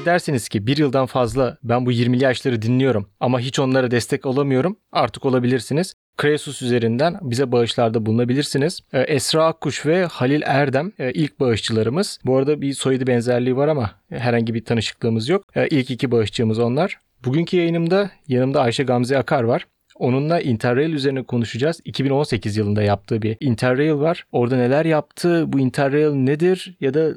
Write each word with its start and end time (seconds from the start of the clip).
Eğer 0.00 0.06
derseniz 0.06 0.48
ki 0.48 0.66
bir 0.66 0.76
yıldan 0.76 1.06
fazla 1.06 1.58
ben 1.62 1.86
bu 1.86 1.92
20'li 1.92 2.24
yaşları 2.24 2.62
dinliyorum 2.62 3.06
ama 3.20 3.40
hiç 3.40 3.58
onlara 3.58 3.90
destek 3.90 4.26
olamıyorum 4.26 4.76
artık 4.92 5.24
olabilirsiniz. 5.24 5.94
Kresus 6.16 6.62
üzerinden 6.62 7.18
bize 7.22 7.52
bağışlarda 7.52 8.06
bulunabilirsiniz. 8.06 8.80
Ee, 8.92 9.00
Esra 9.00 9.46
Akkuş 9.46 9.86
ve 9.86 10.04
Halil 10.04 10.42
Erdem 10.44 10.92
e, 10.98 11.12
ilk 11.12 11.40
bağışçılarımız. 11.40 12.18
Bu 12.24 12.36
arada 12.36 12.60
bir 12.60 12.72
soyadı 12.72 13.06
benzerliği 13.06 13.56
var 13.56 13.68
ama 13.68 13.90
herhangi 14.10 14.54
bir 14.54 14.64
tanışıklığımız 14.64 15.28
yok. 15.28 15.44
Ee, 15.54 15.68
İlk 15.68 15.90
iki 15.90 16.10
bağışçımız 16.10 16.58
onlar. 16.58 16.98
Bugünkü 17.24 17.56
yayınımda 17.56 18.10
yanımda 18.28 18.60
Ayşe 18.60 18.82
Gamze 18.82 19.18
Akar 19.18 19.42
var. 19.42 19.66
Onunla 20.00 20.40
Interrail 20.40 20.92
üzerine 20.92 21.22
konuşacağız. 21.22 21.80
2018 21.84 22.56
yılında 22.56 22.82
yaptığı 22.82 23.22
bir 23.22 23.36
Interrail 23.40 23.92
var. 23.92 24.26
Orada 24.32 24.56
neler 24.56 24.84
yaptı, 24.84 25.44
bu 25.46 25.58
Interrail 25.60 26.14
nedir 26.14 26.76
ya 26.80 26.94
da 26.94 27.10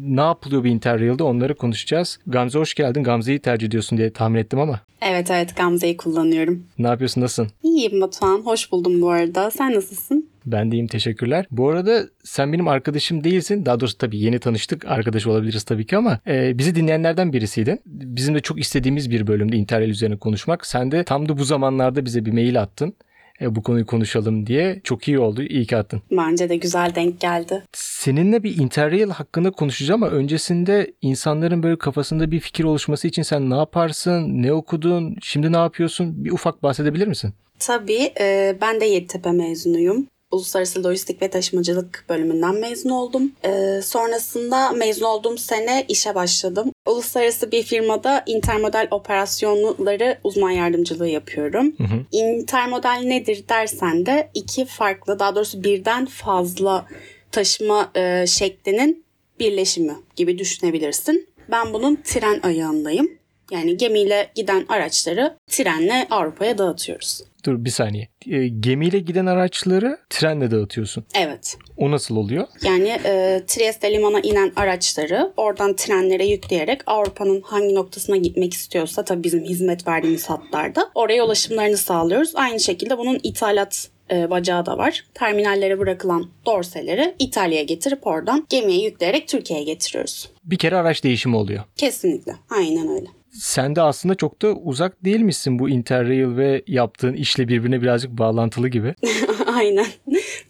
ne 0.00 0.20
yapılıyor 0.20 0.64
bir 0.64 0.70
Interrail'de 0.70 1.22
onları 1.22 1.54
konuşacağız. 1.54 2.18
Gamze 2.26 2.58
hoş 2.58 2.74
geldin. 2.74 3.02
Gamze'yi 3.02 3.38
tercih 3.38 3.66
ediyorsun 3.68 3.98
diye 3.98 4.12
tahmin 4.12 4.38
ettim 4.38 4.58
ama. 4.60 4.80
Evet 5.02 5.30
evet 5.30 5.56
Gamze'yi 5.56 5.96
kullanıyorum. 5.96 6.62
Ne 6.78 6.86
yapıyorsun, 6.86 7.20
nasılsın? 7.20 7.52
İyiyim 7.62 8.00
Batuhan. 8.00 8.38
Hoş 8.38 8.72
buldum 8.72 9.00
bu 9.02 9.10
arada. 9.10 9.50
Sen 9.50 9.74
nasılsın? 9.74 10.28
Ben 10.46 10.72
deyim 10.72 10.86
teşekkürler. 10.86 11.46
Bu 11.50 11.68
arada 11.68 12.02
sen 12.24 12.52
benim 12.52 12.68
arkadaşım 12.68 13.24
değilsin. 13.24 13.66
Daha 13.66 13.80
doğrusu 13.80 13.98
tabii 13.98 14.18
yeni 14.18 14.38
tanıştık. 14.38 14.84
Arkadaş 14.84 15.26
olabiliriz 15.26 15.62
tabii 15.64 15.86
ki 15.86 15.96
ama 15.96 16.20
e, 16.26 16.58
bizi 16.58 16.74
dinleyenlerden 16.74 17.32
birisiydin. 17.32 17.80
Bizim 17.86 18.34
de 18.34 18.40
çok 18.40 18.60
istediğimiz 18.60 19.10
bir 19.10 19.26
bölümde 19.26 19.56
Interrail 19.56 19.90
üzerine 19.90 20.16
konuşmak. 20.16 20.66
Sen 20.66 20.90
de 20.90 21.04
tam 21.04 21.28
da 21.28 21.38
bu 21.38 21.44
zamanlarda 21.44 22.04
bize 22.04 22.24
bir 22.24 22.32
mail 22.32 22.60
attın. 22.62 22.94
E, 23.40 23.54
bu 23.54 23.62
konuyu 23.62 23.86
konuşalım 23.86 24.46
diye. 24.46 24.80
Çok 24.84 25.08
iyi 25.08 25.18
oldu. 25.18 25.42
İyi 25.42 25.66
ki 25.66 25.76
attın. 25.76 26.02
Bence 26.10 26.48
de 26.48 26.56
güzel 26.56 26.94
denk 26.94 27.20
geldi. 27.20 27.62
Seninle 27.72 28.42
bir 28.42 28.56
Interrail 28.56 29.10
hakkında 29.10 29.50
konuşacağım 29.50 30.02
ama 30.02 30.12
öncesinde 30.12 30.92
insanların 31.02 31.62
böyle 31.62 31.78
kafasında 31.78 32.30
bir 32.30 32.40
fikir 32.40 32.64
oluşması 32.64 33.08
için 33.08 33.22
sen 33.22 33.50
ne 33.50 33.56
yaparsın, 33.56 34.42
ne 34.42 34.52
okudun, 34.52 35.16
şimdi 35.22 35.52
ne 35.52 35.56
yapıyorsun? 35.56 36.24
Bir 36.24 36.30
ufak 36.30 36.62
bahsedebilir 36.62 37.06
misin? 37.06 37.34
Tabii 37.58 38.12
e, 38.20 38.56
ben 38.60 38.80
de 38.80 38.84
Yeditepe 38.84 39.30
mezunuyum. 39.30 40.06
Uluslararası 40.34 40.84
Lojistik 40.84 41.22
ve 41.22 41.28
Taşımacılık 41.30 42.04
bölümünden 42.08 42.54
mezun 42.54 42.90
oldum. 42.90 43.32
Ee, 43.44 43.80
sonrasında 43.82 44.70
mezun 44.70 45.06
olduğum 45.06 45.36
sene 45.36 45.84
işe 45.88 46.14
başladım. 46.14 46.72
Uluslararası 46.86 47.52
bir 47.52 47.62
firmada 47.62 48.22
intermodal 48.26 48.88
operasyonları 48.90 50.18
uzman 50.24 50.50
yardımcılığı 50.50 51.08
yapıyorum. 51.08 51.74
Hı 51.78 51.84
hı. 51.84 52.00
Intermodal 52.12 53.00
nedir 53.04 53.44
dersen 53.48 54.06
de 54.06 54.30
iki 54.34 54.64
farklı 54.64 55.18
daha 55.18 55.34
doğrusu 55.34 55.64
birden 55.64 56.06
fazla 56.06 56.86
taşıma 57.32 57.90
e, 57.94 58.26
şeklinin 58.26 59.04
birleşimi 59.40 59.94
gibi 60.16 60.38
düşünebilirsin. 60.38 61.28
Ben 61.50 61.72
bunun 61.72 61.98
tren 62.04 62.40
ayağındayım. 62.42 63.18
Yani 63.50 63.76
gemiyle 63.76 64.30
giden 64.34 64.66
araçları 64.68 65.36
trenle 65.46 66.06
Avrupa'ya 66.10 66.58
dağıtıyoruz. 66.58 67.20
Dur 67.44 67.64
bir 67.64 67.70
saniye. 67.70 68.08
E, 68.30 68.48
gemiyle 68.48 68.98
giden 68.98 69.26
araçları 69.26 69.98
trenle 70.10 70.50
dağıtıyorsun. 70.50 71.04
Evet. 71.14 71.56
O 71.76 71.90
nasıl 71.90 72.16
oluyor? 72.16 72.46
Yani 72.62 72.88
e, 73.04 73.42
Trieste 73.46 73.92
limana 73.92 74.20
inen 74.20 74.52
araçları 74.56 75.32
oradan 75.36 75.76
trenlere 75.76 76.26
yükleyerek 76.26 76.80
Avrupa'nın 76.86 77.40
hangi 77.40 77.74
noktasına 77.74 78.16
gitmek 78.16 78.54
istiyorsa 78.54 79.04
tabii 79.04 79.24
bizim 79.24 79.44
hizmet 79.44 79.86
verdiğimiz 79.86 80.30
hatlarda 80.30 80.90
oraya 80.94 81.24
ulaşımlarını 81.24 81.76
sağlıyoruz. 81.76 82.32
Aynı 82.34 82.60
şekilde 82.60 82.98
bunun 82.98 83.20
ithalat 83.22 83.88
e, 84.10 84.30
bacağı 84.30 84.66
da 84.66 84.78
var. 84.78 85.04
Terminallere 85.14 85.78
bırakılan 85.78 86.30
dorseleri 86.46 87.14
İtalya'ya 87.18 87.64
getirip 87.64 88.06
oradan 88.06 88.46
gemiye 88.48 88.84
yükleyerek 88.84 89.28
Türkiye'ye 89.28 89.64
getiriyoruz. 89.64 90.30
Bir 90.44 90.58
kere 90.58 90.76
araç 90.76 91.04
değişimi 91.04 91.36
oluyor. 91.36 91.64
Kesinlikle. 91.76 92.32
Aynen 92.50 92.88
öyle. 92.88 93.06
Sen 93.38 93.76
de 93.76 93.82
aslında 93.82 94.14
çok 94.14 94.42
da 94.42 94.52
uzak 94.52 95.04
değil 95.04 95.20
misin 95.20 95.58
bu 95.58 95.68
Interrail 95.68 96.36
ve 96.36 96.62
yaptığın 96.66 97.12
işle 97.14 97.48
birbirine 97.48 97.82
birazcık 97.82 98.10
bağlantılı 98.10 98.68
gibi. 98.68 98.94
Aynen. 99.54 99.86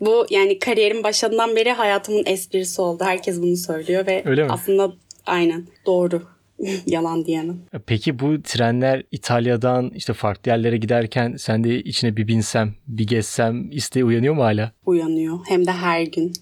Bu 0.00 0.26
yani 0.30 0.58
kariyerin 0.58 1.04
başından 1.04 1.56
beri 1.56 1.72
hayatımın 1.72 2.22
esprisi 2.26 2.80
oldu. 2.82 3.04
Herkes 3.04 3.42
bunu 3.42 3.56
söylüyor 3.56 4.06
ve 4.06 4.22
Öyle 4.26 4.44
mi? 4.44 4.50
aslında 4.52 4.92
aynen 5.26 5.66
doğru. 5.86 6.22
Yalan 6.86 7.24
diyemem. 7.24 7.58
Peki 7.86 8.18
bu 8.18 8.42
trenler 8.42 9.02
İtalya'dan 9.10 9.90
işte 9.94 10.12
farklı 10.12 10.50
yerlere 10.50 10.76
giderken 10.76 11.36
sen 11.38 11.64
de 11.64 11.78
içine 11.82 12.16
bir 12.16 12.28
binsem, 12.28 12.74
bir 12.86 13.06
gezsem 13.06 13.70
isteği 13.70 14.04
uyanıyor 14.04 14.34
mu 14.34 14.42
hala? 14.42 14.72
Uyanıyor. 14.86 15.38
Hem 15.48 15.66
de 15.66 15.70
her 15.72 16.02
gün. 16.02 16.32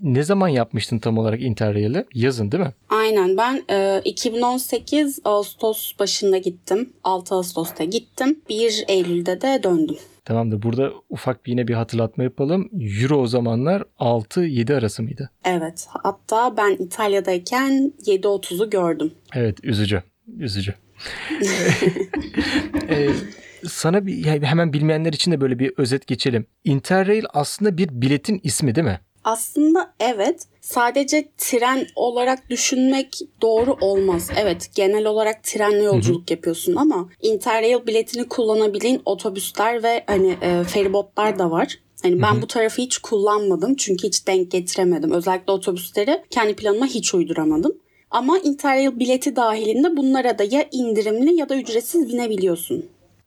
Ne 0.00 0.22
zaman 0.22 0.48
yapmıştın 0.48 0.98
tam 0.98 1.18
olarak 1.18 1.42
Interrail'i? 1.42 2.04
Yazın 2.14 2.52
değil 2.52 2.64
mi? 2.64 2.72
Aynen 2.88 3.36
ben 3.36 3.62
e, 3.70 4.00
2018 4.04 5.18
Ağustos 5.24 5.98
başında 5.98 6.38
gittim. 6.38 6.92
6 7.04 7.34
Ağustos'ta 7.34 7.84
gittim. 7.84 8.40
1 8.48 8.84
Eylül'de 8.88 9.40
de 9.40 9.60
döndüm. 9.62 9.96
Tamamdır. 10.24 10.62
Burada 10.62 10.92
ufak 11.10 11.46
bir 11.46 11.50
yine 11.50 11.68
bir 11.68 11.74
hatırlatma 11.74 12.24
yapalım. 12.24 12.68
Euro 12.80 13.16
o 13.16 13.26
zamanlar 13.26 13.84
6-7 13.98 14.74
arası 14.74 15.02
mıydı? 15.02 15.30
Evet. 15.44 15.86
Hatta 15.88 16.56
ben 16.56 16.70
İtalya'dayken 16.70 17.92
7.30'u 18.06 18.70
gördüm. 18.70 19.12
Evet 19.34 19.58
üzücü. 19.62 20.02
Üzücü. 20.38 20.74
Ee, 22.88 23.08
sana 23.68 24.06
bir 24.06 24.24
yani 24.24 24.46
hemen 24.46 24.72
bilmeyenler 24.72 25.12
için 25.12 25.32
de 25.32 25.40
böyle 25.40 25.58
bir 25.58 25.72
özet 25.76 26.06
geçelim. 26.06 26.46
Interrail 26.64 27.24
aslında 27.32 27.78
bir 27.78 27.88
biletin 27.92 28.40
ismi 28.42 28.74
değil 28.74 28.86
mi? 28.86 29.00
Aslında 29.24 29.92
evet. 30.00 30.46
Sadece 30.60 31.28
tren 31.38 31.86
olarak 31.96 32.50
düşünmek 32.50 33.18
doğru 33.42 33.76
olmaz. 33.80 34.30
Evet 34.36 34.70
genel 34.74 35.06
olarak 35.06 35.44
trenle 35.44 35.82
yolculuk 35.82 36.30
yapıyorsun 36.30 36.76
ama 36.76 37.08
Interrail 37.22 37.86
biletini 37.86 38.28
kullanabildiğin 38.28 39.02
otobüsler 39.04 39.82
ve 39.82 40.04
hani 40.06 40.36
e, 40.42 40.64
feribotlar 40.64 41.38
da 41.38 41.50
var. 41.50 41.78
Hani 42.02 42.22
ben 42.22 42.42
bu 42.42 42.46
tarafı 42.46 42.82
hiç 42.82 42.98
kullanmadım 42.98 43.74
çünkü 43.74 44.06
hiç 44.06 44.26
denk 44.26 44.50
getiremedim. 44.50 45.10
Özellikle 45.10 45.52
otobüsleri 45.52 46.22
kendi 46.30 46.56
planıma 46.56 46.86
hiç 46.86 47.14
uyduramadım. 47.14 47.72
Ama 48.10 48.38
Interrail 48.38 48.98
bileti 48.98 49.36
dahilinde 49.36 49.96
bunlara 49.96 50.38
da 50.38 50.44
ya 50.44 50.68
indirimli 50.72 51.34
ya 51.34 51.48
da 51.48 51.56
ücretsiz 51.56 52.08
binebiliyorsun. 52.08 52.86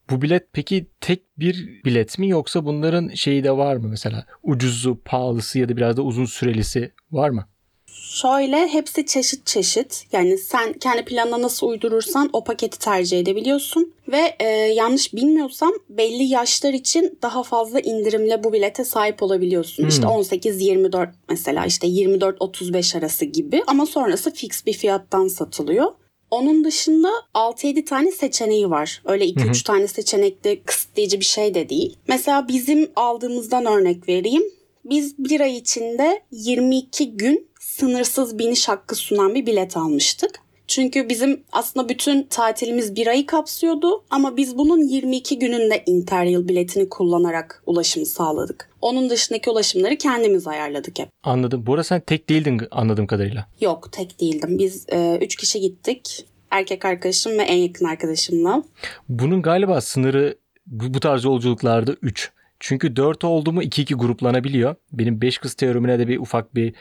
Bu 0.10 0.22
bilet 0.22 0.44
peki 0.54 0.88
tek 1.02 1.40
bir 1.40 1.84
bilet 1.86 2.20
mi 2.20 2.30
yoksa 2.30 2.66
bunların 2.66 3.10
şeyi 3.10 3.44
de 3.44 3.52
var 3.52 3.76
mı 3.76 3.88
mesela? 3.88 4.26
Ucuzu, 4.44 5.02
pahalısı 5.06 5.60
ya 5.60 5.70
da 5.70 5.78
biraz 5.78 5.98
da 5.98 6.02
uzun 6.02 6.26
sürelisi 6.26 6.92
var 7.12 7.30
mı? 7.30 7.46
Şöyle 7.88 8.68
hepsi 8.68 9.06
çeşit 9.06 9.46
çeşit. 9.46 10.06
Yani 10.12 10.38
sen 10.38 10.74
kendi 10.74 11.06
planına 11.06 11.42
nasıl 11.42 11.68
uydurursan 11.68 12.30
o 12.34 12.44
paketi 12.44 12.80
tercih 12.80 13.20
edebiliyorsun. 13.20 13.94
Ve 14.08 14.36
e, 14.40 14.48
yanlış 14.50 15.14
bilmiyorsam 15.14 15.72
belli 15.90 16.24
yaşlar 16.24 16.74
için 16.74 17.20
daha 17.22 17.44
fazla 17.44 17.80
indirimle 17.80 18.44
bu 18.44 18.54
bilete 18.54 18.84
sahip 18.84 19.24
olabiliyorsun. 19.24 19.88
İşte 19.88 20.04
18-24 20.04 21.10
mesela 21.30 21.66
işte 21.66 21.88
24-35 21.88 22.98
arası 22.98 23.26
gibi. 23.26 23.64
Ama 23.68 23.86
sonrası 23.86 24.32
fix 24.32 24.66
bir 24.66 24.74
fiyattan 24.74 25.28
satılıyor. 25.28 25.92
Onun 26.32 26.64
dışında 26.64 27.10
6-7 27.34 27.86
tane 27.86 28.12
seçeneği 28.12 28.70
var. 28.70 29.02
Öyle 29.06 29.26
2-3 29.26 29.64
tane 29.64 29.88
seçenekli 29.88 30.64
kısıtlayıcı 30.66 31.20
bir 31.20 31.26
şey 31.26 31.54
de 31.54 31.70
değil. 31.70 31.98
Mesela 32.08 32.48
bizim 32.48 32.92
aldığımızdan 32.96 33.66
örnek 33.66 34.10
vereyim. 34.10 34.44
Biz 34.86 35.18
bir 35.18 35.42
ay 35.42 35.58
içinde 35.58 36.22
22 36.32 37.18
gün 37.18 37.48
sınırsız 37.60 38.40
biniş 38.40 38.70
hakkı 38.70 38.96
sunan 38.96 39.36
bir 39.36 39.46
bilet 39.46 39.78
almıştık. 39.78 40.46
Çünkü 40.68 41.10
bizim 41.10 41.44
aslında 41.52 41.90
bütün 41.90 42.24
tatilimiz 42.24 42.96
bir 42.96 43.08
ayı 43.08 43.26
kapsıyordu 43.26 44.04
ama 44.10 44.38
biz 44.38 44.58
bunun 44.58 44.88
22 44.88 45.40
gününde 45.40 45.84
Interrail 45.86 46.48
biletini 46.48 46.90
kullanarak 46.90 47.64
ulaşımı 47.66 48.06
sağladık. 48.06 48.70
Onun 48.86 49.10
dışındaki 49.10 49.50
ulaşımları 49.50 49.98
kendimiz 49.98 50.48
ayarladık 50.48 51.00
hep. 51.00 51.10
Anladım. 51.24 51.66
Bu 51.66 51.74
arada 51.74 51.84
sen 51.84 52.02
tek 52.02 52.30
değildin 52.30 52.62
anladığım 52.72 53.08
kadarıyla. 53.08 53.48
Yok 53.62 53.92
tek 53.92 54.22
değildim. 54.22 54.60
Biz 54.60 54.86
3 55.22 55.36
kişi 55.36 55.60
gittik. 55.60 56.26
Erkek 56.52 56.86
arkadaşım 56.86 57.38
ve 57.38 57.44
en 57.44 57.58
yakın 57.58 57.86
arkadaşımla. 57.86 58.64
Bunun 59.10 59.42
galiba 59.42 59.82
sınırı 59.82 60.38
bu, 60.66 60.94
bu 60.94 61.00
tarz 61.00 61.24
yolculuklarda 61.24 61.96
3. 62.02 62.32
Çünkü 62.60 62.96
4 62.96 63.24
oldu 63.24 63.52
mu 63.52 63.64
2-2 63.64 63.94
gruplanabiliyor. 63.94 64.76
Benim 64.92 65.22
5 65.22 65.38
kız 65.38 65.54
teoremine 65.54 66.00
de 66.00 66.08
bir 66.08 66.20
ufak 66.20 66.56
bir 66.56 66.74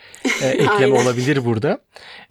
e, 0.43 0.47
ekleme 0.49 1.01
olabilir 1.01 1.45
burada. 1.45 1.79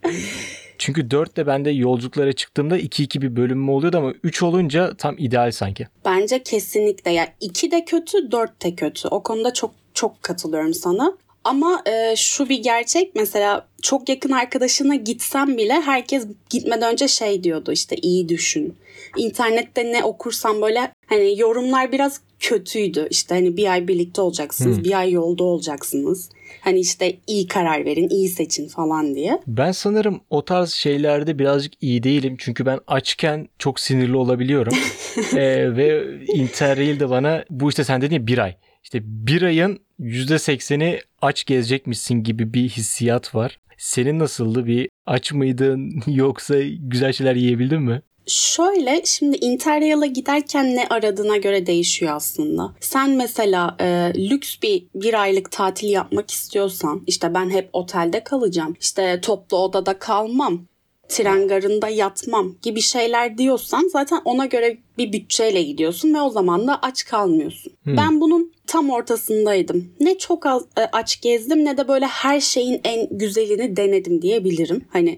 Çünkü 0.83 1.11
4 1.11 1.37
de 1.37 1.47
bende 1.47 1.69
yolculuklara 1.69 2.33
çıktığımda 2.33 2.79
2-2 2.79 3.21
bir 3.21 3.35
bölünme 3.35 3.71
oluyordu 3.71 3.97
ama 3.97 4.13
3 4.23 4.43
olunca 4.43 4.93
tam 4.97 5.15
ideal 5.17 5.51
sanki. 5.51 5.87
Bence 6.05 6.43
kesinlikle. 6.43 7.11
Yani 7.11 7.29
2 7.39 7.71
de 7.71 7.85
kötü, 7.85 8.31
4 8.31 8.63
de 8.63 8.75
kötü. 8.75 9.07
O 9.07 9.23
konuda 9.23 9.53
çok 9.53 9.71
çok 9.93 10.23
katılıyorum 10.23 10.73
sana. 10.73 11.17
Ama 11.43 11.81
e, 11.85 12.15
şu 12.15 12.49
bir 12.49 12.57
gerçek 12.57 13.15
mesela 13.15 13.67
çok 13.81 14.09
yakın 14.09 14.31
arkadaşına 14.31 14.95
gitsem 14.95 15.57
bile 15.57 15.73
herkes 15.73 16.27
gitmeden 16.49 16.91
önce 16.91 17.07
şey 17.07 17.43
diyordu 17.43 17.71
işte 17.71 17.95
iyi 18.01 18.29
düşün. 18.29 18.75
İnternette 19.17 19.91
ne 19.91 20.03
okursam 20.03 20.61
böyle 20.61 20.91
hani 21.05 21.39
yorumlar 21.39 21.91
biraz 21.91 22.19
kötüydü. 22.39 23.07
İşte 23.09 23.35
hani 23.35 23.57
bir 23.57 23.71
ay 23.71 23.87
birlikte 23.87 24.21
olacaksınız, 24.21 24.77
Hmm. 24.77 24.83
bir 24.83 24.99
ay 24.99 25.11
yolda 25.11 25.43
olacaksınız. 25.43 26.29
Hani 26.61 26.79
işte 26.79 27.15
iyi 27.27 27.47
karar 27.47 27.85
verin, 27.85 28.09
iyi 28.09 28.29
seçin 28.29 28.67
falan 28.67 29.15
diye. 29.15 29.39
Ben 29.47 29.71
sanırım 29.71 30.21
o 30.29 30.45
tarz 30.45 30.71
şeylerde 30.73 31.39
birazcık 31.39 31.73
iyi 31.81 32.03
değilim. 32.03 32.35
Çünkü 32.39 32.65
ben 32.65 32.79
açken 32.87 33.47
çok 33.59 33.79
sinirli 33.79 34.15
olabiliyorum. 34.15 34.73
Ee, 35.17 35.37
ve 35.77 36.03
Interrail 36.33 36.99
de 36.99 37.09
bana 37.09 37.45
bu 37.49 37.69
işte 37.69 37.83
sen 37.83 38.01
dedin 38.01 38.15
ya 38.15 38.27
bir 38.27 38.37
ay. 38.37 38.55
İşte 38.83 38.99
bir 39.03 39.41
ayın 39.41 39.79
%80'i 39.99 41.01
aç 41.21 41.45
gezecekmişsin 41.45 42.23
gibi 42.23 42.53
bir 42.53 42.69
hissiyat 42.69 43.35
var. 43.35 43.59
Senin 43.77 44.19
nasıldı? 44.19 44.65
Bir 44.65 44.89
aç 45.05 45.31
mıydın 45.31 46.03
yoksa 46.07 46.55
güzel 46.79 47.13
şeyler 47.13 47.35
yiyebildin 47.35 47.81
mi? 47.81 48.01
Şöyle 48.27 49.01
şimdi 49.05 49.37
Interrail'a 49.37 50.05
giderken 50.05 50.75
ne 50.75 50.87
aradığına 50.89 51.37
göre 51.37 51.65
değişiyor 51.65 52.15
aslında. 52.15 52.73
Sen 52.79 53.09
mesela 53.09 53.75
e, 53.79 53.85
lüks 54.29 54.55
bir 54.63 54.87
bir 54.95 55.21
aylık 55.21 55.51
tatil 55.51 55.89
yapmak 55.89 56.31
istiyorsan 56.31 57.03
işte 57.07 57.33
ben 57.33 57.49
hep 57.49 57.69
otelde 57.73 58.23
kalacağım 58.23 58.75
işte 58.79 59.21
toplu 59.21 59.57
odada 59.57 59.99
kalmam 59.99 60.65
tren 61.07 61.47
garında 61.47 61.89
yatmam 61.89 62.55
gibi 62.61 62.81
şeyler 62.81 63.37
diyorsan 63.37 63.89
zaten 63.93 64.21
ona 64.25 64.45
göre 64.45 64.77
bir 64.97 65.13
bütçeyle 65.13 65.63
gidiyorsun 65.63 66.13
ve 66.13 66.21
o 66.21 66.29
zaman 66.29 66.67
da 66.67 66.79
aç 66.81 67.05
kalmıyorsun. 67.05 67.73
Hmm. 67.83 67.97
Ben 67.97 68.21
bunun 68.21 68.53
tam 68.67 68.89
ortasındaydım. 68.89 69.91
Ne 69.99 70.17
çok 70.17 70.45
az 70.45 70.63
e, 70.77 70.81
aç 70.81 71.21
gezdim 71.21 71.65
ne 71.65 71.77
de 71.77 71.87
böyle 71.87 72.05
her 72.05 72.39
şeyin 72.39 72.81
en 72.83 73.07
güzelini 73.11 73.77
denedim 73.77 74.21
diyebilirim. 74.21 74.85
Hani 74.89 75.17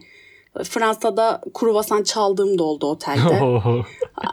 Fransa'da 0.64 1.42
kruvasan 1.54 2.04
çaldığım 2.04 2.60
da 2.60 2.64
oldu 2.64 2.86
otelde. 2.86 3.40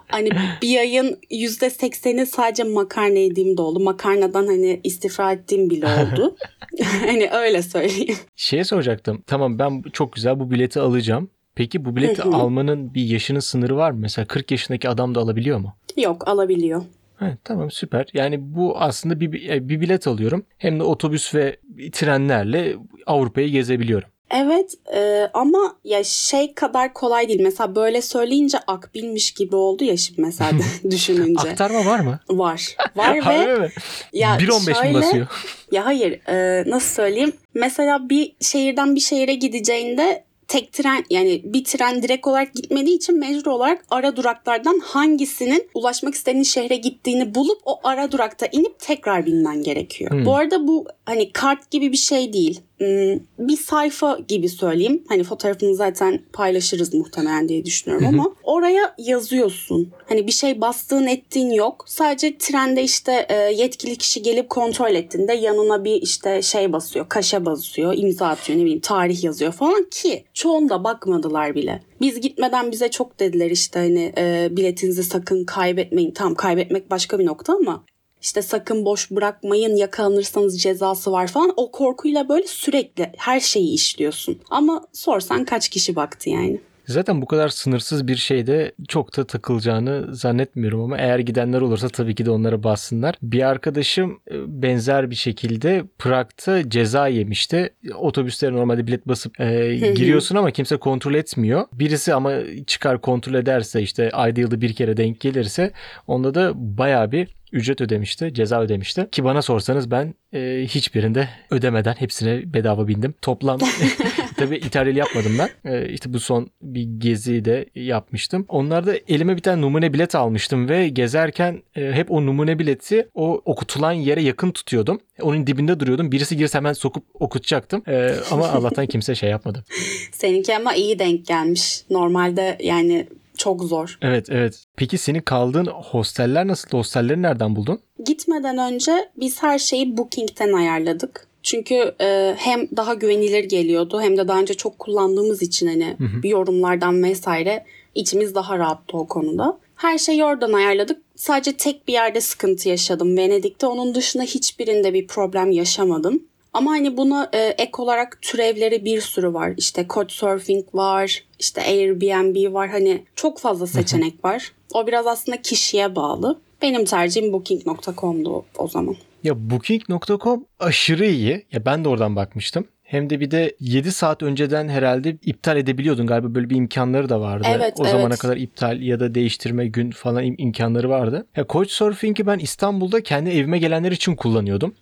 hani 0.08 0.28
bir 0.62 0.78
ayın 0.78 1.18
yüzde 1.30 1.70
sekseni 1.70 2.26
sadece 2.26 2.64
makarna 2.64 3.18
yediğim 3.18 3.56
de 3.56 3.62
oldu. 3.62 3.80
Makarnadan 3.80 4.46
hani 4.46 4.80
istifra 4.84 5.32
ettiğim 5.32 5.70
bile 5.70 5.86
oldu. 6.12 6.36
hani 7.06 7.30
öyle 7.30 7.62
söyleyeyim. 7.62 8.16
Şeye 8.36 8.64
soracaktım. 8.64 9.22
Tamam 9.26 9.58
ben 9.58 9.82
çok 9.92 10.12
güzel 10.12 10.40
bu 10.40 10.50
bileti 10.50 10.80
alacağım. 10.80 11.30
Peki 11.54 11.84
bu 11.84 11.96
bileti 11.96 12.22
Hı 12.22 12.28
hı. 12.28 12.36
almanın 12.36 12.94
bir 12.94 13.02
yaşının 13.02 13.40
sınırı 13.40 13.76
var 13.76 13.90
mı? 13.90 13.98
Mesela 14.00 14.26
40 14.26 14.50
yaşındaki 14.50 14.88
adam 14.88 15.14
da 15.14 15.20
alabiliyor 15.20 15.58
mu? 15.58 15.74
Yok 15.96 16.28
alabiliyor. 16.28 16.82
Evet, 17.20 17.38
tamam 17.44 17.70
süper. 17.70 18.06
Yani 18.14 18.36
bu 18.40 18.78
aslında 18.78 19.20
bir, 19.20 19.32
bir 19.68 19.80
bilet 19.80 20.06
alıyorum. 20.06 20.44
Hem 20.58 20.78
de 20.78 20.82
otobüs 20.82 21.34
ve 21.34 21.56
trenlerle 21.92 22.76
Avrupa'yı 23.06 23.48
gezebiliyorum. 23.48 24.08
Evet 24.34 24.74
e, 24.94 25.30
ama 25.34 25.76
ya 25.84 26.04
şey 26.04 26.54
kadar 26.54 26.92
kolay 26.94 27.28
değil. 27.28 27.40
Mesela 27.42 27.74
böyle 27.74 28.02
söyleyince 28.02 28.58
akbilmiş 28.66 29.32
gibi 29.32 29.56
oldu 29.56 29.84
ya 29.84 29.96
şimdi 29.96 30.20
mesela 30.20 30.50
düşününce. 30.90 31.50
Aktarma 31.50 31.86
var 31.86 32.00
mı? 32.00 32.20
Var. 32.30 32.76
Var 32.96 33.14
ve 33.28 33.58
mi? 33.58 33.68
ya 34.12 34.36
1.15 34.36 34.68
mi 34.70 34.74
şöyle- 34.76 34.94
basıyor? 34.94 35.26
Ya 35.72 35.86
hayır 35.86 36.12
e, 36.28 36.64
nasıl 36.70 36.94
söyleyeyim? 36.94 37.32
Mesela 37.54 38.08
bir 38.08 38.32
şehirden 38.40 38.94
bir 38.94 39.00
şehire 39.00 39.34
gideceğinde 39.34 40.24
tek 40.52 40.72
tren 40.72 41.04
yani 41.10 41.42
bir 41.44 41.64
tren 41.64 42.02
direkt 42.02 42.26
olarak 42.26 42.54
gitmediği 42.54 42.96
için 42.96 43.18
mecbur 43.18 43.50
olarak 43.50 43.84
ara 43.90 44.16
duraklardan 44.16 44.80
hangisinin 44.84 45.68
ulaşmak 45.74 46.14
istediğin 46.14 46.42
şehre 46.42 46.76
gittiğini 46.76 47.34
bulup 47.34 47.58
o 47.64 47.80
ara 47.84 48.12
durakta 48.12 48.46
inip 48.52 48.78
tekrar 48.78 49.26
binmen 49.26 49.62
gerekiyor. 49.62 50.10
Hmm. 50.10 50.24
Bu 50.24 50.36
arada 50.36 50.66
bu 50.66 50.86
hani 51.06 51.32
kart 51.32 51.70
gibi 51.70 51.92
bir 51.92 51.96
şey 51.96 52.32
değil. 52.32 52.60
Hmm, 52.82 53.18
Bir 53.38 53.56
sayfa 53.56 54.18
gibi 54.28 54.48
söyleyeyim. 54.48 55.04
Hani 55.08 55.24
fotoğrafını 55.24 55.74
zaten 55.74 56.20
paylaşırız 56.32 56.94
muhtemelen 56.94 57.48
diye 57.48 57.64
düşünüyorum 57.64 58.06
ama 58.08 58.34
oraya 58.42 58.94
yazıyorsun. 58.98 59.90
Hani 60.08 60.26
bir 60.26 60.32
şey 60.32 60.60
bastığın 60.60 61.06
ettiğin 61.06 61.50
yok. 61.50 61.84
Sadece 61.86 62.38
trende 62.38 62.82
işte 62.82 63.26
e, 63.28 63.34
yetkili 63.34 63.96
kişi 63.96 64.22
gelip 64.22 64.50
kontrol 64.50 64.94
ettiğinde 64.94 65.32
yanına 65.32 65.84
bir 65.84 66.02
işte 66.02 66.42
şey 66.42 66.72
basıyor, 66.72 67.08
kaşe 67.08 67.44
basıyor, 67.44 67.94
imza 67.96 68.26
atıyor, 68.26 68.58
ne 68.58 68.62
bileyim 68.62 68.80
tarih 68.80 69.24
yazıyor 69.24 69.52
falan 69.52 69.84
ki 69.90 70.24
çoğunda 70.34 70.84
bakmadılar 70.84 71.54
bile. 71.54 71.82
Biz 72.00 72.20
gitmeden 72.20 72.72
bize 72.72 72.90
çok 72.90 73.20
dediler 73.20 73.50
işte 73.50 73.78
hani 73.78 74.12
e, 74.18 74.48
biletinizi 74.50 75.02
sakın 75.04 75.44
kaybetmeyin. 75.44 76.10
Tamam 76.10 76.34
kaybetmek 76.34 76.90
başka 76.90 77.18
bir 77.18 77.26
nokta 77.26 77.54
ama 77.54 77.84
işte 78.22 78.42
sakın 78.42 78.84
boş 78.84 79.10
bırakmayın 79.10 79.76
yakalanırsanız 79.76 80.62
cezası 80.62 81.12
var 81.12 81.26
falan. 81.26 81.52
O 81.56 81.70
korkuyla 81.70 82.28
böyle 82.28 82.46
sürekli 82.46 83.12
her 83.16 83.40
şeyi 83.40 83.74
işliyorsun. 83.74 84.38
Ama 84.50 84.84
sorsan 84.92 85.44
kaç 85.44 85.68
kişi 85.68 85.96
baktı 85.96 86.30
yani. 86.30 86.60
Zaten 86.86 87.22
bu 87.22 87.26
kadar 87.26 87.48
sınırsız 87.48 88.08
bir 88.08 88.16
şeyde 88.16 88.72
çok 88.88 89.16
da 89.16 89.24
takılacağını 89.24 90.14
zannetmiyorum 90.14 90.80
ama 90.80 90.98
eğer 90.98 91.18
gidenler 91.18 91.60
olursa 91.60 91.88
tabii 91.88 92.14
ki 92.14 92.26
de 92.26 92.30
onlara 92.30 92.62
bassınlar. 92.62 93.14
Bir 93.22 93.42
arkadaşım 93.42 94.20
e, 94.30 94.62
benzer 94.62 95.10
bir 95.10 95.14
şekilde 95.14 95.84
Prag'da 95.98 96.70
ceza 96.70 97.08
yemişti. 97.08 97.74
Otobüslere 97.94 98.52
normalde 98.52 98.86
bilet 98.86 99.08
basıp 99.08 99.40
e, 99.40 99.76
giriyorsun 99.76 100.36
ama 100.36 100.50
kimse 100.50 100.76
kontrol 100.76 101.14
etmiyor. 101.14 101.64
Birisi 101.72 102.14
ama 102.14 102.32
çıkar 102.66 103.00
kontrol 103.00 103.34
ederse 103.34 103.82
işte 103.82 104.10
ayda 104.10 104.40
yılda 104.40 104.60
bir 104.60 104.72
kere 104.72 104.96
denk 104.96 105.20
gelirse 105.20 105.72
onda 106.06 106.34
da 106.34 106.52
bayağı 106.54 107.12
bir 107.12 107.41
ücret 107.52 107.80
ödemişti, 107.80 108.34
ceza 108.34 108.60
ödemişti. 108.60 109.08
Ki 109.12 109.24
bana 109.24 109.42
sorsanız 109.42 109.90
ben 109.90 110.14
e, 110.34 110.64
hiçbirinde 110.68 111.28
ödemeden 111.50 111.94
hepsine 111.94 112.54
bedava 112.54 112.88
bindim. 112.88 113.14
Toplam 113.22 113.58
tabii 114.36 114.56
İtalyalı 114.56 114.98
yapmadım 114.98 115.38
ben. 115.38 115.72
E, 115.72 115.88
işte 115.88 116.12
bu 116.12 116.20
son 116.20 116.50
bir 116.62 116.82
gezi 116.98 117.44
de 117.44 117.66
yapmıştım. 117.74 118.46
Onlarda 118.48 118.94
elime 119.08 119.36
bir 119.36 119.42
tane 119.42 119.60
numune 119.62 119.92
bilet 119.92 120.14
almıştım 120.14 120.68
ve 120.68 120.88
gezerken 120.88 121.62
e, 121.76 121.92
hep 121.92 122.10
o 122.10 122.26
numune 122.26 122.58
bileti 122.58 123.08
o 123.14 123.42
okutulan 123.44 123.92
yere 123.92 124.22
yakın 124.22 124.50
tutuyordum. 124.50 125.00
Onun 125.22 125.46
dibinde 125.46 125.80
duruyordum. 125.80 126.12
Birisi 126.12 126.36
girse 126.36 126.58
hemen 126.58 126.72
sokup 126.72 127.04
okutacaktım. 127.14 127.82
E, 127.88 128.14
ama 128.30 128.48
Allah'tan 128.52 128.86
kimse 128.86 129.14
şey 129.14 129.30
yapmadı. 129.30 129.64
Seninki 130.12 130.56
ama 130.56 130.74
iyi 130.74 130.98
denk 130.98 131.26
gelmiş. 131.26 131.82
Normalde 131.90 132.58
yani 132.62 133.06
çok 133.42 133.64
zor. 133.64 133.98
Evet 134.02 134.26
evet. 134.30 134.64
Peki 134.76 134.98
senin 134.98 135.20
kaldığın 135.20 135.66
hosteller 135.66 136.46
nasıl? 136.46 136.78
Hostelleri 136.78 137.22
nereden 137.22 137.56
buldun? 137.56 137.80
Gitmeden 138.06 138.58
önce 138.58 139.10
biz 139.16 139.42
her 139.42 139.58
şeyi 139.58 139.96
Booking'ten 139.96 140.52
ayarladık. 140.52 141.26
Çünkü 141.42 141.94
e, 142.00 142.34
hem 142.38 142.68
daha 142.76 142.94
güvenilir 142.94 143.44
geliyordu 143.44 144.00
hem 144.00 144.16
de 144.16 144.28
daha 144.28 144.40
önce 144.40 144.54
çok 144.54 144.78
kullandığımız 144.78 145.42
için 145.42 145.66
hani 145.66 145.96
yorumlardan 146.24 147.02
vesaire 147.02 147.64
içimiz 147.94 148.34
daha 148.34 148.58
rahattı 148.58 148.96
o 148.96 149.06
konuda. 149.06 149.58
Her 149.76 149.98
şeyi 149.98 150.24
oradan 150.24 150.52
ayarladık. 150.52 151.02
Sadece 151.16 151.56
tek 151.56 151.88
bir 151.88 151.92
yerde 151.92 152.20
sıkıntı 152.20 152.68
yaşadım 152.68 153.16
Venedik'te. 153.16 153.66
Onun 153.66 153.94
dışında 153.94 154.22
hiçbirinde 154.22 154.94
bir 154.94 155.06
problem 155.06 155.50
yaşamadım. 155.50 156.22
Ama 156.52 156.70
hani 156.70 156.96
buna 156.96 157.30
e, 157.32 157.38
ek 157.38 157.70
olarak 157.78 158.18
türevleri 158.22 158.84
bir 158.84 159.00
sürü 159.00 159.34
var. 159.34 159.52
İşte 159.56 159.86
Couchsurfing 159.88 160.64
var, 160.74 161.24
işte 161.38 161.60
Airbnb 161.62 162.54
var. 162.54 162.68
Hani 162.68 163.02
çok 163.16 163.38
fazla 163.38 163.66
seçenek 163.66 164.24
var. 164.24 164.52
O 164.74 164.86
biraz 164.86 165.06
aslında 165.06 165.42
kişiye 165.42 165.96
bağlı. 165.96 166.40
Benim 166.62 166.84
tercihim 166.84 167.32
booking.com'du 167.32 168.44
o 168.58 168.68
zaman. 168.68 168.96
Ya 169.24 169.50
booking.com 169.50 170.44
aşırı 170.60 171.06
iyi. 171.06 171.46
Ya 171.52 171.64
ben 171.64 171.84
de 171.84 171.88
oradan 171.88 172.16
bakmıştım. 172.16 172.64
Hem 172.82 173.10
de 173.10 173.20
bir 173.20 173.30
de 173.30 173.56
7 173.60 173.92
saat 173.92 174.22
önceden 174.22 174.68
herhalde 174.68 175.16
iptal 175.22 175.56
edebiliyordun 175.56 176.06
galiba 176.06 176.34
böyle 176.34 176.50
bir 176.50 176.56
imkanları 176.56 177.08
da 177.08 177.20
vardı. 177.20 177.48
Evet, 177.50 177.74
o 177.80 177.84
zamana 177.84 178.06
evet. 178.06 178.18
kadar 178.18 178.36
iptal 178.36 178.82
ya 178.82 179.00
da 179.00 179.14
değiştirme 179.14 179.66
gün 179.66 179.90
falan 179.90 180.24
im- 180.24 180.34
imkanları 180.38 180.88
vardı. 180.88 181.26
Ya 181.36 181.46
Couchsurfing'i 181.48 182.26
ben 182.26 182.38
İstanbul'da 182.38 183.02
kendi 183.02 183.30
evime 183.30 183.58
gelenler 183.58 183.92
için 183.92 184.16
kullanıyordum. 184.16 184.74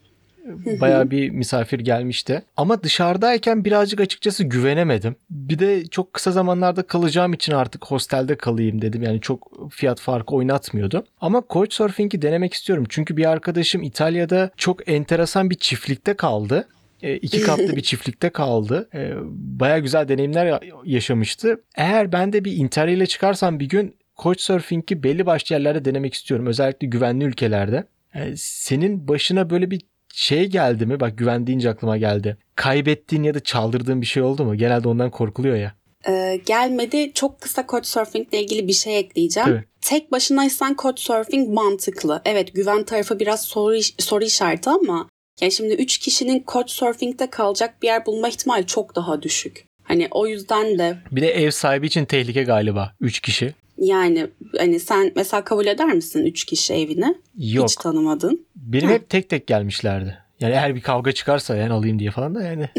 Bayağı 0.81 1.11
bir 1.11 1.31
misafir 1.31 1.79
gelmişti. 1.81 2.43
Ama 2.57 2.83
dışarıdayken 2.83 3.65
birazcık 3.65 4.01
açıkçası 4.01 4.45
güvenemedim. 4.45 5.17
Bir 5.31 5.59
de 5.59 5.87
çok 5.87 6.13
kısa 6.13 6.33
zamanlarda 6.33 6.83
kalacağım 6.83 7.33
için 7.33 7.53
artık 7.53 7.85
hostelde 7.87 8.35
kalayım 8.37 8.83
dedim. 8.83 9.03
Yani 9.03 9.21
çok 9.21 9.71
fiyat 9.73 10.01
farkı 10.01 10.35
oynatmıyordu. 10.35 11.05
Ama 11.21 11.43
Couchsurfing'i 11.51 12.23
denemek 12.23 12.55
istiyorum. 12.55 12.85
Çünkü 12.89 13.17
bir 13.17 13.31
arkadaşım 13.31 13.83
İtalya'da 13.83 14.51
çok 14.57 14.89
enteresan 14.89 15.51
bir 15.51 15.55
çiftlikte 15.55 16.15
kaldı. 16.15 16.69
E, 17.03 17.17
iki 17.17 17.43
katlı 17.47 17.77
bir 17.77 17.81
çiftlikte 17.83 18.31
kaldı. 18.31 18.89
E, 18.95 19.13
Baya 19.61 19.79
güzel 19.79 20.09
deneyimler 20.09 20.47
ya- 20.47 20.61
yaşamıştı. 20.85 21.61
Eğer 21.77 22.13
ben 22.13 22.33
de 22.33 22.45
bir 22.45 22.53
Interrail 22.57 22.97
ile 22.97 23.07
çıkarsam 23.07 23.61
bir 23.61 23.69
gün 23.69 23.95
Couchsurfing'i 24.23 25.03
belli 25.03 25.27
başlı 25.27 25.55
yerlerde 25.55 25.85
denemek 25.85 26.15
istiyorum. 26.15 26.47
Özellikle 26.47 26.87
güvenli 26.87 27.25
ülkelerde. 27.25 27.85
E, 28.15 28.37
senin 28.37 29.09
başına 29.09 29.51
böyle 29.51 29.71
bir 29.71 29.81
şey 30.15 30.47
geldi 30.47 30.87
mi? 30.87 31.01
Bak 31.01 31.19
güven 31.19 31.47
deyince 31.47 31.71
aklıma 31.71 31.97
geldi. 31.97 32.37
Kaybettiğin 32.57 33.23
ya 33.23 33.35
da 33.35 33.41
çaldırdığın 33.41 34.01
bir 34.01 34.07
şey 34.07 34.23
oldu 34.23 34.45
mu? 34.45 34.55
Genelde 34.57 34.89
ondan 34.89 35.11
korkuluyor 35.11 35.57
ya. 35.57 35.75
Ee, 36.09 36.41
gelmedi. 36.47 37.13
Çok 37.15 37.41
kısa 37.41 37.65
Couchsurfing 37.71 38.29
ile 38.29 38.43
ilgili 38.43 38.69
bir 38.69 38.73
şey 38.73 38.99
ekleyeceğim. 38.99 39.49
Tabii. 39.49 39.65
Tek 39.81 40.13
başınaysan 40.13 40.77
Couchsurfing 40.83 41.49
mantıklı. 41.55 42.23
Evet 42.25 42.55
güven 42.55 42.85
tarafı 42.85 43.19
biraz 43.21 43.43
soru, 43.45 43.75
iş- 43.75 43.95
soru 43.99 44.25
işareti 44.25 44.71
ama 44.71 45.09
Yani 45.41 45.53
şimdi 45.53 45.75
3 45.75 45.99
kişinin 45.99 46.45
Couchsurfing'de 46.53 47.31
kalacak 47.31 47.83
bir 47.83 47.87
yer 47.87 48.07
bulma 48.07 48.29
ihtimali 48.29 48.67
çok 48.67 48.97
daha 48.97 49.23
düşük. 49.23 49.65
Hani 49.83 50.09
o 50.11 50.27
yüzden 50.27 50.79
de 50.79 50.97
Bir 51.13 51.23
de 51.23 51.31
ev 51.31 51.51
sahibi 51.51 51.87
için 51.87 52.05
tehlike 52.05 52.43
galiba. 52.43 52.93
3 53.01 53.21
kişi. 53.21 53.55
Yani 53.81 54.27
hani 54.59 54.81
sen 54.81 55.13
mesela 55.17 55.45
kabul 55.45 55.67
eder 55.67 55.87
misin 55.93 56.27
3 56.27 56.45
kişi 56.45 56.75
evine? 56.75 57.15
Yok. 57.39 57.69
Hiç 57.69 57.77
tanımadın. 57.77 58.47
Benim 58.57 58.89
hep 58.91 59.09
tek 59.11 59.29
tek 59.29 59.47
gelmişlerdi. 59.47 60.19
Yani 60.41 60.53
eğer 60.53 60.75
bir 60.75 60.81
kavga 60.81 61.13
çıkarsa 61.13 61.57
yani 61.57 61.73
alayım 61.73 61.99
diye 61.99 62.11
falan 62.11 62.35
da 62.35 62.43
yani. 62.43 62.69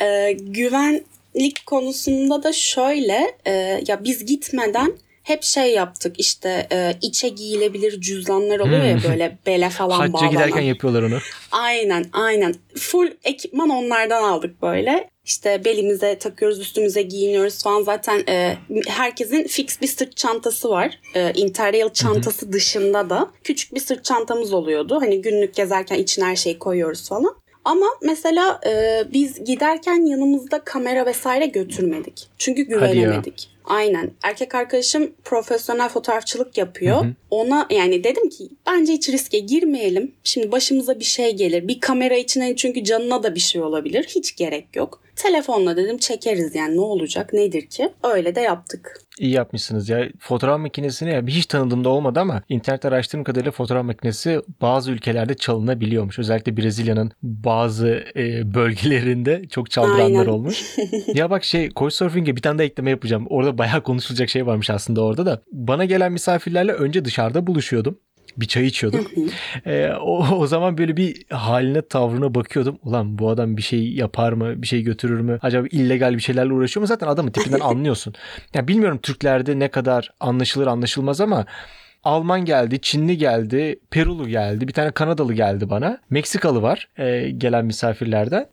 Ee, 0.00 0.32
güvenlik 0.40 1.66
konusunda 1.66 2.42
da 2.42 2.52
şöyle 2.52 3.18
e, 3.46 3.52
ya 3.88 4.04
biz 4.04 4.26
gitmeden 4.26 4.92
hep 5.22 5.42
şey 5.42 5.72
yaptık 5.74 6.14
işte 6.20 6.66
e, 6.72 6.94
içe 7.02 7.28
giyilebilir 7.28 8.00
cüzdanlar 8.00 8.58
oluyor 8.60 8.84
ya 8.84 8.94
Hmm. 9.02 9.10
böyle 9.10 9.38
bele 9.46 9.70
falan 9.70 9.98
Hacca 9.98 10.12
bağlanan. 10.12 10.30
giderken 10.30 10.60
yapıyorlar 10.62 11.02
onu. 11.02 11.18
Aynen 11.52 12.04
aynen. 12.12 12.54
Full 12.76 13.10
ekipman 13.24 13.68
onlardan 13.70 14.22
aldık 14.22 14.62
böyle. 14.62 15.10
İşte 15.26 15.64
belimize 15.64 16.18
takıyoruz, 16.18 16.60
üstümüze 16.60 17.02
giyiniyoruz 17.02 17.62
falan. 17.62 17.82
Zaten 17.82 18.22
e, 18.28 18.56
herkesin 18.86 19.46
fix 19.46 19.80
bir 19.80 19.86
sırt 19.86 20.16
çantası 20.16 20.70
var. 20.70 20.98
E, 21.14 21.32
Interrail 21.32 21.88
çantası 21.92 22.52
dışında 22.52 23.10
da 23.10 23.30
küçük 23.44 23.74
bir 23.74 23.80
sırt 23.80 24.04
çantamız 24.04 24.52
oluyordu. 24.52 24.98
Hani 25.00 25.22
günlük 25.22 25.54
gezerken 25.54 25.98
içine 25.98 26.24
her 26.24 26.36
şeyi 26.36 26.58
koyuyoruz 26.58 27.08
falan. 27.08 27.36
Ama 27.64 27.86
mesela 28.02 28.60
e, 28.66 29.02
biz 29.12 29.44
giderken 29.44 30.06
yanımızda 30.06 30.58
kamera 30.64 31.06
vesaire 31.06 31.46
götürmedik. 31.46 32.28
Çünkü 32.38 32.62
güvenemedik. 32.62 33.55
Aynen. 33.66 34.10
Erkek 34.22 34.54
arkadaşım 34.54 35.12
profesyonel 35.24 35.88
fotoğrafçılık 35.88 36.58
yapıyor. 36.58 37.04
Hı 37.04 37.08
hı. 37.08 37.14
Ona 37.30 37.66
yani 37.70 38.04
dedim 38.04 38.28
ki 38.28 38.48
bence 38.66 38.92
hiç 38.92 39.08
riske 39.08 39.38
girmeyelim. 39.38 40.14
Şimdi 40.24 40.52
başımıza 40.52 40.98
bir 41.00 41.04
şey 41.04 41.36
gelir. 41.36 41.68
Bir 41.68 41.80
kamera 41.80 42.16
için 42.16 42.40
hani 42.40 42.56
çünkü 42.56 42.84
canına 42.84 43.22
da 43.22 43.34
bir 43.34 43.40
şey 43.40 43.62
olabilir. 43.62 44.04
Hiç 44.08 44.36
gerek 44.36 44.76
yok. 44.76 45.02
Telefonla 45.16 45.76
dedim 45.76 45.98
çekeriz 45.98 46.54
yani 46.54 46.76
ne 46.76 46.80
olacak 46.80 47.32
nedir 47.32 47.66
ki? 47.66 47.88
Öyle 48.02 48.34
de 48.34 48.40
yaptık. 48.40 49.05
İyi 49.18 49.32
yapmışsınız 49.32 49.88
ya. 49.88 50.08
Fotoğraf 50.18 50.60
makinesini 50.60 51.10
ya 51.10 51.26
hiç 51.26 51.46
tanıdığımda 51.46 51.88
olmadı 51.88 52.20
ama 52.20 52.42
internet 52.48 52.84
araştırdığım 52.84 53.24
kadarıyla 53.24 53.50
fotoğraf 53.50 53.84
makinesi 53.84 54.40
bazı 54.62 54.92
ülkelerde 54.92 55.34
çalınabiliyormuş. 55.34 56.18
Özellikle 56.18 56.56
Brezilya'nın 56.56 57.12
bazı 57.22 58.04
e, 58.16 58.54
bölgelerinde 58.54 59.48
çok 59.50 59.70
çaldıranlar 59.70 60.20
Aynen. 60.20 60.26
olmuş. 60.26 60.76
ya 61.14 61.30
bak 61.30 61.44
şey 61.44 61.70
Couchsurfing'e 61.70 62.36
bir 62.36 62.42
tane 62.42 62.58
de 62.58 62.64
ekleme 62.64 62.90
yapacağım. 62.90 63.26
Orada 63.28 63.58
bayağı 63.58 63.82
konuşulacak 63.82 64.28
şey 64.28 64.46
varmış 64.46 64.70
aslında 64.70 65.04
orada 65.04 65.26
da. 65.26 65.42
Bana 65.52 65.84
gelen 65.84 66.12
misafirlerle 66.12 66.72
önce 66.72 67.04
dışarıda 67.04 67.46
buluşuyordum. 67.46 67.98
Bir 68.36 68.46
çay 68.46 68.66
içiyorduk. 68.66 69.10
Ee, 69.66 69.92
o, 70.00 70.36
o 70.36 70.46
zaman 70.46 70.78
böyle 70.78 70.96
bir 70.96 71.24
haline 71.30 71.82
tavrına 71.82 72.34
bakıyordum. 72.34 72.78
Ulan 72.82 73.18
bu 73.18 73.30
adam 73.30 73.56
bir 73.56 73.62
şey 73.62 73.92
yapar 73.92 74.32
mı? 74.32 74.62
Bir 74.62 74.66
şey 74.66 74.82
götürür 74.82 75.20
mü? 75.20 75.38
Acaba 75.42 75.66
illegal 75.70 76.14
bir 76.14 76.20
şeylerle 76.20 76.52
uğraşıyor 76.52 76.82
mu? 76.82 76.86
Zaten 76.86 77.06
adamın 77.06 77.30
tipinden 77.30 77.60
anlıyorsun. 77.62 78.14
Ya 78.54 78.68
bilmiyorum 78.68 78.98
Türklerde 79.02 79.58
ne 79.58 79.68
kadar 79.68 80.10
anlaşılır 80.20 80.66
anlaşılmaz 80.66 81.20
ama 81.20 81.46
Alman 82.06 82.44
geldi, 82.44 82.80
Çinli 82.80 83.18
geldi, 83.18 83.80
Perulu 83.90 84.28
geldi, 84.28 84.68
bir 84.68 84.72
tane 84.72 84.90
Kanadalı 84.90 85.34
geldi 85.34 85.70
bana. 85.70 85.98
Meksikalı 86.10 86.62
var 86.62 86.88
e, 86.98 87.30
gelen 87.30 87.64
misafirlerden. 87.64 88.46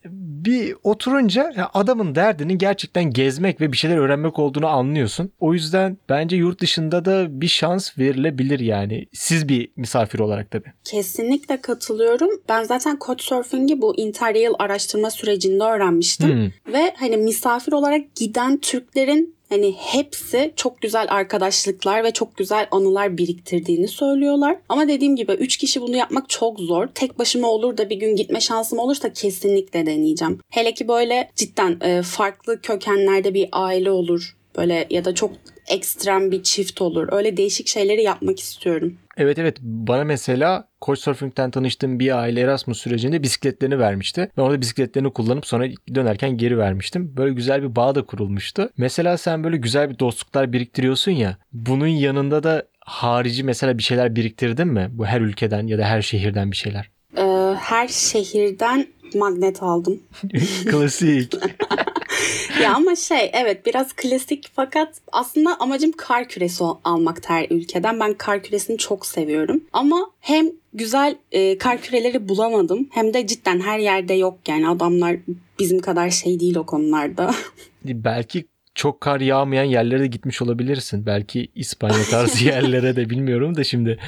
Bir 0.45 0.75
oturunca 0.83 1.53
adamın 1.73 2.15
derdinin 2.15 2.57
gerçekten 2.57 3.03
gezmek 3.03 3.61
ve 3.61 3.71
bir 3.71 3.77
şeyler 3.77 3.97
öğrenmek 3.97 4.39
olduğunu 4.39 4.67
anlıyorsun. 4.67 5.31
O 5.39 5.53
yüzden 5.53 5.97
bence 6.09 6.35
yurt 6.35 6.61
dışında 6.61 7.05
da 7.05 7.41
bir 7.41 7.47
şans 7.47 7.97
verilebilir 7.97 8.59
yani. 8.59 9.05
Siz 9.13 9.49
bir 9.49 9.69
misafir 9.75 10.19
olarak 10.19 10.51
tabii. 10.51 10.71
Kesinlikle 10.83 11.61
katılıyorum. 11.61 12.29
Ben 12.49 12.63
zaten 12.63 12.97
Couchsurfing'i 13.05 13.81
bu 13.81 13.95
Interrail 13.97 14.51
araştırma 14.59 15.09
sürecinde 15.09 15.63
öğrenmiştim. 15.63 16.29
Hmm. 16.29 16.73
Ve 16.73 16.93
hani 16.99 17.17
misafir 17.17 17.71
olarak 17.71 18.15
giden 18.15 18.57
Türklerin 18.57 19.35
hani 19.53 19.75
hepsi 19.77 20.53
çok 20.55 20.81
güzel 20.81 21.07
arkadaşlıklar 21.09 22.03
ve 22.03 22.11
çok 22.11 22.37
güzel 22.37 22.67
anılar 22.71 23.17
biriktirdiğini 23.17 23.87
söylüyorlar. 23.87 24.57
Ama 24.69 24.87
dediğim 24.87 25.15
gibi 25.15 25.31
3 25.31 25.57
kişi 25.57 25.81
bunu 25.81 25.95
yapmak 25.95 26.29
çok 26.29 26.59
zor. 26.59 26.87
Tek 26.87 27.19
başıma 27.19 27.47
olur 27.47 27.77
da 27.77 27.89
bir 27.89 27.95
gün 27.95 28.15
gitme 28.15 28.39
şansım 28.41 28.79
olursa 28.79 29.13
kesinlikle 29.13 29.85
deneyeceğim. 29.85 30.39
Hele 30.49 30.73
ki 30.73 30.87
böyle 30.87 31.31
cidden 31.35 31.77
e, 31.81 32.01
farklı 32.01 32.61
kökenlerde 32.61 33.33
bir 33.33 33.49
aile 33.51 33.91
olur. 33.91 34.35
Böyle 34.57 34.87
ya 34.89 35.05
da 35.05 35.15
çok 35.15 35.31
ekstrem 35.67 36.31
bir 36.31 36.43
çift 36.43 36.81
olur. 36.81 37.07
Öyle 37.11 37.37
değişik 37.37 37.67
şeyleri 37.67 38.03
yapmak 38.03 38.39
istiyorum. 38.39 38.97
Evet 39.17 39.39
evet 39.39 39.57
bana 39.61 40.03
mesela 40.03 40.67
Couchsurfing'den 40.81 41.51
tanıştığım 41.51 41.99
bir 41.99 42.17
aile 42.17 42.41
Erasmus 42.41 42.81
sürecinde 42.81 43.23
bisikletlerini 43.23 43.79
vermişti. 43.79 44.31
Ben 44.37 44.41
orada 44.41 44.61
bisikletlerini 44.61 45.13
kullanıp 45.13 45.45
sonra 45.45 45.67
dönerken 45.95 46.37
geri 46.37 46.57
vermiştim. 46.57 47.13
Böyle 47.17 47.33
güzel 47.33 47.63
bir 47.63 47.75
bağ 47.75 47.95
da 47.95 48.05
kurulmuştu. 48.05 48.69
Mesela 48.77 49.17
sen 49.17 49.43
böyle 49.43 49.57
güzel 49.57 49.89
bir 49.89 49.99
dostluklar 49.99 50.53
biriktiriyorsun 50.53 51.11
ya. 51.11 51.37
Bunun 51.53 51.87
yanında 51.87 52.43
da 52.43 52.63
harici 52.79 53.43
mesela 53.43 53.77
bir 53.77 53.83
şeyler 53.83 54.15
biriktirdin 54.15 54.67
mi? 54.67 54.87
Bu 54.91 55.05
her 55.05 55.21
ülkeden 55.21 55.67
ya 55.67 55.77
da 55.77 55.85
her 55.85 56.01
şehirden 56.01 56.51
bir 56.51 56.55
şeyler. 56.55 56.89
Ee, 57.17 57.55
her 57.59 57.87
şehirden 57.87 58.87
magnet 59.15 59.63
aldım. 59.63 59.99
Klasik. 60.65 61.33
ya 62.61 62.75
ama 62.75 62.95
şey 62.95 63.31
evet 63.33 63.65
biraz 63.65 63.93
klasik 63.93 64.51
fakat 64.53 65.01
aslında 65.11 65.59
amacım 65.59 65.91
kar 65.91 66.27
küresi 66.27 66.63
almak 66.83 67.29
her 67.29 67.47
ülkeden. 67.49 67.99
Ben 67.99 68.13
kar 68.13 68.43
küresini 68.43 68.77
çok 68.77 69.05
seviyorum. 69.05 69.63
Ama 69.73 70.11
hem 70.19 70.45
güzel 70.73 71.15
e, 71.31 71.57
kar 71.57 71.81
küreleri 71.81 72.29
bulamadım 72.29 72.87
hem 72.91 73.13
de 73.13 73.27
cidden 73.27 73.59
her 73.59 73.79
yerde 73.79 74.13
yok 74.13 74.39
yani 74.47 74.69
adamlar 74.69 75.15
bizim 75.59 75.79
kadar 75.79 76.09
şey 76.09 76.39
değil 76.39 76.55
o 76.55 76.65
konularda. 76.65 77.35
Belki 77.83 78.45
çok 78.75 79.01
kar 79.01 79.19
yağmayan 79.21 79.63
yerlere 79.63 79.99
de 79.99 80.07
gitmiş 80.07 80.41
olabilirsin. 80.41 81.05
Belki 81.05 81.47
İspanya 81.55 82.03
tarzı 82.03 82.45
yerlere 82.45 82.95
de 82.95 83.09
bilmiyorum 83.09 83.55
da 83.55 83.63
şimdi 83.63 83.99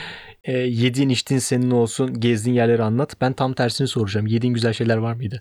e, 0.44 0.58
yediğin 0.58 1.10
içtiğin 1.10 1.40
senin 1.40 1.72
olsun 1.72 2.20
gezdiğin 2.20 2.56
yerleri 2.56 2.84
anlat. 2.84 3.22
Ben 3.22 3.34
tam 3.34 3.54
tersini 3.54 3.88
soracağım. 3.88 4.28
Yediğin 4.28 4.54
güzel 4.54 4.74
şeyler 4.74 4.98
var 4.98 5.14
mıydı? 5.14 5.40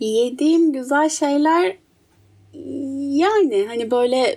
Yediğim 0.00 0.72
güzel 0.72 1.08
şeyler 1.08 1.76
yani 2.98 3.64
hani 3.68 3.90
böyle 3.90 4.36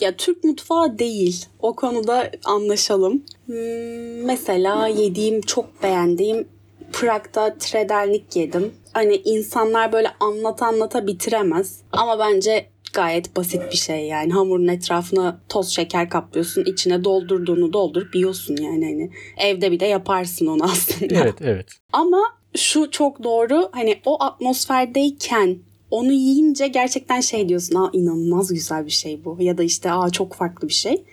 ya 0.00 0.16
Türk 0.16 0.44
mutfağı 0.44 0.98
değil. 0.98 1.46
O 1.60 1.76
konuda 1.76 2.30
anlaşalım. 2.44 3.24
Hmm, 3.46 4.24
mesela 4.24 4.86
yediğim 4.86 5.40
çok 5.40 5.82
beğendiğim 5.82 6.48
Prag'da 6.92 7.54
tredelnik 7.58 8.36
yedim. 8.36 8.74
Hani 8.92 9.16
insanlar 9.16 9.92
böyle 9.92 10.08
anlat 10.20 10.62
anlata 10.62 11.06
bitiremez. 11.06 11.80
Ama 11.92 12.18
bence 12.18 12.66
gayet 12.92 13.36
basit 13.36 13.62
bir 13.72 13.76
şey 13.76 14.06
yani. 14.06 14.32
Hamurun 14.32 14.68
etrafına 14.68 15.40
toz 15.48 15.68
şeker 15.68 16.10
kaplıyorsun. 16.10 16.64
içine 16.64 17.04
doldurduğunu 17.04 17.72
doldurup 17.72 18.14
yiyorsun 18.14 18.56
yani. 18.56 18.84
Hani 18.84 19.10
evde 19.48 19.72
bir 19.72 19.80
de 19.80 19.86
yaparsın 19.86 20.46
onu 20.46 20.64
aslında. 20.64 21.14
Evet 21.14 21.34
evet. 21.40 21.66
Ama 21.92 22.22
şu 22.56 22.90
çok 22.90 23.22
doğru. 23.22 23.68
Hani 23.72 24.00
o 24.06 24.22
atmosferdeyken 24.24 25.58
onu 25.90 26.12
yiyince 26.12 26.66
gerçekten 26.66 27.20
şey 27.20 27.48
diyorsun. 27.48 27.74
Aa 27.74 27.90
inanılmaz 27.92 28.54
güzel 28.54 28.86
bir 28.86 28.90
şey 28.90 29.24
bu. 29.24 29.36
Ya 29.40 29.58
da 29.58 29.62
işte 29.62 29.92
aa 29.92 30.10
çok 30.10 30.34
farklı 30.34 30.68
bir 30.68 30.74
şey. 30.74 31.04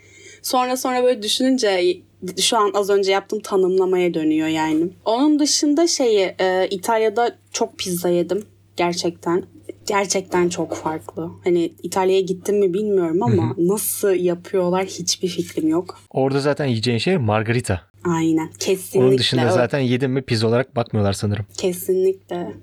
Sonra 0.41 0.77
sonra 0.77 1.03
böyle 1.03 1.21
düşününce 1.21 1.97
şu 2.39 2.57
an 2.57 2.71
az 2.73 2.89
önce 2.89 3.11
yaptığım 3.11 3.39
tanımlamaya 3.39 4.13
dönüyor 4.13 4.47
yani. 4.47 4.89
Onun 5.05 5.39
dışında 5.39 5.87
şeyi 5.87 6.35
e, 6.39 6.67
İtalya'da 6.71 7.35
çok 7.51 7.77
pizza 7.77 8.09
yedim 8.09 8.45
gerçekten. 8.77 9.43
Gerçekten 9.87 10.49
çok 10.49 10.75
farklı. 10.75 11.29
Hani 11.43 11.73
İtalya'ya 11.83 12.21
gittim 12.21 12.59
mi 12.59 12.73
bilmiyorum 12.73 13.23
ama 13.23 13.55
nasıl 13.57 14.11
yapıyorlar 14.11 14.85
hiçbir 14.85 15.27
fikrim 15.27 15.67
yok. 15.67 15.99
Orada 16.09 16.39
zaten 16.39 16.65
yiyeceğin 16.65 16.97
şey 16.97 17.17
margarita. 17.17 17.90
Aynen. 18.03 18.49
Kesinlikle. 18.59 19.07
Onun 19.07 19.17
dışında 19.17 19.51
zaten 19.51 19.79
yedin 19.79 20.11
mi 20.11 20.21
pizza 20.21 20.47
olarak 20.47 20.75
bakmıyorlar 20.75 21.13
sanırım. 21.13 21.45
Kesinlikle. 21.57 22.53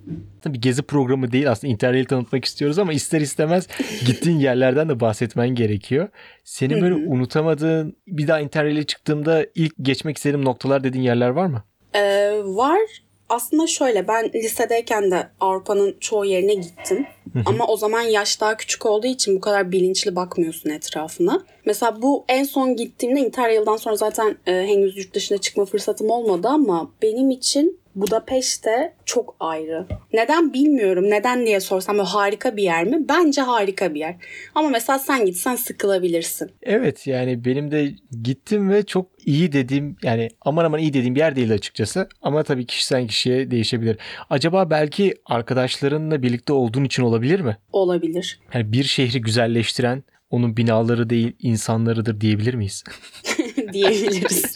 Tabii 0.41 0.61
gezi 0.61 0.83
programı 0.83 1.33
değil 1.33 1.51
aslında 1.51 1.73
Interrail'i 1.73 2.07
tanıtmak 2.07 2.45
istiyoruz 2.45 2.79
ama 2.79 2.93
ister 2.93 3.21
istemez 3.21 3.67
gittiğin 4.07 4.39
yerlerden 4.39 4.89
de 4.89 5.01
bahsetmen 5.01 5.49
gerekiyor. 5.49 6.09
Senin 6.45 6.83
böyle 6.83 6.95
unutamadığın 6.95 7.97
bir 8.07 8.29
daha 8.29 8.41
Interrail'e 8.41 8.83
çıktığımda 8.83 9.47
ilk 9.55 9.75
geçmek 9.83 10.17
istediğim 10.17 10.45
noktalar 10.45 10.85
dediğin 10.85 11.05
yerler 11.05 11.29
var 11.29 11.47
mı? 11.47 11.63
Ee, 11.95 12.33
var. 12.45 13.08
Aslında 13.29 13.67
şöyle 13.67 14.09
ben 14.09 14.31
lisedeyken 14.35 15.11
de 15.11 15.29
Avrupa'nın 15.41 15.97
çoğu 16.01 16.25
yerine 16.25 16.55
gittim. 16.55 17.07
Ama 17.47 17.67
o 17.67 17.77
zaman 17.77 18.03
yaş 18.03 18.41
daha 18.41 18.57
küçük 18.57 18.87
olduğu 18.87 19.07
için 19.07 19.37
bu 19.37 19.41
kadar 19.41 19.73
bilinçli 19.73 20.17
bakmıyorsun 20.17 20.71
etrafına. 20.71 21.45
Mesela 21.65 22.03
bu 22.03 22.25
en 22.29 22.45
son 22.45 22.77
gittiğimde 22.77 23.21
Interrail'dan 23.21 23.77
sonra 23.77 23.97
zaten 23.97 24.37
e, 24.47 24.53
henüz 24.53 24.97
yurt 24.97 25.15
dışına 25.15 25.39
çıkma 25.39 25.65
fırsatım 25.65 26.11
olmadı 26.11 26.49
ama 26.49 26.91
benim 27.03 27.31
için 27.31 27.78
Budapeşte 27.95 28.95
çok 29.05 29.37
ayrı. 29.41 29.87
Neden 30.13 30.53
bilmiyorum. 30.53 31.11
Neden 31.11 31.47
diye 31.47 31.61
sorsam 31.61 31.99
böyle 31.99 32.09
harika 32.09 32.57
bir 32.57 32.63
yer 32.63 32.85
mi? 32.85 33.09
Bence 33.09 33.41
harika 33.41 33.95
bir 33.95 34.01
yer. 34.01 34.17
Ama 34.55 34.69
mesela 34.69 34.99
sen 34.99 35.27
gitsen 35.27 35.57
sıkılabilirsin. 35.57 36.51
Evet 36.63 37.07
yani 37.07 37.45
benim 37.45 37.71
de 37.71 37.95
gittim 38.23 38.71
ve 38.71 38.87
çok 38.87 39.07
iyi 39.27 39.53
dediğim 39.53 39.97
yani 40.03 40.29
aman 40.41 40.65
aman 40.65 40.81
iyi 40.81 40.93
dediğim 40.93 41.15
bir 41.15 41.21
yer 41.21 41.37
değil 41.37 41.53
açıkçası. 41.53 42.09
Ama 42.23 42.43
tabii 42.43 42.67
kişiden 42.67 43.07
kişiye 43.07 43.51
değişebilir. 43.51 43.97
Acaba 44.31 44.71
belki 44.71 45.15
arkadaşlarınla 45.27 46.23
birlikte 46.23 46.53
olduğun 46.53 46.85
için 46.85 47.03
olabilir 47.03 47.41
mi? 47.41 47.57
Olabilir. 47.73 48.41
Yani 48.55 48.73
bir 48.73 48.85
şehri 48.85 49.21
güzelleştiren 49.21 50.03
onun 50.31 50.57
binaları 50.57 51.11
değil 51.11 51.33
insanlarıdır 51.39 52.21
diyebilir 52.21 52.55
miyiz? 52.55 52.85
diyebiliriz. 53.73 54.55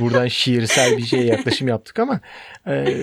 Buradan 0.00 0.28
şiirsel 0.28 0.96
bir 0.96 1.06
şeye 1.06 1.24
yaklaşım 1.24 1.68
yaptık 1.68 1.98
ama 1.98 2.20
e, 2.66 2.96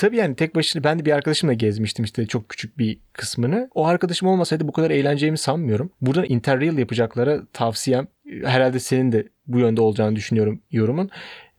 tabii 0.00 0.16
yani 0.16 0.36
tek 0.36 0.54
başına 0.54 0.84
ben 0.84 0.98
de 0.98 1.04
bir 1.04 1.12
arkadaşımla 1.12 1.52
gezmiştim 1.52 2.04
işte 2.04 2.26
çok 2.26 2.48
küçük 2.48 2.78
bir 2.78 2.98
kısmını. 3.12 3.70
O 3.74 3.86
arkadaşım 3.86 4.28
olmasaydı 4.28 4.68
bu 4.68 4.72
kadar 4.72 4.90
eğleneceğimi 4.90 5.38
sanmıyorum. 5.38 5.90
Buradan 6.00 6.24
Interrail 6.28 6.78
yapacaklara 6.78 7.40
tavsiyem 7.52 8.06
herhalde 8.44 8.80
senin 8.80 9.12
de 9.12 9.28
bu 9.46 9.58
yönde 9.58 9.80
olacağını 9.80 10.16
düşünüyorum 10.16 10.62
yorumun. 10.70 11.10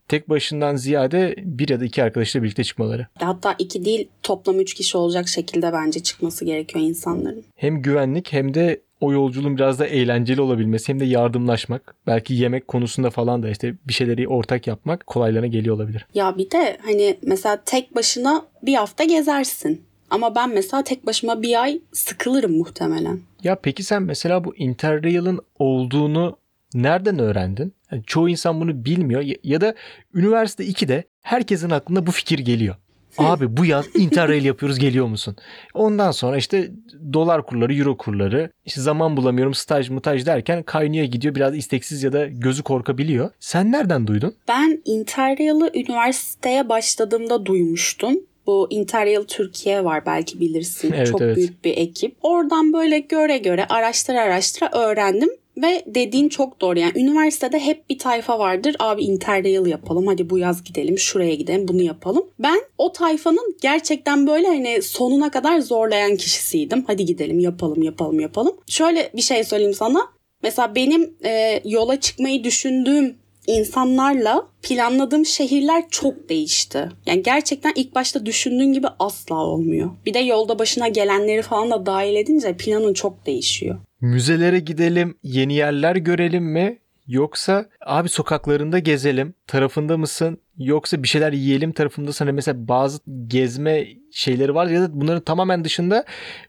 Tek 0.08 0.28
başından 0.28 0.76
ziyade 0.76 1.34
bir 1.38 1.68
ya 1.68 1.80
da 1.80 1.84
iki 1.84 2.02
arkadaşla 2.02 2.42
birlikte 2.42 2.64
çıkmaları. 2.64 3.06
Hatta 3.14 3.54
iki 3.58 3.84
değil 3.84 4.08
toplam 4.22 4.60
üç 4.60 4.74
kişi 4.74 4.98
olacak 4.98 5.28
şekilde 5.28 5.72
bence 5.72 6.00
çıkması 6.00 6.44
gerekiyor 6.44 6.84
insanların. 6.84 7.44
Hem 7.56 7.82
güvenlik 7.82 8.32
hem 8.32 8.54
de 8.54 8.80
o 9.02 9.12
yolculuğun 9.12 9.56
biraz 9.56 9.78
da 9.78 9.86
eğlenceli 9.86 10.40
olabilmesi 10.40 10.88
hem 10.88 11.00
de 11.00 11.04
yardımlaşmak. 11.04 11.94
Belki 12.06 12.34
yemek 12.34 12.68
konusunda 12.68 13.10
falan 13.10 13.42
da 13.42 13.50
işte 13.50 13.74
bir 13.88 13.92
şeyleri 13.92 14.28
ortak 14.28 14.66
yapmak 14.66 15.06
kolaylarına 15.06 15.46
geliyor 15.46 15.76
olabilir. 15.76 16.06
Ya 16.14 16.38
bir 16.38 16.50
de 16.50 16.78
hani 16.84 17.16
mesela 17.22 17.62
tek 17.64 17.94
başına 17.94 18.42
bir 18.62 18.74
hafta 18.74 19.04
gezersin. 19.04 19.82
Ama 20.10 20.34
ben 20.34 20.50
mesela 20.50 20.84
tek 20.84 21.06
başıma 21.06 21.42
bir 21.42 21.62
ay 21.62 21.80
sıkılırım 21.92 22.56
muhtemelen. 22.56 23.20
Ya 23.42 23.54
peki 23.62 23.82
sen 23.82 24.02
mesela 24.02 24.44
bu 24.44 24.56
Interrail'ın 24.56 25.40
olduğunu 25.58 26.36
nereden 26.74 27.18
öğrendin? 27.18 27.72
Yani 27.92 28.02
çoğu 28.06 28.28
insan 28.28 28.60
bunu 28.60 28.84
bilmiyor 28.84 29.24
ya 29.42 29.60
da 29.60 29.74
üniversite 30.14 30.64
2'de 30.64 31.04
herkesin 31.22 31.70
aklına 31.70 32.06
bu 32.06 32.10
fikir 32.10 32.38
geliyor. 32.38 32.74
Abi 33.18 33.56
bu 33.56 33.64
yaz 33.64 33.86
Interrail 33.94 34.44
yapıyoruz 34.44 34.78
geliyor 34.78 35.06
musun? 35.06 35.36
Ondan 35.74 36.10
sonra 36.10 36.36
işte 36.36 36.70
dolar 37.12 37.46
kurları, 37.46 37.74
euro 37.74 37.96
kurları, 37.96 38.50
işte 38.64 38.80
zaman 38.80 39.16
bulamıyorum 39.16 39.54
staj 39.54 39.90
mutaj 39.90 40.26
derken 40.26 40.62
kaynıyor 40.62 41.04
gidiyor 41.04 41.34
biraz 41.34 41.56
isteksiz 41.56 42.02
ya 42.02 42.12
da 42.12 42.26
gözü 42.26 42.62
korkabiliyor. 42.62 43.30
Sen 43.40 43.72
nereden 43.72 44.06
duydun? 44.06 44.34
Ben 44.48 44.82
Interrail'ı 44.84 45.70
üniversiteye 45.74 46.68
başladığımda 46.68 47.46
duymuştum. 47.46 48.18
Bu 48.46 48.66
Interrail 48.70 49.24
Türkiye 49.24 49.84
var 49.84 50.06
belki 50.06 50.40
bilirsin. 50.40 50.92
Evet, 50.96 51.06
Çok 51.06 51.20
evet. 51.20 51.36
büyük 51.36 51.64
bir 51.64 51.76
ekip. 51.76 52.16
Oradan 52.22 52.72
böyle 52.72 52.98
göre 52.98 53.38
göre 53.38 53.66
araştıra 53.68 54.20
araştıra 54.22 54.70
öğrendim. 54.72 55.28
Ve 55.56 55.84
dediğin 55.86 56.28
çok 56.28 56.60
doğru 56.60 56.78
yani 56.78 56.92
üniversitede 56.96 57.58
hep 57.58 57.90
bir 57.90 57.98
tayfa 57.98 58.38
vardır. 58.38 58.76
Abi 58.78 59.02
Interrail 59.02 59.66
yapalım 59.66 60.06
hadi 60.06 60.30
bu 60.30 60.38
yaz 60.38 60.64
gidelim 60.64 60.98
şuraya 60.98 61.34
gidelim 61.34 61.68
bunu 61.68 61.82
yapalım. 61.82 62.24
Ben 62.38 62.60
o 62.78 62.92
tayfanın 62.92 63.56
gerçekten 63.62 64.26
böyle 64.26 64.46
hani 64.46 64.82
sonuna 64.82 65.30
kadar 65.30 65.60
zorlayan 65.60 66.16
kişisiydim. 66.16 66.84
Hadi 66.86 67.04
gidelim 67.04 67.38
yapalım 67.40 67.82
yapalım 67.82 68.20
yapalım. 68.20 68.56
Şöyle 68.68 69.10
bir 69.16 69.22
şey 69.22 69.44
söyleyeyim 69.44 69.74
sana. 69.74 70.08
Mesela 70.42 70.74
benim 70.74 71.14
e, 71.24 71.60
yola 71.64 72.00
çıkmayı 72.00 72.44
düşündüğüm 72.44 73.14
insanlarla 73.46 74.46
planladığım 74.62 75.26
şehirler 75.26 75.84
çok 75.90 76.28
değişti. 76.28 76.88
Yani 77.06 77.22
gerçekten 77.22 77.72
ilk 77.76 77.94
başta 77.94 78.26
düşündüğün 78.26 78.72
gibi 78.72 78.86
asla 78.98 79.34
olmuyor. 79.34 79.90
Bir 80.06 80.14
de 80.14 80.18
yolda 80.18 80.58
başına 80.58 80.88
gelenleri 80.88 81.42
falan 81.42 81.70
da 81.70 81.86
dahil 81.86 82.14
edince 82.16 82.56
planın 82.56 82.94
çok 82.94 83.26
değişiyor. 83.26 83.78
Müzelere 84.02 84.58
gidelim, 84.58 85.14
yeni 85.22 85.54
yerler 85.54 85.96
görelim 85.96 86.44
mi? 86.44 86.78
Yoksa 87.06 87.66
abi 87.86 88.08
sokaklarında 88.08 88.78
gezelim 88.78 89.34
tarafında 89.46 89.96
mısın? 89.96 90.38
Yoksa 90.58 91.02
bir 91.02 91.08
şeyler 91.08 91.32
yiyelim 91.32 91.72
tarafındasın. 91.72 92.24
Hani 92.24 92.34
mesela 92.34 92.68
bazı 92.68 92.98
gezme 93.26 93.86
şeyleri 94.12 94.54
var 94.54 94.66
ya 94.66 94.82
da 94.82 95.00
bunların 95.00 95.20
tamamen 95.22 95.64
dışında 95.64 96.04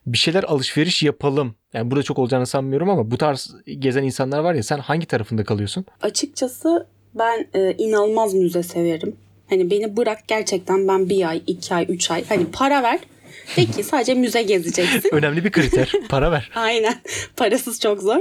bir 0.05 0.17
şeyler 0.17 0.43
alışveriş 0.43 1.03
yapalım. 1.03 1.55
Yani 1.73 1.91
burada 1.91 2.03
çok 2.03 2.19
olacağını 2.19 2.45
sanmıyorum 2.45 2.89
ama 2.89 3.11
bu 3.11 3.17
tarz 3.17 3.55
gezen 3.79 4.03
insanlar 4.03 4.39
var 4.39 4.53
ya 4.53 4.63
sen 4.63 4.79
hangi 4.79 5.05
tarafında 5.05 5.43
kalıyorsun? 5.43 5.85
Açıkçası 6.01 6.87
ben 7.15 7.47
e, 7.53 7.73
inanılmaz 7.73 8.33
müze 8.33 8.63
severim. 8.63 9.15
Hani 9.49 9.71
beni 9.71 9.97
bırak 9.97 10.27
gerçekten 10.27 10.87
ben 10.87 11.09
bir 11.09 11.29
ay, 11.29 11.41
iki 11.47 11.75
ay, 11.75 11.85
üç 11.89 12.11
ay 12.11 12.25
hani 12.29 12.45
para 12.51 12.83
ver. 12.83 12.99
De 13.57 13.65
ki 13.65 13.83
sadece 13.83 14.13
müze 14.13 14.43
gezeceksin. 14.43 15.09
Önemli 15.11 15.45
bir 15.45 15.51
kriter. 15.51 15.91
Para 16.09 16.31
ver. 16.31 16.51
Aynen. 16.55 16.95
Parasız 17.37 17.79
çok 17.79 18.01
zor. 18.01 18.19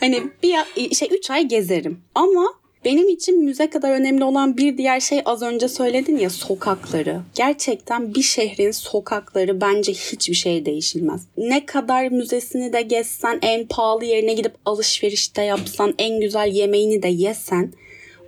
Hani 0.00 0.22
bir 0.42 0.94
şey 0.94 1.08
3 1.12 1.30
ay 1.30 1.48
gezerim. 1.48 2.00
Ama 2.14 2.54
benim 2.84 3.08
için 3.08 3.44
müze 3.44 3.70
kadar 3.70 3.90
önemli 3.90 4.24
olan 4.24 4.56
bir 4.56 4.78
diğer 4.78 5.00
şey 5.00 5.22
az 5.24 5.42
önce 5.42 5.68
söyledin 5.68 6.16
ya 6.16 6.30
sokakları. 6.30 7.20
Gerçekten 7.34 8.14
bir 8.14 8.22
şehrin 8.22 8.70
sokakları 8.70 9.60
bence 9.60 9.92
hiçbir 9.92 10.34
şey 10.34 10.66
değişilmez. 10.66 11.26
Ne 11.36 11.66
kadar 11.66 12.08
müzesini 12.08 12.72
de 12.72 12.82
gezsen, 12.82 13.38
en 13.42 13.66
pahalı 13.66 14.04
yerine 14.04 14.34
gidip 14.34 14.54
alışveriş 14.64 15.36
de 15.36 15.42
yapsan, 15.42 15.94
en 15.98 16.20
güzel 16.20 16.48
yemeğini 16.48 17.02
de 17.02 17.08
yesen 17.08 17.72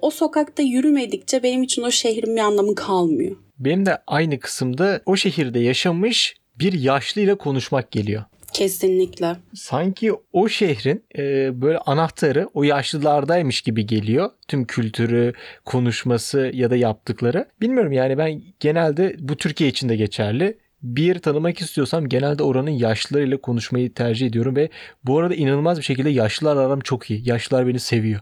o 0.02 0.10
sokakta 0.10 0.62
yürümedikçe 0.62 1.42
benim 1.42 1.62
için 1.62 1.82
o 1.82 1.90
şehrin 1.90 2.36
bir 2.36 2.40
anlamı 2.40 2.74
kalmıyor. 2.74 3.36
Benim 3.58 3.86
de 3.86 3.98
aynı 4.06 4.40
kısımda 4.40 5.00
o 5.06 5.16
şehirde 5.16 5.58
yaşamış 5.58 6.36
bir 6.58 6.72
yaşlıyla 6.72 7.34
konuşmak 7.34 7.90
geliyor. 7.90 8.24
Kesinlikle. 8.52 9.36
sanki 9.54 10.12
o 10.32 10.48
şehrin 10.48 11.04
e, 11.18 11.22
böyle 11.62 11.78
anahtarı 11.78 12.48
o 12.54 12.62
yaşlılardaymış 12.62 13.60
gibi 13.60 13.86
geliyor. 13.86 14.30
Tüm 14.48 14.64
kültürü, 14.64 15.32
konuşması 15.64 16.50
ya 16.54 16.70
da 16.70 16.76
yaptıkları. 16.76 17.48
Bilmiyorum 17.60 17.92
yani 17.92 18.18
ben 18.18 18.42
genelde 18.60 19.16
bu 19.18 19.36
Türkiye 19.36 19.70
için 19.70 19.88
de 19.88 19.96
geçerli. 19.96 20.58
Bir 20.82 21.02
yeri 21.02 21.20
tanımak 21.20 21.60
istiyorsam 21.60 22.08
genelde 22.08 22.42
oranın 22.42 22.70
yaşlılarıyla 22.70 23.36
konuşmayı 23.40 23.94
tercih 23.94 24.26
ediyorum 24.26 24.56
ve 24.56 24.68
bu 25.04 25.18
arada 25.18 25.34
inanılmaz 25.34 25.78
bir 25.78 25.84
şekilde 25.84 26.10
yaşlılar 26.10 26.56
aram 26.56 26.80
çok 26.80 27.10
iyi. 27.10 27.28
Yaşlılar 27.28 27.66
beni 27.66 27.80
seviyor. 27.80 28.20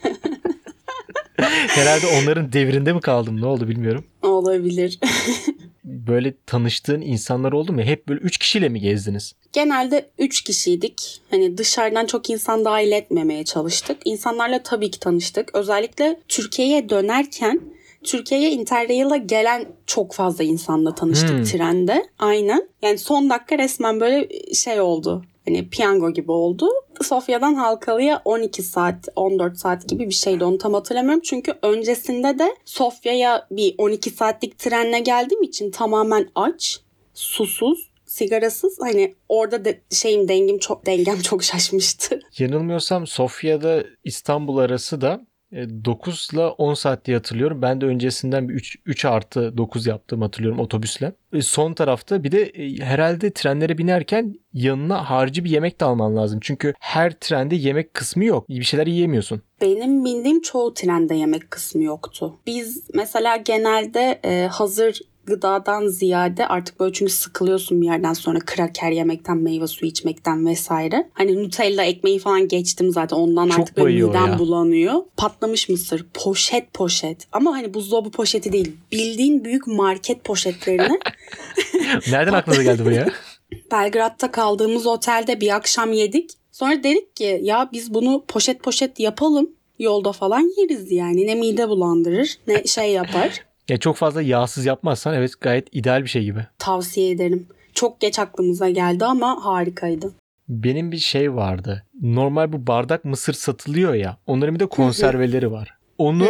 Herhalde 1.69 2.07
onların 2.07 2.53
devrinde 2.53 2.93
mi 2.93 3.01
kaldım 3.01 3.41
ne 3.41 3.47
oldu 3.47 3.69
bilmiyorum. 3.69 4.05
Olabilir. 4.23 4.99
Böyle 5.85 6.35
tanıştığın 6.47 7.01
insanlar 7.01 7.53
oldu 7.53 7.73
mu? 7.73 7.81
Hep 7.83 8.09
böyle 8.09 8.21
üç 8.21 8.39
kişiyle 8.39 8.69
mi 8.69 8.81
gezdiniz? 8.81 9.33
Genelde 9.53 10.11
3 10.19 10.41
kişiydik. 10.43 11.21
Hani 11.31 11.59
dışarıdan 11.59 12.07
çok 12.07 12.31
insan 12.31 12.65
dahil 12.65 12.93
etmemeye 12.93 13.45
çalıştık. 13.45 13.97
İnsanlarla 14.05 14.63
tabii 14.63 14.91
ki 14.91 15.01
tanıştık. 15.01 15.55
Özellikle 15.55 16.21
Türkiye'ye 16.29 16.89
dönerken 16.89 17.61
Türkiye'ye 18.05 18.51
Interrail'a 18.51 19.17
gelen 19.17 19.67
çok 19.87 20.15
fazla 20.15 20.45
insanla 20.45 20.95
tanıştık 20.95 21.31
Hmm. 21.31 21.45
trende. 21.45 22.05
Aynen. 22.19 22.69
Yani 22.83 22.99
son 22.99 23.31
dakika 23.31 23.59
resmen 23.59 24.01
böyle 24.01 24.29
şey 24.55 24.81
oldu. 24.81 25.25
Hani 25.47 25.69
piyango 25.69 26.11
gibi 26.13 26.33
oldu. 26.33 26.69
Sofya'dan 27.03 27.55
Halkalı'ya 27.55 28.23
12 28.25 28.63
saat, 28.63 29.09
14 29.17 29.59
saat 29.59 29.89
gibi 29.89 30.09
bir 30.09 30.15
şeydi. 30.15 30.45
Onu 30.45 30.59
tam 30.59 30.75
hatırlamıyorum. 30.75 31.23
Çünkü 31.25 31.55
öncesinde 31.63 32.39
de 32.39 32.57
Sofya'ya 32.65 33.47
bir 33.51 33.75
12 33.79 34.11
saatlik 34.11 34.59
trenle 34.59 34.99
geldiğim 34.99 35.43
için 35.43 35.71
tamamen 35.71 36.29
aç, 36.35 36.81
susuz, 37.15 37.91
sigarasız. 38.07 38.79
Hani 38.81 39.15
orada 39.29 39.65
da 39.65 39.71
şeyim 39.91 40.29
dengim 40.29 40.59
çok 40.59 40.87
dengem 40.87 41.21
çok 41.21 41.45
şaşmıştı. 41.45 42.21
Yanılmıyorsam 42.39 43.07
Sofya'da 43.07 43.85
İstanbul 44.05 44.57
arası 44.59 45.01
da 45.01 45.27
9 45.53 46.29
ile 46.33 46.41
10 46.41 46.75
saat 46.75 47.05
diye 47.05 47.17
hatırlıyorum. 47.17 47.63
Ben 47.63 47.81
de 47.81 47.87
öncesinden 47.87 48.49
bir 48.49 48.55
3, 48.55 48.77
3 48.87 49.05
artı 49.05 49.57
9 49.57 49.87
yaptım 49.87 50.23
hatırlıyorum 50.23 50.61
otobüsle. 50.61 51.13
E, 51.33 51.43
Son 51.43 51.75
tarafta 51.75 52.25
bir 52.25 52.33
de 52.33 52.43
e, 52.43 52.77
herhalde 52.77 53.31
trenlere 53.31 53.79
binerken 53.79 54.35
yanına 54.53 55.11
harcı 55.11 55.45
bir 55.45 55.51
yemek 55.51 55.81
de 55.81 55.85
alman 55.85 56.17
lazım. 56.17 56.39
Çünkü 56.43 56.75
her 56.81 57.13
trende 57.13 57.57
yemek 57.57 57.95
kısmı 57.95 58.25
yok. 58.25 58.49
Bir 58.49 58.63
şeyler 58.63 58.87
yiyemiyorsun. 58.87 59.43
Benim 59.61 60.05
bildiğim 60.05 60.41
çoğu 60.41 60.75
trende 60.75 61.15
yemek 61.15 61.51
kısmı 61.51 61.83
yoktu. 61.85 62.35
Biz 62.47 62.91
mesela 62.95 63.37
genelde 63.37 64.21
e, 64.25 64.47
hazır 64.53 65.01
gıdadan 65.27 65.89
ziyade 65.89 66.47
artık 66.47 66.81
böyle 66.81 66.93
çünkü 66.93 67.13
sıkılıyorsun 67.13 67.81
bir 67.81 67.87
yerden 67.87 68.13
sonra 68.13 68.39
kraker 68.39 68.91
yemekten, 68.91 69.37
meyve 69.37 69.67
suyu 69.67 69.91
içmekten 69.91 70.47
vesaire. 70.47 71.11
Hani 71.13 71.43
Nutella 71.45 71.85
ekmeği 71.85 72.19
falan 72.19 72.49
geçtim 72.49 72.91
zaten 72.91 73.17
ondan 73.17 73.49
Çok 73.49 73.61
artık 73.61 73.77
böyle 73.77 74.03
midem 74.03 74.27
ya. 74.27 74.39
bulanıyor. 74.39 74.95
Patlamış 75.17 75.69
mısır, 75.69 76.07
poşet 76.15 76.75
poşet. 76.75 77.27
Ama 77.33 77.53
hani 77.53 77.75
buzdolabı 77.75 78.11
poşeti 78.11 78.53
değil. 78.53 78.77
Bildiğin 78.93 79.45
büyük 79.45 79.67
market 79.67 80.25
poşetlerini 80.25 80.99
Nereden 82.11 82.33
aklınıza 82.33 82.63
geldi 82.63 82.85
bu 82.85 82.91
ya? 82.91 83.09
Belgrad'da 83.73 84.31
kaldığımız 84.31 84.87
otelde 84.87 85.41
bir 85.41 85.57
akşam 85.57 85.93
yedik. 85.93 86.31
Sonra 86.53 86.83
dedik 86.83 87.17
ki 87.17 87.41
ya 87.43 87.69
biz 87.73 87.95
bunu 87.95 88.25
poşet 88.29 88.63
poşet 88.63 89.01
yapalım. 89.01 89.51
Yolda 89.79 90.13
falan 90.13 90.53
yeriz 90.59 90.93
yani. 90.93 91.27
Ne 91.27 91.35
mide 91.35 91.69
bulandırır 91.69 92.39
ne 92.47 92.65
şey 92.65 92.93
yapar. 92.93 93.47
Ya 93.69 93.77
çok 93.77 93.97
fazla 93.97 94.23
yağsız 94.23 94.67
yapmazsan 94.67 95.15
evet 95.15 95.33
gayet 95.41 95.69
ideal 95.73 96.03
bir 96.03 96.09
şey 96.09 96.25
gibi. 96.25 96.47
Tavsiye 96.59 97.11
ederim. 97.11 97.47
Çok 97.75 98.01
geç 98.01 98.19
aklımıza 98.19 98.71
geldi 98.71 99.05
ama 99.05 99.45
harikaydı. 99.45 100.15
Benim 100.49 100.93
bir 100.93 100.99
şey 100.99 101.35
vardı. 101.35 101.83
Normal 102.03 102.53
bu 102.53 102.67
bardak 102.67 103.05
mısır 103.05 103.33
satılıyor 103.33 103.95
ya. 103.95 104.17
Onların 104.27 104.55
bir 104.55 104.61
de 104.61 104.67
konserveleri 104.67 105.53
var. 105.53 105.75
Onu 105.99 106.25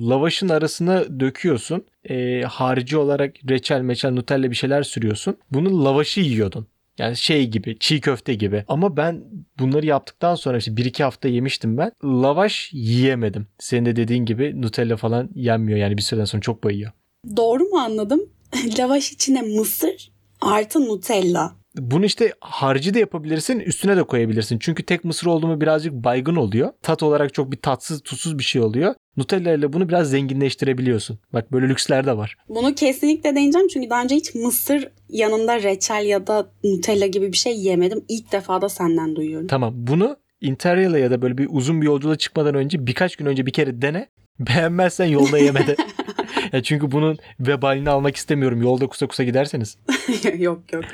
lavaşın 0.00 0.48
arasına 0.48 1.20
döküyorsun. 1.20 1.84
Ee, 2.10 2.42
harici 2.42 2.96
olarak 2.96 3.34
reçel, 3.48 3.80
meçel, 3.80 4.10
nutella 4.12 4.50
bir 4.50 4.56
şeyler 4.56 4.82
sürüyorsun. 4.82 5.36
Bunu 5.50 5.84
lavaşı 5.84 6.20
yiyordun. 6.20 6.66
Yani 6.98 7.16
şey 7.16 7.46
gibi, 7.46 7.78
çiğ 7.78 8.00
köfte 8.00 8.34
gibi. 8.34 8.64
Ama 8.68 8.96
ben 8.96 9.24
bunları 9.58 9.86
yaptıktan 9.86 10.34
sonra 10.34 10.58
işte 10.58 10.70
1-2 10.70 11.02
hafta 11.02 11.28
yemiştim 11.28 11.78
ben. 11.78 11.92
Lavaş 12.04 12.70
yiyemedim. 12.72 13.46
Senin 13.58 13.86
de 13.86 13.96
dediğin 13.96 14.24
gibi 14.24 14.62
Nutella 14.62 14.96
falan 14.96 15.30
yenmiyor 15.34 15.78
yani 15.78 15.96
bir 15.96 16.02
süreden 16.02 16.24
sonra 16.24 16.40
çok 16.40 16.64
bayıyor. 16.64 16.92
Doğru 17.36 17.64
mu 17.64 17.78
anladım? 17.78 18.20
Lavaş 18.78 19.12
içine 19.12 19.42
mısır 19.42 20.10
artı 20.40 20.80
Nutella. 20.80 21.61
Bunu 21.78 22.04
işte 22.04 22.32
harcı 22.40 22.94
da 22.94 22.98
yapabilirsin, 22.98 23.60
üstüne 23.60 23.96
de 23.96 24.02
koyabilirsin. 24.02 24.58
Çünkü 24.58 24.82
tek 24.82 25.04
mısır 25.04 25.26
oldu 25.26 25.46
mu 25.46 25.60
birazcık 25.60 25.92
baygın 25.92 26.36
oluyor. 26.36 26.72
Tat 26.82 27.02
olarak 27.02 27.34
çok 27.34 27.52
bir 27.52 27.56
tatsız, 27.56 28.02
tuzsuz 28.02 28.38
bir 28.38 28.44
şey 28.44 28.62
oluyor. 28.62 28.94
Nutella 29.16 29.52
ile 29.52 29.72
bunu 29.72 29.88
biraz 29.88 30.10
zenginleştirebiliyorsun. 30.10 31.18
Bak 31.32 31.52
böyle 31.52 31.68
lüksler 31.68 32.06
de 32.06 32.16
var. 32.16 32.36
Bunu 32.48 32.74
kesinlikle 32.74 33.30
deneyeceğim 33.30 33.68
çünkü 33.68 33.90
daha 33.90 34.02
önce 34.02 34.14
hiç 34.14 34.34
mısır 34.34 34.88
yanında 35.08 35.62
reçel 35.62 36.06
ya 36.06 36.26
da 36.26 36.46
Nutella 36.64 37.06
gibi 37.06 37.32
bir 37.32 37.36
şey 37.38 37.60
yemedim. 37.60 38.04
İlk 38.08 38.32
defa 38.32 38.62
da 38.62 38.68
senden 38.68 39.16
duyuyorum. 39.16 39.46
Tamam 39.46 39.74
bunu 39.76 40.16
Interrail'e 40.40 40.98
ya 40.98 41.10
da 41.10 41.22
böyle 41.22 41.38
bir 41.38 41.48
uzun 41.50 41.80
bir 41.80 41.86
yolculuğa 41.86 42.16
çıkmadan 42.16 42.54
önce 42.54 42.86
birkaç 42.86 43.16
gün 43.16 43.26
önce 43.26 43.46
bir 43.46 43.52
kere 43.52 43.82
dene. 43.82 44.08
Beğenmezsen 44.38 45.06
yolda 45.06 45.38
yemede. 45.38 45.76
ya 46.52 46.62
çünkü 46.62 46.90
bunun 46.90 47.18
vebalini 47.40 47.90
almak 47.90 48.16
istemiyorum 48.16 48.62
yolda 48.62 48.86
kusa 48.86 49.06
kusa 49.06 49.24
giderseniz. 49.24 49.78
yok 50.38 50.72
yok. 50.72 50.84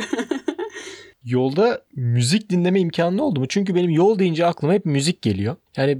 Yolda 1.28 1.82
müzik 1.96 2.50
dinleme 2.50 2.80
imkanı 2.80 3.24
oldu 3.24 3.40
mu? 3.40 3.46
Çünkü 3.48 3.74
benim 3.74 3.90
yol 3.90 4.18
deyince 4.18 4.46
aklıma 4.46 4.74
hep 4.74 4.84
müzik 4.84 5.22
geliyor. 5.22 5.56
Yani 5.76 5.98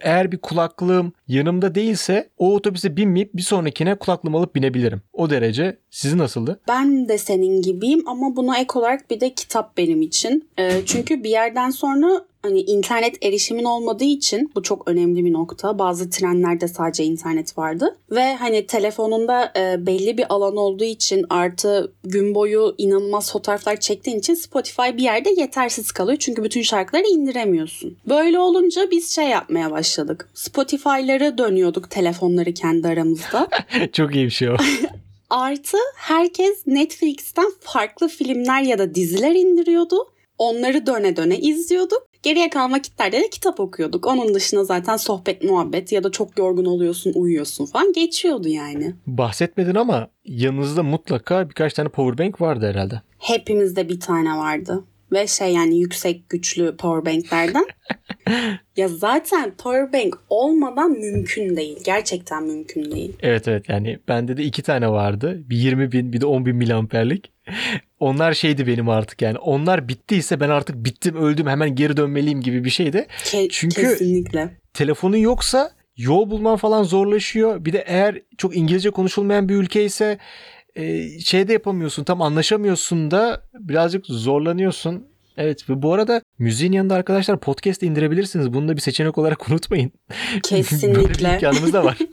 eğer 0.00 0.32
bir 0.32 0.38
kulaklığım 0.38 1.12
yanımda 1.28 1.74
değilse 1.74 2.30
o 2.38 2.54
otobüse 2.54 2.96
binmeyip 2.96 3.34
bir 3.34 3.42
sonrakine 3.42 3.94
kulaklığımı 3.94 4.38
alıp 4.38 4.54
binebilirim. 4.54 5.02
O 5.12 5.30
derece. 5.30 5.78
Sizin 5.90 6.18
nasıldı? 6.18 6.60
Ben 6.68 7.08
de 7.08 7.18
senin 7.18 7.62
gibiyim 7.62 8.08
ama 8.08 8.36
buna 8.36 8.58
ek 8.58 8.78
olarak 8.78 9.10
bir 9.10 9.20
de 9.20 9.34
kitap 9.34 9.76
benim 9.76 10.02
için. 10.02 10.48
Ee, 10.58 10.70
çünkü 10.86 11.24
bir 11.24 11.30
yerden 11.30 11.70
sonra 11.70 12.26
hani 12.46 12.60
internet 12.60 13.24
erişimin 13.24 13.64
olmadığı 13.64 14.04
için 14.04 14.52
bu 14.54 14.62
çok 14.62 14.88
önemli 14.88 15.24
bir 15.24 15.32
nokta. 15.32 15.78
Bazı 15.78 16.10
trenlerde 16.10 16.68
sadece 16.68 17.04
internet 17.04 17.58
vardı 17.58 17.96
ve 18.10 18.34
hani 18.34 18.66
telefonunda 18.66 19.52
e, 19.56 19.86
belli 19.86 20.18
bir 20.18 20.34
alan 20.34 20.56
olduğu 20.56 20.84
için 20.84 21.26
artı 21.30 21.92
gün 22.04 22.34
boyu 22.34 22.74
inanılmaz 22.78 23.32
fotoğraflar 23.32 23.80
çektiğin 23.80 24.18
için 24.18 24.34
Spotify 24.34 24.96
bir 24.96 25.02
yerde 25.02 25.30
yetersiz 25.30 25.92
kalıyor. 25.92 26.18
Çünkü 26.18 26.44
bütün 26.44 26.62
şarkıları 26.62 27.06
indiremiyorsun. 27.06 27.96
Böyle 28.08 28.38
olunca 28.38 28.90
biz 28.90 29.05
şey 29.14 29.28
yapmaya 29.28 29.70
başladık. 29.70 30.28
Spotify'ları 30.34 31.38
dönüyorduk 31.38 31.90
telefonları 31.90 32.54
kendi 32.54 32.88
aramızda. 32.88 33.48
Çok 33.92 34.14
iyi 34.14 34.24
bir 34.24 34.30
şey 34.30 34.50
o. 34.50 34.56
Artı 35.30 35.76
herkes 35.96 36.66
Netflix'ten 36.66 37.52
farklı 37.60 38.08
filmler 38.08 38.62
ya 38.62 38.78
da 38.78 38.94
diziler 38.94 39.34
indiriyordu. 39.34 39.96
Onları 40.38 40.86
döne 40.86 41.16
döne 41.16 41.38
izliyorduk. 41.38 42.06
Geriye 42.22 42.50
kalan 42.50 42.72
vakitlerde 42.72 43.20
de 43.20 43.30
kitap 43.30 43.60
okuyorduk. 43.60 44.06
Onun 44.06 44.34
dışında 44.34 44.64
zaten 44.64 44.96
sohbet 44.96 45.44
muhabbet 45.44 45.92
ya 45.92 46.04
da 46.04 46.10
çok 46.10 46.38
yorgun 46.38 46.64
oluyorsun 46.64 47.12
uyuyorsun 47.14 47.66
falan 47.66 47.92
geçiyordu 47.92 48.48
yani. 48.48 48.94
Bahsetmedin 49.06 49.74
ama 49.74 50.08
yanınızda 50.24 50.82
mutlaka 50.82 51.48
birkaç 51.48 51.74
tane 51.74 51.88
powerbank 51.88 52.40
vardı 52.40 52.66
herhalde. 52.66 53.00
Hepimizde 53.18 53.88
bir 53.88 54.00
tane 54.00 54.36
vardı. 54.36 54.84
Ve 55.16 55.26
şey 55.26 55.52
yani 55.52 55.78
yüksek 55.78 56.28
güçlü 56.30 56.76
powerbanklerden. 56.76 57.64
ya 58.76 58.88
zaten 58.88 59.52
powerbank 59.58 60.18
olmadan 60.30 60.90
mümkün 60.90 61.56
değil. 61.56 61.78
Gerçekten 61.84 62.42
mümkün 62.42 62.90
değil. 62.90 63.12
Evet 63.22 63.48
evet 63.48 63.68
yani 63.68 63.98
bende 64.08 64.36
de 64.36 64.42
iki 64.42 64.62
tane 64.62 64.88
vardı. 64.88 65.42
Bir 65.50 65.56
20 65.56 65.92
bin 65.92 66.12
bir 66.12 66.20
de 66.20 66.26
10 66.26 66.46
bin 66.46 66.56
miliamperlik. 66.56 67.32
Onlar 68.00 68.32
şeydi 68.32 68.66
benim 68.66 68.88
artık 68.88 69.22
yani. 69.22 69.38
Onlar 69.38 69.88
bittiyse 69.88 70.40
ben 70.40 70.48
artık 70.48 70.84
bittim 70.84 71.16
öldüm 71.16 71.46
hemen 71.46 71.74
geri 71.74 71.96
dönmeliyim 71.96 72.40
gibi 72.40 72.64
bir 72.64 72.70
şeydi. 72.70 73.06
Ke- 73.24 73.48
Çünkü- 73.50 73.82
Kesinlikle. 73.82 74.50
Telefonun 74.74 75.16
yoksa 75.16 75.70
yol 75.96 76.30
bulman 76.30 76.56
falan 76.56 76.82
zorlaşıyor. 76.82 77.64
Bir 77.64 77.72
de 77.72 77.84
eğer 77.86 78.22
çok 78.38 78.56
İngilizce 78.56 78.90
konuşulmayan 78.90 79.48
bir 79.48 79.54
ülke 79.54 79.84
ise 79.84 80.18
e, 80.76 81.08
şey 81.20 81.48
de 81.48 81.52
yapamıyorsun. 81.52 82.04
Tam 82.04 82.22
anlaşamıyorsun 82.22 83.10
da 83.10 83.42
birazcık 83.54 84.06
zorlanıyorsun. 84.06 85.06
Evet 85.36 85.70
ve 85.70 85.82
bu 85.82 85.92
arada 85.92 86.22
müziğin 86.38 86.72
yanında 86.72 86.94
arkadaşlar 86.94 87.40
podcast 87.40 87.82
indirebilirsiniz. 87.82 88.52
Bunu 88.52 88.68
da 88.68 88.76
bir 88.76 88.80
seçenek 88.80 89.18
olarak 89.18 89.48
unutmayın. 89.50 89.92
Böyle 90.10 90.36
bir 90.36 90.42
Kesinlikle. 90.42 91.34
imkanımız 91.34 91.72
da 91.72 91.84
var. 91.84 91.98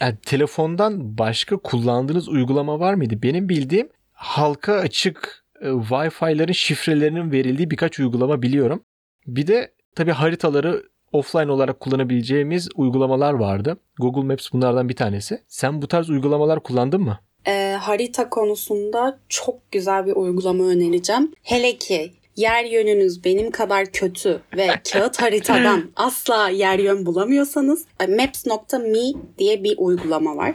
Yani 0.00 0.16
telefondan 0.26 1.18
başka 1.18 1.56
kullandığınız 1.56 2.28
uygulama 2.28 2.80
var 2.80 2.94
mıydı? 2.94 3.22
Benim 3.22 3.48
bildiğim 3.48 3.88
halka 4.12 4.72
açık 4.72 5.44
e, 5.60 5.66
Wi-Fi'ların 5.68 6.52
şifrelerinin 6.52 7.32
verildiği 7.32 7.70
birkaç 7.70 8.00
uygulama 8.00 8.42
biliyorum. 8.42 8.84
Bir 9.26 9.46
de 9.46 9.72
tabii 9.94 10.10
haritaları 10.10 10.82
offline 11.12 11.52
olarak 11.52 11.80
kullanabileceğimiz 11.80 12.68
uygulamalar 12.76 13.32
vardı. 13.32 13.76
Google 13.98 14.22
Maps 14.22 14.52
bunlardan 14.52 14.88
bir 14.88 14.96
tanesi. 14.96 15.42
Sen 15.48 15.82
bu 15.82 15.88
tarz 15.88 16.10
uygulamalar 16.10 16.62
kullandın 16.62 17.00
mı? 17.00 17.18
Ee, 17.46 17.76
harita 17.80 18.30
konusunda 18.30 19.18
çok 19.28 19.72
güzel 19.72 20.06
bir 20.06 20.12
uygulama 20.12 20.64
önereceğim. 20.64 21.32
Hele 21.42 21.76
ki 21.76 22.12
yer 22.36 22.64
yönünüz 22.64 23.24
benim 23.24 23.50
kadar 23.50 23.86
kötü 23.86 24.40
ve 24.56 24.68
kağıt 24.92 25.22
haritadan 25.22 25.90
asla 25.96 26.48
yer 26.48 26.78
yön 26.78 27.06
bulamıyorsanız 27.06 27.84
e, 28.00 28.06
Maps.me 28.06 29.20
diye 29.38 29.64
bir 29.64 29.74
uygulama 29.78 30.36
var. 30.36 30.54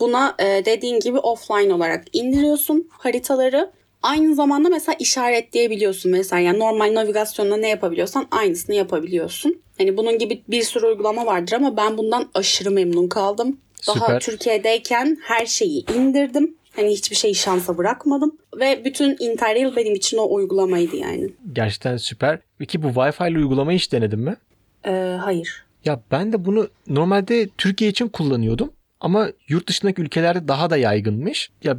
Buna 0.00 0.34
e, 0.38 0.64
dediğin 0.64 1.00
gibi 1.00 1.18
offline 1.18 1.74
olarak 1.74 2.04
indiriyorsun 2.12 2.88
haritaları. 2.90 3.70
Aynı 4.02 4.34
zamanda 4.34 4.68
mesela 4.68 4.96
işaretleyebiliyorsun 4.98 6.10
mesela 6.12 6.40
yani 6.40 6.58
normal 6.58 6.94
navigasyonda 6.94 7.56
ne 7.56 7.68
yapabiliyorsan 7.68 8.26
aynısını 8.30 8.74
yapabiliyorsun. 8.74 9.62
Hani 9.78 9.96
bunun 9.96 10.18
gibi 10.18 10.42
bir 10.48 10.62
sürü 10.62 10.86
uygulama 10.86 11.26
vardır 11.26 11.52
ama 11.52 11.76
ben 11.76 11.98
bundan 11.98 12.30
aşırı 12.34 12.70
memnun 12.70 13.08
kaldım. 13.08 13.60
Daha 13.86 13.94
Süper. 13.98 14.20
Türkiye'deyken 14.20 15.18
her 15.22 15.46
şeyi 15.46 15.84
indirdim. 15.94 16.54
Hani 16.76 16.90
hiçbir 16.90 17.16
şeyi 17.16 17.34
şansa 17.34 17.78
bırakmadım. 17.78 18.38
Ve 18.60 18.84
bütün 18.84 19.16
Interrail 19.20 19.76
benim 19.76 19.94
için 19.94 20.18
o 20.18 20.34
uygulamaydı 20.34 20.96
yani. 20.96 21.30
Gerçekten 21.52 21.96
süper. 21.96 22.38
Peki 22.58 22.82
bu 22.82 22.86
Wi-Fi 22.86 23.36
uygulamayı 23.36 23.78
hiç 23.78 23.92
denedin 23.92 24.18
mi? 24.18 24.36
Ee, 24.86 25.18
hayır. 25.20 25.64
Ya 25.84 26.00
ben 26.10 26.32
de 26.32 26.44
bunu 26.44 26.68
normalde 26.86 27.48
Türkiye 27.48 27.90
için 27.90 28.08
kullanıyordum. 28.08 28.72
Ama 29.00 29.28
yurt 29.48 29.68
dışındaki 29.68 30.02
ülkelerde 30.02 30.48
daha 30.48 30.70
da 30.70 30.76
yaygınmış. 30.76 31.50
Ya 31.64 31.76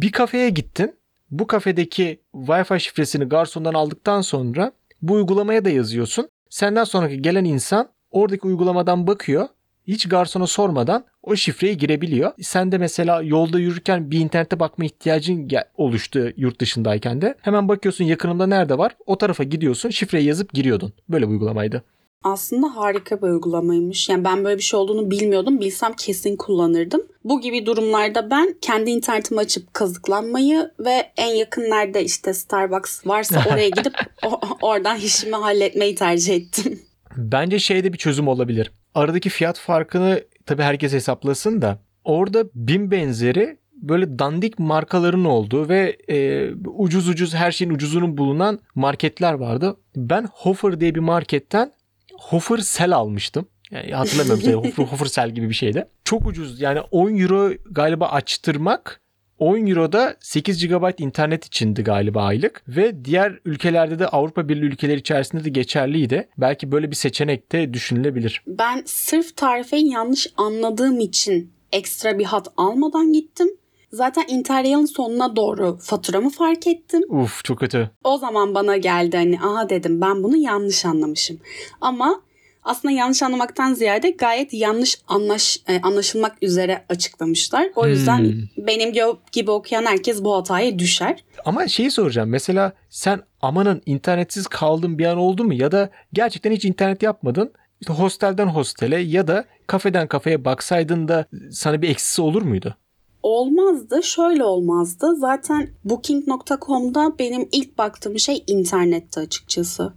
bir 0.00 0.12
kafeye 0.12 0.50
gittin. 0.50 0.94
Bu 1.30 1.46
kafedeki 1.46 2.20
Wi-Fi 2.34 2.80
şifresini 2.80 3.24
garsondan 3.24 3.74
aldıktan 3.74 4.20
sonra 4.20 4.72
bu 5.02 5.12
uygulamaya 5.12 5.64
da 5.64 5.70
yazıyorsun. 5.70 6.28
Senden 6.50 6.84
sonraki 6.84 7.22
gelen 7.22 7.44
insan 7.44 7.88
oradaki 8.10 8.46
uygulamadan 8.46 9.06
bakıyor. 9.06 9.48
Hiç 9.88 10.08
garsona 10.08 10.46
sormadan 10.46 11.04
o 11.22 11.36
şifreyi 11.36 11.76
girebiliyor. 11.76 12.32
Sen 12.42 12.72
de 12.72 12.78
mesela 12.78 13.22
yolda 13.22 13.58
yürürken 13.58 14.10
bir 14.10 14.20
internete 14.20 14.60
bakma 14.60 14.84
ihtiyacın 14.84 15.48
oluştu 15.76 16.32
yurt 16.36 16.60
dışındayken 16.60 17.22
de. 17.22 17.34
Hemen 17.40 17.68
bakıyorsun 17.68 18.04
yakınımda 18.04 18.46
nerede 18.46 18.78
var. 18.78 18.96
O 19.06 19.18
tarafa 19.18 19.44
gidiyorsun 19.44 19.90
şifreyi 19.90 20.26
yazıp 20.26 20.52
giriyordun. 20.52 20.92
Böyle 21.08 21.26
bir 21.26 21.32
uygulamaydı. 21.32 21.82
Aslında 22.22 22.76
harika 22.76 23.22
bir 23.22 23.26
uygulamaymış. 23.26 24.08
Yani 24.08 24.24
ben 24.24 24.44
böyle 24.44 24.58
bir 24.58 24.62
şey 24.62 24.80
olduğunu 24.80 25.10
bilmiyordum. 25.10 25.60
Bilsem 25.60 25.92
kesin 25.92 26.36
kullanırdım. 26.36 27.02
Bu 27.24 27.40
gibi 27.40 27.66
durumlarda 27.66 28.30
ben 28.30 28.54
kendi 28.60 28.90
internetimi 28.90 29.40
açıp 29.40 29.74
kazıklanmayı 29.74 30.70
ve 30.78 31.12
en 31.16 31.34
yakın 31.34 31.62
nerede 31.62 32.04
işte 32.04 32.34
Starbucks 32.34 33.06
varsa 33.06 33.44
oraya 33.52 33.68
gidip 33.68 33.94
oradan 34.62 34.98
işimi 34.98 35.36
halletmeyi 35.36 35.94
tercih 35.94 36.34
ettim. 36.34 36.80
Bence 37.16 37.58
şeyde 37.58 37.92
bir 37.92 37.98
çözüm 37.98 38.28
olabilir. 38.28 38.72
Aradaki 38.98 39.28
fiyat 39.28 39.58
farkını 39.58 40.24
tabii 40.46 40.62
herkes 40.62 40.92
hesaplasın 40.92 41.62
da 41.62 41.78
orada 42.04 42.44
bin 42.54 42.90
benzeri 42.90 43.58
böyle 43.72 44.18
dandik 44.18 44.58
markaların 44.58 45.24
olduğu 45.24 45.68
ve 45.68 45.96
e, 46.08 46.48
ucuz 46.64 47.08
ucuz 47.08 47.34
her 47.34 47.52
şeyin 47.52 47.70
ucuzunun 47.70 48.18
bulunan 48.18 48.58
marketler 48.74 49.32
vardı. 49.32 49.76
Ben 49.96 50.28
Hofer 50.32 50.80
diye 50.80 50.94
bir 50.94 51.00
marketten 51.00 51.72
Hofer 52.18 52.58
Sel 52.58 52.92
almıştım. 52.92 53.48
Yani 53.70 53.94
hatırlamıyorum 53.94 54.64
Hofer, 54.64 54.84
Hofer 54.84 55.06
Sel 55.06 55.30
gibi 55.30 55.48
bir 55.48 55.54
şeydi. 55.54 55.84
Çok 56.04 56.26
ucuz 56.26 56.60
yani 56.60 56.80
10 56.80 57.16
euro 57.18 57.50
galiba 57.70 58.08
açtırmak 58.08 59.00
10 59.38 59.66
Euro'da 59.66 60.16
8 60.20 60.68
GB 60.68 61.00
internet 61.00 61.44
içindi 61.44 61.84
galiba 61.84 62.22
aylık 62.22 62.62
ve 62.68 63.04
diğer 63.04 63.38
ülkelerde 63.44 63.98
de 63.98 64.08
Avrupa 64.08 64.48
Birliği 64.48 64.64
ülkeleri 64.66 64.98
içerisinde 65.00 65.44
de 65.44 65.48
geçerliydi. 65.48 66.28
Belki 66.38 66.72
böyle 66.72 66.90
bir 66.90 66.96
seçenek 66.96 67.52
de 67.52 67.74
düşünülebilir. 67.74 68.42
Ben 68.46 68.82
sırf 68.86 69.36
tarifeyi 69.36 69.90
yanlış 69.90 70.26
anladığım 70.36 71.00
için 71.00 71.52
ekstra 71.72 72.18
bir 72.18 72.24
hat 72.24 72.48
almadan 72.56 73.12
gittim. 73.12 73.48
Zaten 73.92 74.24
Interrail'in 74.28 74.84
sonuna 74.84 75.36
doğru 75.36 75.78
faturamı 75.82 76.30
fark 76.30 76.66
ettim. 76.66 77.02
Uf 77.08 77.44
çok 77.44 77.58
kötü. 77.58 77.90
O 78.04 78.18
zaman 78.18 78.54
bana 78.54 78.76
geldi 78.76 79.16
hani 79.16 79.40
aha 79.40 79.68
dedim 79.68 80.00
ben 80.00 80.22
bunu 80.22 80.36
yanlış 80.36 80.84
anlamışım. 80.84 81.40
Ama 81.80 82.20
aslında 82.68 82.92
yanlış 82.94 83.22
anlamaktan 83.22 83.74
ziyade 83.74 84.10
gayet 84.10 84.52
yanlış 84.54 84.98
anlaş, 85.08 85.58
e, 85.68 85.80
anlaşılmak 85.80 86.42
üzere 86.42 86.84
açıklamışlar. 86.88 87.68
O 87.76 87.86
yüzden 87.86 88.18
Hmm. 88.18 88.66
benim 88.66 88.90
gö- 88.90 89.16
gibi 89.32 89.50
okuyan 89.50 89.84
herkes 89.86 90.24
bu 90.24 90.36
hataya 90.36 90.78
düşer. 90.78 91.24
Ama 91.44 91.68
şeyi 91.68 91.90
soracağım. 91.90 92.28
Mesela 92.28 92.72
sen 92.90 93.20
amanın 93.40 93.82
internetsiz 93.86 94.46
kaldın 94.46 94.98
bir 94.98 95.06
an 95.06 95.16
oldu 95.18 95.44
mu? 95.44 95.54
Ya 95.54 95.72
da 95.72 95.90
gerçekten 96.12 96.52
hiç 96.52 96.64
internet 96.64 97.02
yapmadın. 97.02 97.52
İşte 97.80 97.92
hostelden 97.92 98.46
hostele 98.46 98.98
ya 98.98 99.28
da 99.28 99.44
kafeden 99.66 100.06
kafeye 100.08 100.44
baksaydın 100.44 101.08
da 101.08 101.26
sana 101.50 101.82
bir 101.82 101.88
eksisi 101.88 102.22
olur 102.22 102.42
muydu? 102.42 102.74
Olmazdı. 103.22 104.02
Şöyle 104.02 104.44
olmazdı. 104.44 105.16
Zaten 105.16 105.68
booking.com'da 105.84 107.18
benim 107.18 107.48
ilk 107.52 107.78
baktığım 107.78 108.18
şey 108.18 108.44
internetti 108.46 109.20
açıkçası. 109.20 109.92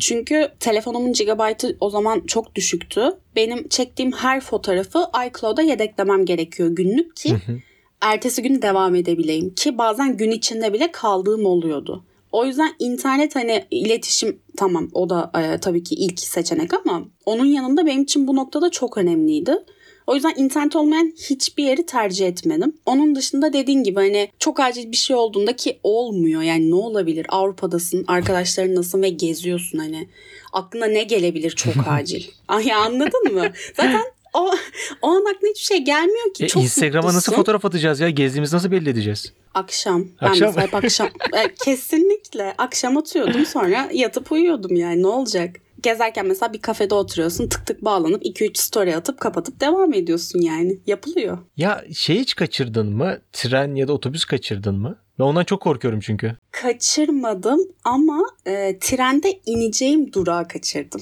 Çünkü 0.00 0.48
telefonumun 0.60 1.12
gigabaytı 1.12 1.76
o 1.80 1.90
zaman 1.90 2.20
çok 2.26 2.54
düşüktü. 2.54 3.16
Benim 3.36 3.68
çektiğim 3.68 4.12
her 4.12 4.40
fotoğrafı 4.40 5.06
iCloud'a 5.28 5.62
yedeklemem 5.62 6.24
gerekiyor 6.24 6.68
günlük 6.68 7.16
ki 7.16 7.36
ertesi 8.00 8.42
gün 8.42 8.62
devam 8.62 8.94
edebileyim. 8.94 9.54
Ki 9.54 9.78
bazen 9.78 10.16
gün 10.16 10.30
içinde 10.30 10.72
bile 10.72 10.92
kaldığım 10.92 11.46
oluyordu. 11.46 12.04
O 12.32 12.44
yüzden 12.44 12.70
internet 12.78 13.36
hani 13.36 13.64
iletişim 13.70 14.38
tamam 14.56 14.88
o 14.92 15.10
da 15.10 15.30
e, 15.38 15.58
tabii 15.58 15.82
ki 15.82 15.94
ilk 15.94 16.20
seçenek 16.20 16.74
ama 16.74 17.04
onun 17.26 17.44
yanında 17.44 17.86
benim 17.86 18.02
için 18.02 18.26
bu 18.26 18.36
noktada 18.36 18.70
çok 18.70 18.98
önemliydi. 18.98 19.56
O 20.06 20.14
yüzden 20.14 20.34
internet 20.36 20.76
olmayan 20.76 21.12
hiçbir 21.30 21.64
yeri 21.64 21.86
tercih 21.86 22.26
etmedim. 22.28 22.72
Onun 22.86 23.14
dışında 23.14 23.52
dediğin 23.52 23.82
gibi 23.84 23.96
hani 23.96 24.28
çok 24.38 24.60
acil 24.60 24.92
bir 24.92 24.96
şey 24.96 25.16
olduğunda 25.16 25.56
ki 25.56 25.78
olmuyor. 25.82 26.42
Yani 26.42 26.70
ne 26.70 26.74
olabilir? 26.74 27.26
Avrupa'dasın, 27.28 28.04
arkadaşlarınlasın 28.08 29.02
ve 29.02 29.08
geziyorsun 29.08 29.78
hani. 29.78 30.08
Aklına 30.52 30.86
ne 30.86 31.02
gelebilir 31.02 31.50
çok 31.50 31.74
acil? 31.88 32.24
Ay 32.48 32.72
anladın 32.72 33.32
mı? 33.34 33.52
Zaten 33.76 34.02
o, 34.34 34.50
o 35.02 35.08
an 35.08 35.24
aklına 35.34 35.50
hiçbir 35.50 35.64
şey 35.64 35.78
gelmiyor 35.78 36.34
ki. 36.34 36.44
E, 36.44 36.48
çok 36.48 36.62
Instagram'a 36.62 37.06
nasıl 37.08 37.16
mutlusun. 37.16 37.36
fotoğraf 37.36 37.64
atacağız 37.64 38.00
ya? 38.00 38.10
Gezdiğimizi 38.10 38.56
nasıl 38.56 38.70
belli 38.70 38.88
edeceğiz? 38.90 39.32
Akşam. 39.54 40.04
Ben 40.22 40.26
Akşam 40.26 40.54
mı? 40.54 40.60
hep 40.60 40.74
akşam. 40.84 41.08
E, 41.32 41.54
kesinlikle. 41.64 42.54
Akşam 42.58 42.96
atıyordum 42.96 43.46
sonra 43.46 43.88
yatıp 43.92 44.32
uyuyordum 44.32 44.76
yani 44.76 45.02
ne 45.02 45.06
olacak? 45.06 45.56
Gezerken 45.84 46.26
mesela 46.26 46.52
bir 46.52 46.62
kafede 46.62 46.94
oturuyorsun 46.94 47.48
tık 47.48 47.66
tık 47.66 47.84
bağlanıp 47.84 48.22
2-3 48.24 48.58
story 48.58 48.96
atıp 48.96 49.20
kapatıp 49.20 49.60
devam 49.60 49.94
ediyorsun 49.94 50.40
yani. 50.40 50.78
Yapılıyor. 50.86 51.38
Ya 51.56 51.84
şey 51.94 52.18
hiç 52.18 52.34
kaçırdın 52.34 52.92
mı? 52.92 53.18
Tren 53.32 53.74
ya 53.74 53.88
da 53.88 53.92
otobüs 53.92 54.24
kaçırdın 54.24 54.74
mı? 54.74 54.98
Ben 55.18 55.24
ondan 55.24 55.44
çok 55.44 55.62
korkuyorum 55.62 56.00
çünkü. 56.00 56.36
Kaçırmadım 56.50 57.60
ama 57.84 58.26
e, 58.46 58.78
trende 58.78 59.40
ineceğim 59.46 60.12
durağı 60.12 60.48
kaçırdım. 60.48 61.00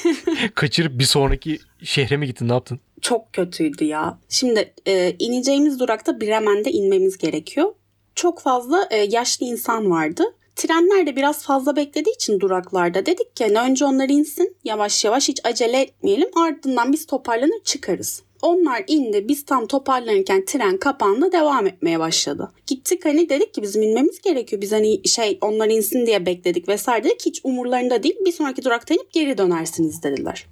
Kaçırıp 0.54 0.98
bir 0.98 1.04
sonraki 1.04 1.58
şehre 1.82 2.16
mi 2.16 2.26
gittin? 2.26 2.48
Ne 2.48 2.52
yaptın? 2.52 2.80
Çok 3.00 3.32
kötüydü 3.32 3.84
ya. 3.84 4.18
Şimdi 4.28 4.74
e, 4.86 5.16
ineceğimiz 5.18 5.80
durakta 5.80 6.20
Bremen'de 6.20 6.70
inmemiz 6.70 7.18
gerekiyor. 7.18 7.74
Çok 8.14 8.40
fazla 8.40 8.88
e, 8.90 8.96
yaşlı 8.96 9.46
insan 9.46 9.90
vardı. 9.90 10.22
Trenler 10.60 11.06
de 11.06 11.16
biraz 11.16 11.42
fazla 11.42 11.76
beklediği 11.76 12.14
için 12.14 12.40
duraklarda 12.40 13.06
dedik 13.06 13.36
ki 13.36 13.44
hani 13.44 13.70
önce 13.70 13.84
onlar 13.84 14.08
insin 14.08 14.56
yavaş 14.64 15.04
yavaş 15.04 15.28
hiç 15.28 15.40
acele 15.44 15.80
etmeyelim 15.80 16.28
ardından 16.36 16.92
biz 16.92 17.06
toparlanır 17.06 17.64
çıkarız. 17.64 18.22
Onlar 18.42 18.84
indi 18.86 19.28
biz 19.28 19.44
tam 19.44 19.66
toparlanırken 19.66 20.44
tren 20.44 20.76
kapandı 20.76 21.32
devam 21.32 21.66
etmeye 21.66 22.00
başladı. 22.00 22.52
Gittik 22.66 23.04
hani 23.04 23.28
dedik 23.28 23.54
ki 23.54 23.62
bizim 23.62 23.82
inmemiz 23.82 24.20
gerekiyor. 24.20 24.62
Biz 24.62 24.72
hani 24.72 25.08
şey 25.08 25.38
onlar 25.40 25.68
insin 25.68 26.06
diye 26.06 26.26
bekledik 26.26 26.68
vesaire 26.68 27.04
dedik 27.04 27.26
hiç 27.26 27.40
umurlarında 27.44 28.02
değil. 28.02 28.16
Bir 28.26 28.32
sonraki 28.32 28.64
durakta 28.64 28.94
inip 28.94 29.12
geri 29.12 29.38
dönersiniz 29.38 30.02
dediler. 30.02 30.46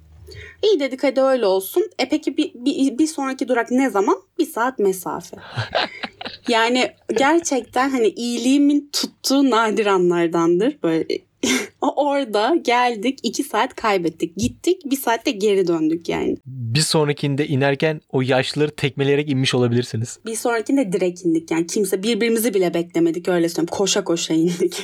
İyi 0.63 0.79
dedik 0.79 1.03
hadi 1.03 1.21
öyle 1.21 1.45
olsun. 1.45 1.89
E 1.99 2.09
peki 2.09 2.37
bir, 2.37 2.51
bir, 2.55 2.97
bir 2.97 3.07
sonraki 3.07 3.47
durak 3.47 3.71
ne 3.71 3.89
zaman? 3.89 4.21
Bir 4.39 4.45
saat 4.45 4.79
mesafe. 4.79 5.37
yani 6.47 6.91
gerçekten 7.17 7.89
hani 7.89 8.07
iyiliğimin 8.07 8.89
tuttuğu 8.93 9.49
nadir 9.49 9.85
anlardandır. 9.85 10.77
Böyle 10.83 11.05
O 11.81 12.09
orada 12.09 12.55
geldik 12.61 13.19
iki 13.23 13.43
saat 13.43 13.75
kaybettik. 13.75 14.37
Gittik 14.37 14.81
bir 14.85 14.95
saatte 14.95 15.31
geri 15.31 15.67
döndük 15.67 16.09
yani. 16.09 16.37
Bir 16.45 16.79
sonrakinde 16.79 17.47
inerken 17.47 18.01
o 18.09 18.21
yaşlıları 18.21 18.71
tekmeleyerek 18.71 19.29
inmiş 19.29 19.55
olabilirsiniz. 19.55 20.19
Bir 20.25 20.35
sonrakinde 20.35 20.93
direkt 20.93 21.25
indik 21.25 21.51
yani 21.51 21.67
kimse 21.67 22.03
birbirimizi 22.03 22.53
bile 22.53 22.73
beklemedik 22.73 23.27
öyle 23.27 23.49
söyleyeyim. 23.49 23.69
Koşa 23.71 24.03
koşa 24.03 24.33
indik. 24.33 24.83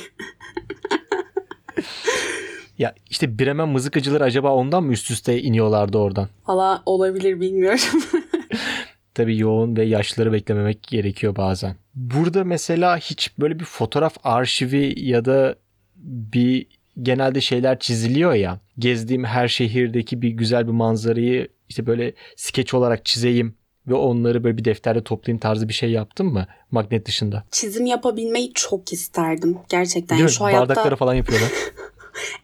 Ya 2.78 2.94
işte 3.10 3.38
Bremen 3.38 3.68
mızıkacıları 3.68 4.24
acaba 4.24 4.52
ondan 4.52 4.84
mı 4.84 4.92
üst 4.92 5.10
üste 5.10 5.42
iniyorlardı 5.42 5.98
oradan? 5.98 6.28
Valla 6.46 6.82
olabilir 6.86 7.40
bilmiyorum. 7.40 7.80
Tabii 9.16 9.38
yoğun 9.38 9.76
ve 9.76 9.84
yaşlıları 9.84 10.32
beklememek 10.32 10.82
gerekiyor 10.82 11.36
bazen. 11.36 11.76
Burada 11.94 12.44
mesela 12.44 12.96
hiç 12.96 13.38
böyle 13.38 13.60
bir 13.60 13.64
fotoğraf 13.64 14.16
arşivi 14.24 14.94
ya 14.96 15.24
da 15.24 15.54
bir 15.96 16.66
genelde 17.02 17.40
şeyler 17.40 17.78
çiziliyor 17.78 18.32
ya. 18.32 18.60
Gezdiğim 18.78 19.24
her 19.24 19.48
şehirdeki 19.48 20.22
bir 20.22 20.28
güzel 20.28 20.66
bir 20.66 20.72
manzarayı 20.72 21.48
işte 21.68 21.86
böyle 21.86 22.12
skeç 22.36 22.74
olarak 22.74 23.04
çizeyim 23.04 23.54
ve 23.86 23.94
onları 23.94 24.44
böyle 24.44 24.56
bir 24.56 24.64
defterde 24.64 25.04
toplayayım 25.04 25.40
tarzı 25.40 25.68
bir 25.68 25.74
şey 25.74 25.90
yaptın 25.90 26.26
mı 26.26 26.46
magnet 26.70 27.06
dışında? 27.06 27.44
Çizim 27.50 27.86
yapabilmeyi 27.86 28.52
çok 28.54 28.92
isterdim. 28.92 29.58
Gerçekten 29.68 30.18
Değil 30.18 30.28
mi? 30.28 30.32
şu 30.32 30.44
hayatta 30.44 30.68
Bardakları 30.68 30.96
falan 30.96 31.14
yapıyorlar. 31.14 31.50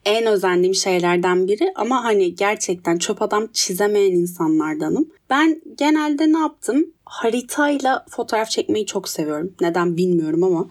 en 0.05 0.27
özendiğim 0.27 0.75
şeylerden 0.75 1.49
biri 1.49 1.73
ama 1.75 2.05
hani 2.05 2.35
gerçekten 2.35 2.99
çöp 2.99 3.23
adam 3.23 3.47
çizemeyen 3.53 4.13
insanlardanım. 4.13 5.11
Ben 5.31 5.63
genelde 5.79 6.33
ne 6.33 6.39
yaptım? 6.39 6.87
Haritayla 7.05 8.05
fotoğraf 8.11 8.51
çekmeyi 8.51 8.87
çok 8.87 9.09
seviyorum. 9.09 9.55
Neden 9.61 9.97
bilmiyorum 9.97 10.45
ama. 10.45 10.69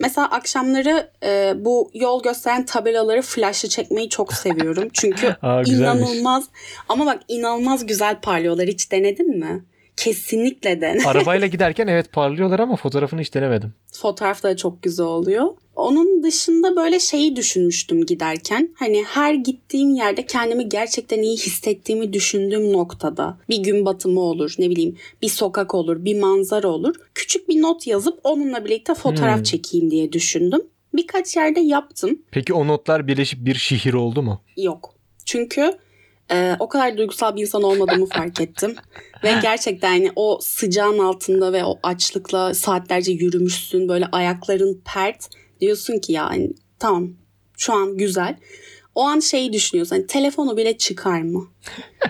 Mesela 0.00 0.26
akşamları 0.30 1.10
e, 1.22 1.52
bu 1.56 1.90
yol 1.94 2.22
gösteren 2.22 2.64
tabelaları 2.64 3.22
flashlı 3.22 3.68
çekmeyi 3.68 4.08
çok 4.08 4.32
seviyorum. 4.32 4.88
Çünkü 4.92 5.36
Aa, 5.42 5.62
güzelmiş. 5.62 6.00
inanılmaz 6.08 6.44
ama 6.88 7.06
bak 7.06 7.20
inanılmaz 7.28 7.86
güzel 7.86 8.20
parlıyorlar. 8.20 8.66
Hiç 8.66 8.92
denedin 8.92 9.38
mi? 9.38 9.64
Kesinlikle 10.04 10.80
dene. 10.80 11.02
Arabayla 11.06 11.46
giderken 11.46 11.86
evet 11.86 12.12
parlıyorlar 12.12 12.60
ama 12.60 12.76
fotoğrafını 12.76 13.20
hiç 13.20 13.34
denemedim. 13.34 13.72
Fotoğraf 13.92 14.42
da 14.42 14.56
çok 14.56 14.82
güzel 14.82 15.06
oluyor. 15.06 15.46
Onun 15.76 16.22
dışında 16.22 16.76
böyle 16.76 17.00
şeyi 17.00 17.36
düşünmüştüm 17.36 18.06
giderken. 18.06 18.68
Hani 18.74 19.04
her 19.04 19.34
gittiğim 19.34 19.94
yerde 19.94 20.26
kendimi 20.26 20.68
gerçekten 20.68 21.22
iyi 21.22 21.36
hissettiğimi 21.36 22.12
düşündüğüm 22.12 22.72
noktada 22.72 23.38
bir 23.48 23.58
gün 23.62 23.84
batımı 23.84 24.20
olur, 24.20 24.54
ne 24.58 24.70
bileyim 24.70 24.96
bir 25.22 25.28
sokak 25.28 25.74
olur, 25.74 26.04
bir 26.04 26.20
manzara 26.20 26.68
olur. 26.68 26.94
Küçük 27.14 27.48
bir 27.48 27.62
not 27.62 27.86
yazıp 27.86 28.20
onunla 28.24 28.64
birlikte 28.64 28.94
fotoğraf 28.94 29.36
Hmm. 29.36 29.42
çekeyim 29.42 29.90
diye 29.90 30.12
düşündüm. 30.12 30.62
Birkaç 30.94 31.36
yerde 31.36 31.60
yaptım. 31.60 32.18
Peki 32.30 32.54
o 32.54 32.66
notlar 32.66 33.06
birleşip 33.06 33.44
bir 33.44 33.54
şehir 33.54 33.94
oldu 33.94 34.22
mu? 34.22 34.40
Yok. 34.56 34.94
Çünkü 35.24 35.72
e, 36.32 36.56
o 36.58 36.68
kadar 36.68 36.96
duygusal 36.98 37.36
bir 37.36 37.40
insan 37.40 37.62
olmadığımı 37.62 38.06
fark 38.06 38.40
ettim. 38.40 38.76
Ve 39.24 39.32
gerçekten 39.42 39.94
yani 39.94 40.12
o 40.16 40.38
sıcağın 40.42 40.98
altında 40.98 41.52
ve 41.52 41.64
o 41.64 41.78
açlıkla 41.82 42.54
saatlerce 42.54 43.12
yürümüşsün. 43.12 43.88
Böyle 43.88 44.06
ayakların 44.06 44.82
pert. 44.94 45.28
Diyorsun 45.60 45.98
ki 45.98 46.12
yani 46.12 46.50
tamam 46.78 47.08
şu 47.58 47.72
an 47.72 47.96
güzel. 47.96 48.36
O 48.94 49.02
an 49.02 49.20
şeyi 49.20 49.52
düşünüyorsun. 49.52 49.96
Hani 49.96 50.06
telefonu 50.06 50.56
bile 50.56 50.78
çıkar 50.78 51.22
mı? 51.22 51.48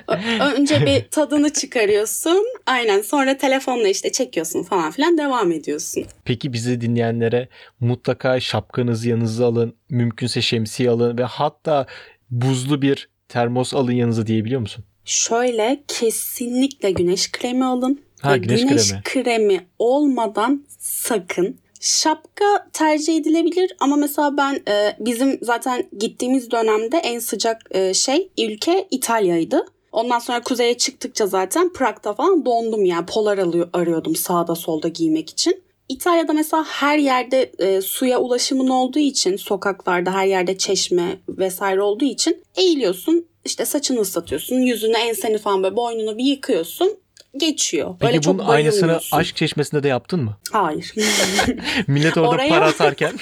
Önce 0.56 0.86
bir 0.86 1.08
tadını 1.10 1.52
çıkarıyorsun. 1.52 2.44
Aynen 2.66 3.02
sonra 3.02 3.36
telefonla 3.36 3.88
işte 3.88 4.12
çekiyorsun 4.12 4.62
falan 4.62 4.90
filan 4.90 5.18
devam 5.18 5.52
ediyorsun. 5.52 6.04
Peki 6.24 6.52
bizi 6.52 6.80
dinleyenlere 6.80 7.48
mutlaka 7.80 8.40
şapkanızı 8.40 9.08
yanınıza 9.08 9.46
alın, 9.46 9.76
mümkünse 9.88 10.42
şemsiye 10.42 10.90
alın 10.90 11.18
ve 11.18 11.24
hatta 11.24 11.86
buzlu 12.30 12.82
bir 12.82 13.08
termos 13.30 13.74
alın 13.74 13.92
yanınıza 13.92 14.26
diyebiliyor 14.26 14.60
musun? 14.60 14.84
Şöyle 15.04 15.82
kesinlikle 15.88 16.90
güneş 16.90 17.32
kremi 17.32 17.64
alın. 17.64 18.00
Ha, 18.20 18.32
Ve 18.34 18.38
güneş 18.38 18.62
kremi. 18.64 19.02
kremi 19.04 19.66
olmadan 19.78 20.64
sakın. 20.78 21.58
Şapka 21.80 22.68
tercih 22.72 23.16
edilebilir 23.16 23.72
ama 23.80 23.96
mesela 23.96 24.36
ben 24.36 24.54
e, 24.68 24.96
bizim 25.00 25.38
zaten 25.42 25.84
gittiğimiz 25.98 26.50
dönemde 26.50 26.96
en 26.96 27.18
sıcak 27.18 27.62
e, 27.70 27.94
şey 27.94 28.28
ülke 28.38 28.88
İtalya'ydı. 28.90 29.66
Ondan 29.92 30.18
sonra 30.18 30.42
kuzeye 30.42 30.78
çıktıkça 30.78 31.26
zaten 31.26 31.72
Prag'da 31.72 32.14
falan 32.14 32.44
dondum 32.44 32.84
yani 32.84 33.06
polar 33.06 33.38
alıyor, 33.38 33.68
arıyordum 33.72 34.16
sağda 34.16 34.54
solda 34.54 34.88
giymek 34.88 35.30
için. 35.30 35.62
İtalya'da 35.90 36.32
mesela 36.32 36.64
her 36.64 36.98
yerde 36.98 37.52
e, 37.58 37.80
suya 37.80 38.18
ulaşımın 38.18 38.68
olduğu 38.68 38.98
için 38.98 39.36
sokaklarda 39.36 40.14
her 40.14 40.26
yerde 40.26 40.58
çeşme 40.58 41.16
vesaire 41.28 41.82
olduğu 41.82 42.04
için 42.04 42.42
eğiliyorsun 42.56 43.26
işte 43.44 43.64
saçını 43.64 44.00
ıslatıyorsun 44.00 44.56
yüzünü 44.56 44.96
enseni 44.96 45.38
falan 45.38 45.62
böyle 45.62 45.76
boynunu 45.76 46.18
bir 46.18 46.24
yıkıyorsun 46.24 46.98
geçiyor. 47.36 47.94
Peki 48.00 48.12
Öyle 48.12 48.24
bunun 48.24 48.38
çok 48.38 48.48
aynısını 48.48 49.00
aşk 49.12 49.36
çeşmesinde 49.36 49.82
de 49.82 49.88
yaptın 49.88 50.22
mı? 50.24 50.36
Hayır. 50.52 50.94
Millet 51.86 52.16
orada 52.16 52.28
Oraya- 52.28 52.48
para 52.48 52.66
atarken 52.66 53.12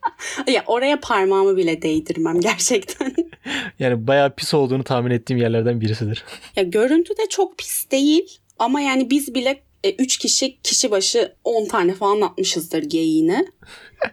ya 0.46 0.64
oraya 0.66 1.00
parmağımı 1.00 1.56
bile 1.56 1.82
değdirmem 1.82 2.40
gerçekten. 2.40 3.14
yani 3.78 4.06
bayağı 4.06 4.34
pis 4.34 4.54
olduğunu 4.54 4.84
tahmin 4.84 5.10
ettiğim 5.10 5.38
yerlerden 5.40 5.80
birisidir. 5.80 6.24
ya 6.56 6.62
görüntü 6.62 7.16
de 7.16 7.28
çok 7.30 7.58
pis 7.58 7.90
değil 7.90 8.38
ama 8.58 8.80
yani 8.80 9.10
biz 9.10 9.34
bile 9.34 9.62
3 9.98 10.16
kişi 10.16 10.58
kişi 10.62 10.90
başı 10.90 11.34
10 11.44 11.68
tane 11.68 11.94
falan 11.94 12.20
atmışızdır 12.20 12.82
geyiğine. 12.82 13.46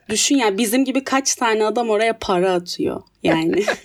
Düşün 0.10 0.36
ya 0.36 0.58
bizim 0.58 0.86
gibi 0.86 1.04
kaç 1.04 1.36
tane 1.36 1.66
adam 1.66 1.90
oraya 1.90 2.18
para 2.20 2.54
atıyor. 2.54 3.02
Yani 3.24 3.64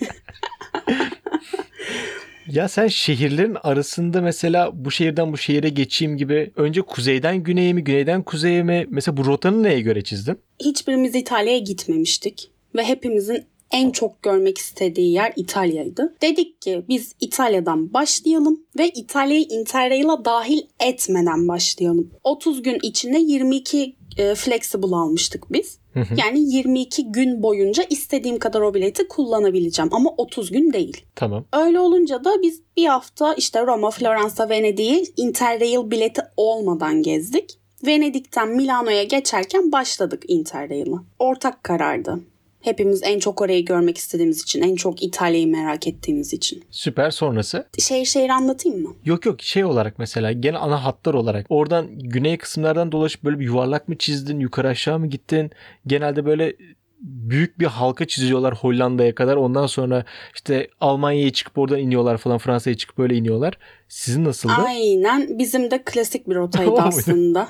Ya 2.47 2.67
sen 2.67 2.87
şehirlerin 2.87 3.57
arasında 3.63 4.21
mesela 4.21 4.71
bu 4.73 4.91
şehirden 4.91 5.33
bu 5.33 5.37
şehire 5.37 5.69
geçeyim 5.69 6.17
gibi 6.17 6.51
önce 6.55 6.81
kuzeyden 6.81 7.43
güneye 7.43 7.73
mi 7.73 7.83
güneyden 7.83 8.23
kuzeye 8.23 8.63
mi 8.63 8.85
mesela 8.89 9.17
bu 9.17 9.25
rotanı 9.25 9.63
neye 9.63 9.81
göre 9.81 10.03
çizdin? 10.03 10.39
hiçbirimiz 10.59 11.15
İtalya'ya 11.15 11.59
gitmemiştik 11.59 12.51
ve 12.75 12.83
hepimizin 12.83 13.45
en 13.71 13.91
çok 13.91 14.23
görmek 14.23 14.57
istediği 14.57 15.13
yer 15.13 15.33
İtalya'ydı. 15.35 16.15
Dedik 16.21 16.61
ki 16.61 16.85
biz 16.89 17.15
İtalya'dan 17.19 17.93
başlayalım 17.93 18.59
ve 18.77 18.89
İtalya'yı 18.89 19.45
Interrail'a 19.49 20.25
dahil 20.25 20.61
etmeden 20.79 21.47
başlayalım. 21.47 22.11
30 22.23 22.61
gün 22.61 22.79
içinde 22.83 23.19
22 23.19 23.95
e, 24.17 24.35
flexible 24.35 24.95
almıştık 24.95 25.53
biz. 25.53 25.81
Yani 26.17 26.55
22 26.55 27.11
gün 27.11 27.43
boyunca 27.43 27.83
istediğim 27.89 28.39
kadar 28.39 28.61
o 28.61 28.73
bileti 28.73 29.07
kullanabileceğim 29.07 29.93
ama 29.93 30.09
30 30.17 30.51
gün 30.51 30.73
değil. 30.73 31.05
Tamam. 31.15 31.45
Öyle 31.53 31.79
olunca 31.79 32.23
da 32.23 32.41
biz 32.41 32.61
bir 32.77 32.85
hafta 32.85 33.33
işte 33.33 33.65
Roma, 33.65 33.91
Floransa, 33.91 34.49
Venedik'i 34.49 35.13
Interrail 35.17 35.91
bileti 35.91 36.21
olmadan 36.37 37.03
gezdik. 37.03 37.57
Venedik'ten 37.85 38.49
Milano'ya 38.49 39.03
geçerken 39.03 39.71
başladık 39.71 40.23
Interrail'a. 40.27 41.03
Ortak 41.19 41.63
karardı. 41.63 42.19
Hepimiz 42.61 43.03
en 43.03 43.19
çok 43.19 43.41
orayı 43.41 43.65
görmek 43.65 43.97
istediğimiz 43.97 44.43
için, 44.43 44.61
en 44.61 44.75
çok 44.75 45.03
İtalya'yı 45.03 45.47
merak 45.47 45.87
ettiğimiz 45.87 46.33
için. 46.33 46.63
Süper 46.71 47.11
sonrası. 47.11 47.67
Şehir 47.79 48.05
şehir 48.05 48.29
anlatayım 48.29 48.81
mı? 48.81 48.95
Yok 49.05 49.25
yok 49.25 49.41
şey 49.41 49.65
olarak 49.65 49.99
mesela 49.99 50.31
gene 50.31 50.57
ana 50.57 50.83
hatlar 50.85 51.13
olarak 51.13 51.45
oradan 51.49 51.87
güney 51.99 52.37
kısımlardan 52.37 52.91
dolaşıp 52.91 53.23
böyle 53.23 53.39
bir 53.39 53.45
yuvarlak 53.45 53.87
mı 53.87 53.97
çizdin 53.97 54.39
yukarı 54.39 54.67
aşağı 54.67 54.99
mı 54.99 55.07
gittin 55.07 55.51
genelde 55.87 56.25
böyle 56.25 56.55
büyük 57.01 57.59
bir 57.59 57.65
halka 57.65 58.07
çiziyorlar 58.07 58.55
Hollanda'ya 58.55 59.15
kadar 59.15 59.35
ondan 59.35 59.67
sonra 59.67 60.05
işte 60.35 60.67
Almanya'ya 60.81 61.33
çıkıp 61.33 61.57
oradan 61.57 61.79
iniyorlar 61.79 62.17
falan 62.17 62.37
Fransa'ya 62.37 62.77
çıkıp 62.77 62.97
böyle 62.97 63.15
iniyorlar. 63.15 63.57
Sizin 63.89 64.25
nasıldı? 64.25 64.53
Aynen 64.67 65.39
bizim 65.39 65.71
de 65.71 65.81
klasik 65.85 66.29
bir 66.29 66.35
rotaydı 66.35 66.71
aslında. 66.81 67.47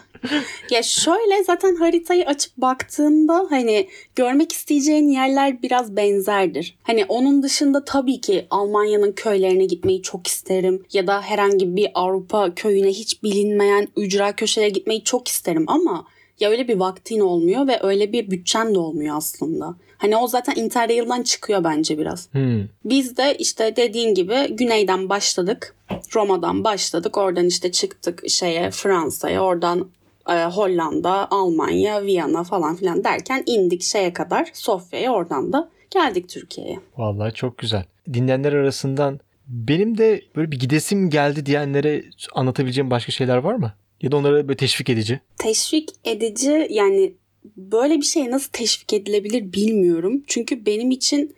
ya 0.71 0.83
şöyle 0.83 1.43
zaten 1.43 1.75
haritayı 1.75 2.25
açıp 2.25 2.57
baktığında 2.57 3.47
hani 3.49 3.87
görmek 4.15 4.51
isteyeceğin 4.51 5.09
yerler 5.09 5.61
biraz 5.61 5.95
benzerdir. 5.95 6.77
Hani 6.83 7.05
onun 7.05 7.43
dışında 7.43 7.85
tabii 7.85 8.21
ki 8.21 8.47
Almanya'nın 8.49 9.11
köylerine 9.11 9.65
gitmeyi 9.65 10.01
çok 10.01 10.27
isterim 10.27 10.83
ya 10.93 11.07
da 11.07 11.21
herhangi 11.21 11.75
bir 11.75 11.91
Avrupa 11.93 12.55
köyüne 12.55 12.89
hiç 12.89 13.23
bilinmeyen 13.23 13.87
ücra 13.97 14.35
köşelere 14.35 14.69
gitmeyi 14.69 15.03
çok 15.03 15.27
isterim 15.27 15.65
ama 15.67 16.05
ya 16.41 16.49
öyle 16.49 16.67
bir 16.67 16.79
vaktin 16.79 17.19
olmuyor 17.19 17.67
ve 17.67 17.79
öyle 17.81 18.11
bir 18.11 18.31
bütçen 18.31 18.75
de 18.75 18.79
olmuyor 18.79 19.17
aslında. 19.17 19.75
Hani 19.97 20.17
o 20.17 20.27
zaten 20.27 20.55
Interrail'dan 20.55 21.23
çıkıyor 21.23 21.63
bence 21.63 21.97
biraz. 21.97 22.33
Hmm. 22.33 22.63
Biz 22.85 23.17
de 23.17 23.35
işte 23.37 23.75
dediğin 23.75 24.15
gibi 24.15 24.55
güneyden 24.55 25.09
başladık. 25.09 25.75
Roma'dan 26.15 26.63
başladık. 26.63 27.17
Oradan 27.17 27.45
işte 27.45 27.71
çıktık 27.71 28.29
şeye 28.29 28.71
Fransa'ya. 28.71 29.43
Oradan 29.43 29.89
e, 30.29 30.45
Hollanda, 30.45 31.31
Almanya, 31.31 32.03
Viyana 32.03 32.43
falan 32.43 32.75
filan 32.75 33.03
derken 33.03 33.43
indik 33.45 33.81
şeye 33.81 34.13
kadar 34.13 34.49
Sofya'ya. 34.53 35.13
Oradan 35.13 35.53
da 35.53 35.69
geldik 35.89 36.29
Türkiye'ye. 36.29 36.79
Vallahi 36.97 37.33
çok 37.33 37.57
güzel. 37.57 37.83
Dinleyenler 38.13 38.53
arasından 38.53 39.19
benim 39.47 39.97
de 39.97 40.21
böyle 40.35 40.51
bir 40.51 40.59
gidesim 40.59 41.09
geldi 41.09 41.45
diyenlere 41.45 42.03
anlatabileceğim 42.33 42.91
başka 42.91 43.11
şeyler 43.11 43.37
var 43.37 43.55
mı? 43.55 43.73
Ya 44.01 44.11
da 44.11 44.17
onlara 44.17 44.47
böyle 44.47 44.57
teşvik 44.57 44.89
edici. 44.89 45.19
Teşvik 45.37 45.89
edici 46.05 46.67
yani 46.69 47.13
böyle 47.57 47.97
bir 47.97 48.05
şey 48.05 48.31
nasıl 48.31 48.49
teşvik 48.51 48.93
edilebilir 48.93 49.53
bilmiyorum. 49.53 50.23
Çünkü 50.27 50.65
benim 50.65 50.91
için 50.91 51.35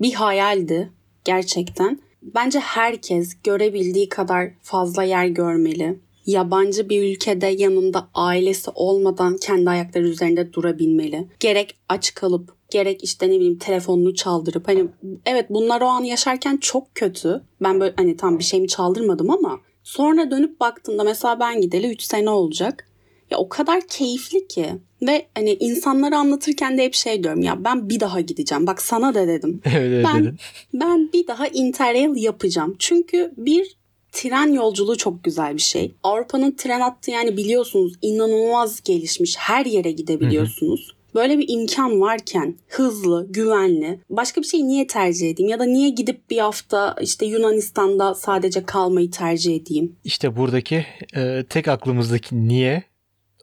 bir 0.00 0.12
hayaldi 0.12 0.92
gerçekten. 1.24 2.00
Bence 2.22 2.58
herkes 2.58 3.36
görebildiği 3.44 4.08
kadar 4.08 4.50
fazla 4.62 5.02
yer 5.02 5.26
görmeli. 5.26 5.98
Yabancı 6.26 6.88
bir 6.88 7.12
ülkede 7.12 7.46
yanında 7.46 8.08
ailesi 8.14 8.70
olmadan 8.74 9.36
kendi 9.36 9.70
ayakları 9.70 10.08
üzerinde 10.08 10.52
durabilmeli. 10.52 11.28
Gerek 11.40 11.76
aç 11.88 12.14
kalıp 12.14 12.56
gerek 12.70 13.04
işte 13.04 13.26
ne 13.26 13.34
bileyim 13.34 13.58
telefonunu 13.58 14.14
çaldırıp 14.14 14.68
hani 14.68 14.84
evet 15.26 15.46
bunlar 15.50 15.80
o 15.80 15.84
an 15.84 16.04
yaşarken 16.04 16.56
çok 16.56 16.94
kötü. 16.94 17.42
Ben 17.62 17.80
böyle 17.80 17.94
hani 17.96 18.16
tam 18.16 18.38
bir 18.38 18.44
şeyimi 18.44 18.68
çaldırmadım 18.68 19.30
ama 19.30 19.60
sonra 19.86 20.30
dönüp 20.30 20.60
baktığımda 20.60 21.04
mesela 21.04 21.40
ben 21.40 21.60
gideli 21.60 21.90
3 21.90 22.02
sene 22.02 22.30
olacak. 22.30 22.88
Ya 23.30 23.38
o 23.38 23.48
kadar 23.48 23.86
keyifli 23.86 24.48
ki 24.48 24.66
ve 25.02 25.26
hani 25.34 25.56
insanlara 25.60 26.18
anlatırken 26.18 26.78
de 26.78 26.84
hep 26.84 26.94
şey 26.94 27.22
diyorum 27.22 27.42
ya 27.42 27.64
ben 27.64 27.88
bir 27.88 28.00
daha 28.00 28.20
gideceğim. 28.20 28.66
Bak 28.66 28.82
sana 28.82 29.14
da 29.14 29.28
dedim. 29.28 29.60
evet 29.64 29.76
evet 29.76 30.06
Ben-. 30.14 30.38
Ben 30.74 31.12
bir 31.12 31.26
daha 31.26 31.46
Interrail 31.46 32.22
yapacağım. 32.22 32.76
Çünkü 32.78 33.32
bir 33.36 33.76
tren 34.12 34.52
yolculuğu 34.52 34.96
çok 34.96 35.24
güzel 35.24 35.54
bir 35.54 35.62
şey. 35.62 35.94
Avrupa'nın 36.02 36.52
tren 36.52 36.80
hattı 36.80 37.10
yani 37.10 37.36
biliyorsunuz 37.36 37.92
inanılmaz 38.02 38.82
gelişmiş. 38.82 39.36
Her 39.38 39.66
yere 39.66 39.92
gidebiliyorsunuz. 39.92 40.95
Böyle 41.16 41.38
bir 41.38 41.44
imkan 41.48 42.00
varken 42.00 42.58
hızlı, 42.68 43.26
güvenli 43.30 44.00
başka 44.10 44.40
bir 44.40 44.46
şeyi 44.46 44.68
niye 44.68 44.86
tercih 44.86 45.30
edeyim? 45.30 45.50
Ya 45.50 45.58
da 45.58 45.64
niye 45.64 45.88
gidip 45.88 46.30
bir 46.30 46.38
hafta 46.38 46.96
işte 47.00 47.26
Yunanistan'da 47.26 48.14
sadece 48.14 48.66
kalmayı 48.66 49.10
tercih 49.10 49.56
edeyim? 49.56 49.96
İşte 50.04 50.36
buradaki 50.36 50.86
e, 51.16 51.44
tek 51.50 51.68
aklımızdaki 51.68 52.48
niye 52.48 52.82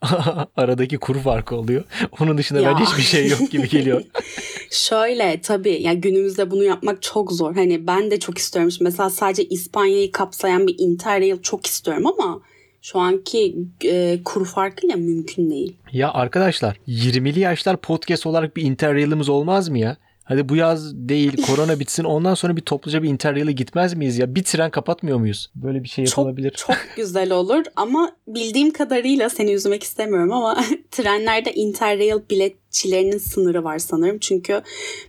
aradaki 0.55 0.97
kuru 0.97 1.19
farkı 1.19 1.55
oluyor. 1.55 1.83
Onun 2.19 2.37
dışında 2.37 2.59
Ya. 2.61 2.71
bence 2.71 2.83
hiçbir 2.83 3.03
şey 3.03 3.29
yok 3.29 3.51
gibi 3.51 3.69
geliyor. 3.69 4.03
Şöyle 4.71 5.41
tabii 5.41 5.81
yani 5.81 6.01
günümüzde 6.01 6.51
bunu 6.51 6.63
yapmak 6.63 7.01
çok 7.01 7.31
zor. 7.31 7.55
Hani 7.55 7.87
ben 7.87 8.11
de 8.11 8.19
çok 8.19 8.37
istiyorum. 8.37 8.73
Mesela 8.81 9.09
sadece 9.09 9.43
İspanya'yı 9.43 10.11
kapsayan 10.11 10.67
bir 10.67 10.75
Interrail 10.77 11.41
çok 11.41 11.65
istiyorum 11.65 12.07
ama 12.07 12.41
şu 12.83 12.99
anki 12.99 13.55
e, 13.85 14.19
kuru 14.25 14.45
farkıyla 14.45 14.95
mümkün 14.95 15.49
değil. 15.51 15.75
ya 15.91 16.13
arkadaşlar 16.13 16.77
20'li 16.87 17.39
yaşlar 17.39 17.77
podcast 17.77 18.25
olarak 18.25 18.57
bir 18.57 18.63
interrail'imiz 18.63 19.29
olmaz 19.29 19.69
mı 19.69 19.79
ya? 19.79 19.97
Hadi 20.23 20.49
bu 20.49 20.55
yaz 20.55 20.95
değil 20.95 21.41
korona 21.47 21.79
bitsin 21.79 22.03
ondan 22.03 22.33
sonra 22.33 22.55
bir 22.55 22.61
topluca 22.61 23.03
bir 23.03 23.09
interrail'e 23.09 23.51
gitmez 23.51 23.93
miyiz 23.93 24.17
ya? 24.17 24.35
Bir 24.35 24.43
tren 24.43 24.71
kapatmıyor 24.71 25.17
muyuz? 25.17 25.51
Böyle 25.55 25.83
bir 25.83 25.89
şey 25.89 26.05
Çok 26.05 26.17
yapılabilir. 26.17 26.51
çok 26.51 26.75
güzel 26.95 27.31
olur 27.31 27.63
ama 27.75 28.11
bildiğim 28.27 28.73
kadarıyla 28.73 29.29
seni 29.29 29.51
üzmek 29.51 29.83
istemiyorum 29.83 30.31
ama 30.33 30.63
trenlerde 30.91 31.53
Interrail 31.53 32.19
biletçilerinin 32.29 33.17
sınırı 33.17 33.63
var 33.63 33.79
sanırım. 33.79 34.17
Çünkü 34.19 34.61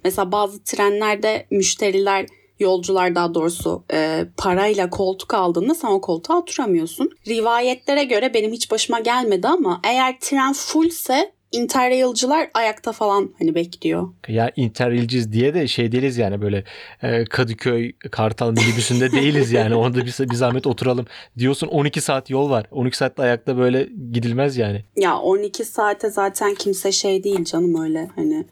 mesela 0.05 0.33
bazı 0.33 0.65
trenlerde 0.65 1.47
müşteriler 1.51 2.27
yolcular 2.59 3.15
daha 3.15 3.35
doğrusu 3.35 3.85
e, 3.93 4.27
parayla 4.37 4.91
koltuk 4.91 5.35
aldığında 5.35 5.75
sen 5.75 5.89
o 5.89 6.01
koltuğa 6.01 6.39
oturamıyorsun. 6.39 7.11
Rivayetlere 7.29 8.05
göre 8.05 8.35
benim 8.35 8.53
hiç 8.53 8.71
başıma 8.71 9.01
gelmedi 9.01 9.49
ama 9.49 9.81
eğer 9.85 10.21
tren 10.21 10.53
fullse 10.53 11.35
Interrail'cılar 11.55 12.51
ayakta 12.55 12.93
falan 12.93 13.35
hani 13.39 13.55
bekliyor. 13.55 14.09
Ya 14.29 14.53
interrailciz 14.57 15.33
diye 15.33 15.55
de 15.55 15.69
şey 15.69 15.93
değiliz 15.93 16.19
yani 16.19 16.43
böyle 16.43 16.65
e, 17.03 17.25
Kadıköy 17.25 17.93
Kartal 18.11 18.51
minibüsünde 18.51 19.13
değiliz 19.13 19.53
yani. 19.53 19.75
Orada 19.75 19.99
bir, 20.07 20.31
bir 20.31 20.35
zahmet 20.35 20.67
oturalım. 20.67 21.07
Diyorsun 21.39 21.67
12 21.67 22.01
saat 22.01 22.31
yol 22.31 22.51
var. 22.51 22.67
12 22.71 22.97
saatte 22.97 23.23
ayakta 23.23 23.59
böyle 23.59 23.89
gidilmez 24.13 24.57
yani. 24.57 24.85
Ya 24.97 25.19
12 25.19 25.65
saate 25.65 26.11
zaten 26.11 26.55
kimse 26.55 26.93
şey 26.93 27.25
değil 27.25 27.45
canım 27.45 27.83
öyle 27.83 28.11
hani 28.17 28.45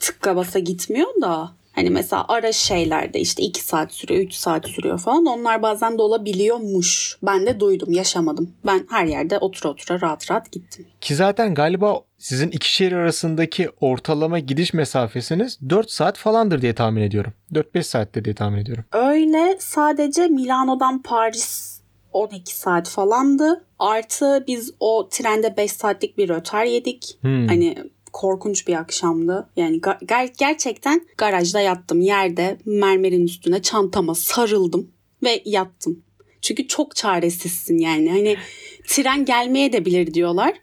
tıkka 0.00 0.36
basa 0.36 0.58
gitmiyor 0.58 1.20
da 1.22 1.52
hani 1.72 1.90
mesela 1.90 2.24
ara 2.28 2.52
şeylerde 2.52 3.20
işte 3.20 3.42
2 3.42 3.60
saat 3.60 3.92
sürüyor 3.92 4.20
3 4.20 4.34
saat 4.34 4.68
sürüyor 4.68 4.98
falan 4.98 5.26
onlar 5.26 5.62
bazen 5.62 5.98
de 5.98 6.02
olabiliyormuş. 6.02 7.18
Ben 7.22 7.46
de 7.46 7.60
duydum 7.60 7.92
yaşamadım. 7.92 8.50
Ben 8.66 8.86
her 8.90 9.04
yerde 9.06 9.38
otura 9.38 9.68
otura 9.68 10.00
rahat 10.00 10.30
rahat 10.30 10.52
gittim. 10.52 10.86
Ki 11.00 11.14
zaten 11.14 11.54
galiba 11.54 12.00
sizin 12.18 12.50
iki 12.50 12.74
şehir 12.74 12.92
arasındaki 12.92 13.68
ortalama 13.80 14.38
gidiş 14.38 14.74
mesafesiniz 14.74 15.58
4 15.70 15.90
saat 15.90 16.18
falandır 16.18 16.62
diye 16.62 16.74
tahmin 16.74 17.02
ediyorum. 17.02 17.32
4-5 17.52 17.82
saattir 17.82 18.24
diye 18.24 18.34
tahmin 18.34 18.58
ediyorum. 18.58 18.84
Öyle 18.92 19.56
sadece 19.58 20.28
Milano'dan 20.28 21.02
Paris 21.02 21.80
12 22.12 22.56
saat 22.56 22.88
falandı. 22.88 23.64
Artı 23.78 24.44
biz 24.46 24.74
o 24.80 25.08
trende 25.08 25.56
5 25.56 25.72
saatlik 25.72 26.18
bir 26.18 26.28
rötar 26.28 26.64
yedik. 26.64 27.18
Hmm. 27.20 27.48
Hani 27.48 27.76
korkunç 28.12 28.68
bir 28.68 28.74
akşamdı. 28.74 29.48
Yani 29.56 29.80
ger- 29.80 30.32
gerçekten 30.38 31.00
garajda 31.18 31.60
yattım. 31.60 32.00
Yerde 32.00 32.58
mermerin 32.64 33.24
üstüne 33.26 33.62
çantama 33.62 34.14
sarıldım 34.14 34.90
ve 35.22 35.42
yattım. 35.44 36.02
Çünkü 36.42 36.68
çok 36.68 36.96
çaresizsin 36.96 37.78
yani. 37.78 38.10
Hani 38.10 38.36
tren 38.86 39.24
gelmeye 39.24 39.72
de 39.72 39.84
bilir 39.84 40.14
diyorlar. 40.14 40.54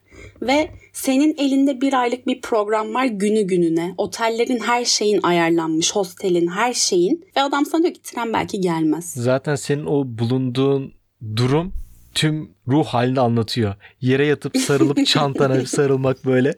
Ve 0.41 0.71
senin 0.93 1.35
elinde 1.37 1.81
bir 1.81 1.93
aylık 1.93 2.27
bir 2.27 2.41
program 2.41 2.93
var 2.93 3.05
günü 3.05 3.41
gününe. 3.41 3.93
Otellerin 3.97 4.59
her 4.59 4.85
şeyin 4.85 5.19
ayarlanmış, 5.23 5.95
hostelin 5.95 6.47
her 6.47 6.73
şeyin. 6.73 7.25
Ve 7.37 7.41
adam 7.41 7.65
sana 7.65 7.83
diyor 7.83 7.93
ki 7.93 8.01
tren 8.01 8.33
belki 8.33 8.61
gelmez. 8.61 9.13
Zaten 9.13 9.55
senin 9.55 9.85
o 9.85 10.03
bulunduğun 10.05 10.93
durum 11.35 11.73
tüm 12.15 12.51
ruh 12.67 12.85
halini 12.85 13.19
anlatıyor. 13.19 13.75
Yere 14.01 14.25
yatıp 14.25 14.57
sarılıp 14.57 15.05
çantana 15.05 15.65
sarılmak 15.65 16.25
böyle. 16.25 16.55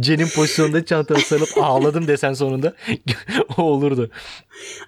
Cenin 0.00 0.26
pozisyonunda 0.36 0.84
çantana 0.84 1.18
sarılıp 1.18 1.48
ağladım 1.60 2.08
desen 2.08 2.32
sonunda 2.32 2.74
o 3.58 3.62
olurdu. 3.62 4.10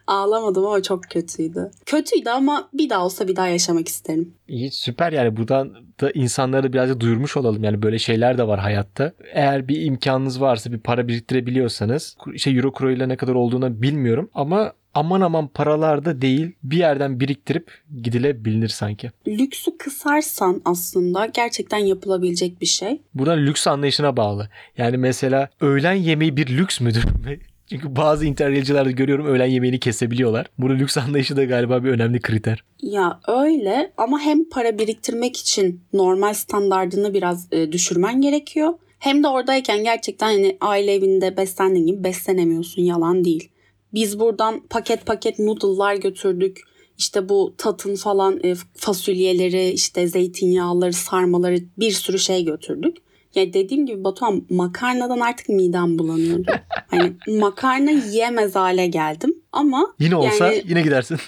Ağlamadım 0.07 0.66
ama 0.66 0.82
çok 0.82 1.05
kötüydü. 1.05 1.70
Kötüydü 1.87 2.30
ama 2.30 2.68
bir 2.72 2.91
daha 2.91 3.05
olsa 3.05 3.28
bir 3.28 3.37
daha 3.37 3.49
yaşamak 3.49 3.89
isterim. 3.89 4.34
İyi 4.49 4.70
süper 4.70 5.12
yani 5.12 5.37
buradan 5.37 5.74
da 6.01 6.11
insanlara 6.11 6.62
da 6.62 6.72
birazcık 6.72 7.01
duyurmuş 7.01 7.37
olalım. 7.37 7.64
Yani 7.64 7.82
böyle 7.82 7.99
şeyler 7.99 8.39
de 8.39 8.47
var 8.47 8.61
hayatta. 8.61 9.12
Eğer 9.32 9.68
bir 9.68 9.82
imkanınız 9.82 10.41
varsa 10.41 10.72
bir 10.72 10.78
para 10.78 11.09
biriktirebiliyorsanız 11.09 12.16
şey 12.37 12.57
euro 12.57 12.72
kuru 12.72 12.93
ile 12.93 13.09
ne 13.09 13.16
kadar 13.16 13.34
olduğunu 13.34 13.82
bilmiyorum 13.82 14.30
ama 14.34 14.72
aman 14.97 15.20
aman 15.20 15.49
paralar 15.49 16.05
da 16.05 16.22
değil 16.22 16.53
bir 16.62 16.76
yerden 16.76 17.20
biriktirip 17.20 17.70
gidilebilir 18.03 18.68
sanki. 18.68 19.11
Lüksü 19.28 19.78
kısarsan 19.78 20.62
aslında 20.64 21.26
gerçekten 21.26 21.78
yapılabilecek 21.78 22.61
bir 22.61 22.66
şey. 22.66 23.01
Burada 23.14 23.32
lüks 23.32 23.66
anlayışına 23.66 24.16
bağlı. 24.16 24.49
Yani 24.78 24.97
mesela 24.97 25.49
öğlen 25.61 25.92
yemeği 25.92 26.36
bir 26.36 26.49
lüks 26.59 26.80
müdür? 26.80 27.05
Çünkü 27.70 27.97
bazı 27.97 28.26
interrailcilerde 28.26 28.92
görüyorum 28.92 29.26
öğlen 29.26 29.47
yemeğini 29.47 29.80
kesebiliyorlar. 29.80 30.47
Burada 30.59 30.76
lüks 30.76 30.99
anlayışı 30.99 31.36
da 31.36 31.44
galiba 31.44 31.84
bir 31.84 31.90
önemli 31.90 32.20
kriter. 32.20 32.64
Ya 32.82 33.20
öyle 33.28 33.92
ama 33.97 34.20
hem 34.20 34.49
para 34.49 34.78
biriktirmek 34.78 35.36
için 35.36 35.80
normal 35.92 36.34
standardını 36.34 37.14
biraz 37.14 37.53
e, 37.53 37.72
düşürmen 37.72 38.20
gerekiyor. 38.20 38.74
Hem 38.99 39.22
de 39.22 39.28
oradayken 39.28 39.84
gerçekten 39.84 40.26
hani 40.26 40.57
aile 40.61 40.94
evinde 40.94 41.36
beslendiğin 41.36 41.86
gibi 41.86 42.05
beslenemiyorsun 42.05 42.82
yalan 42.82 43.24
değil. 43.24 43.49
Biz 43.95 44.20
buradan 44.20 44.62
paket 44.70 45.07
paket 45.07 45.39
noodle'lar 45.39 45.95
götürdük. 45.95 46.61
İşte 46.99 47.28
bu 47.28 47.55
tatın 47.59 47.97
falan 47.97 48.41
e, 48.45 48.55
fasulyeleri, 48.74 49.70
işte 49.70 50.09
zeytinyağları, 50.09 50.93
sarmaları 50.93 51.59
bir 51.78 51.93
sürü 51.93 52.18
şey 52.18 52.45
götürdük. 52.45 52.97
Ya 53.37 53.53
dediğim 53.53 53.87
gibi 53.87 54.05
Batuhan 54.05 54.47
makarnadan 54.51 55.20
artık 55.20 55.49
midem 55.49 55.99
bulanıyordu. 55.99 56.53
hani 56.91 57.12
makarna 57.39 57.91
yiyemez 57.91 58.55
hale 58.55 58.87
geldim 58.87 59.34
ama 59.53 59.95
Yine 60.01 60.16
olsa 60.16 60.47
yani- 60.53 60.62
yine 60.68 60.82
gidersin. 60.82 61.18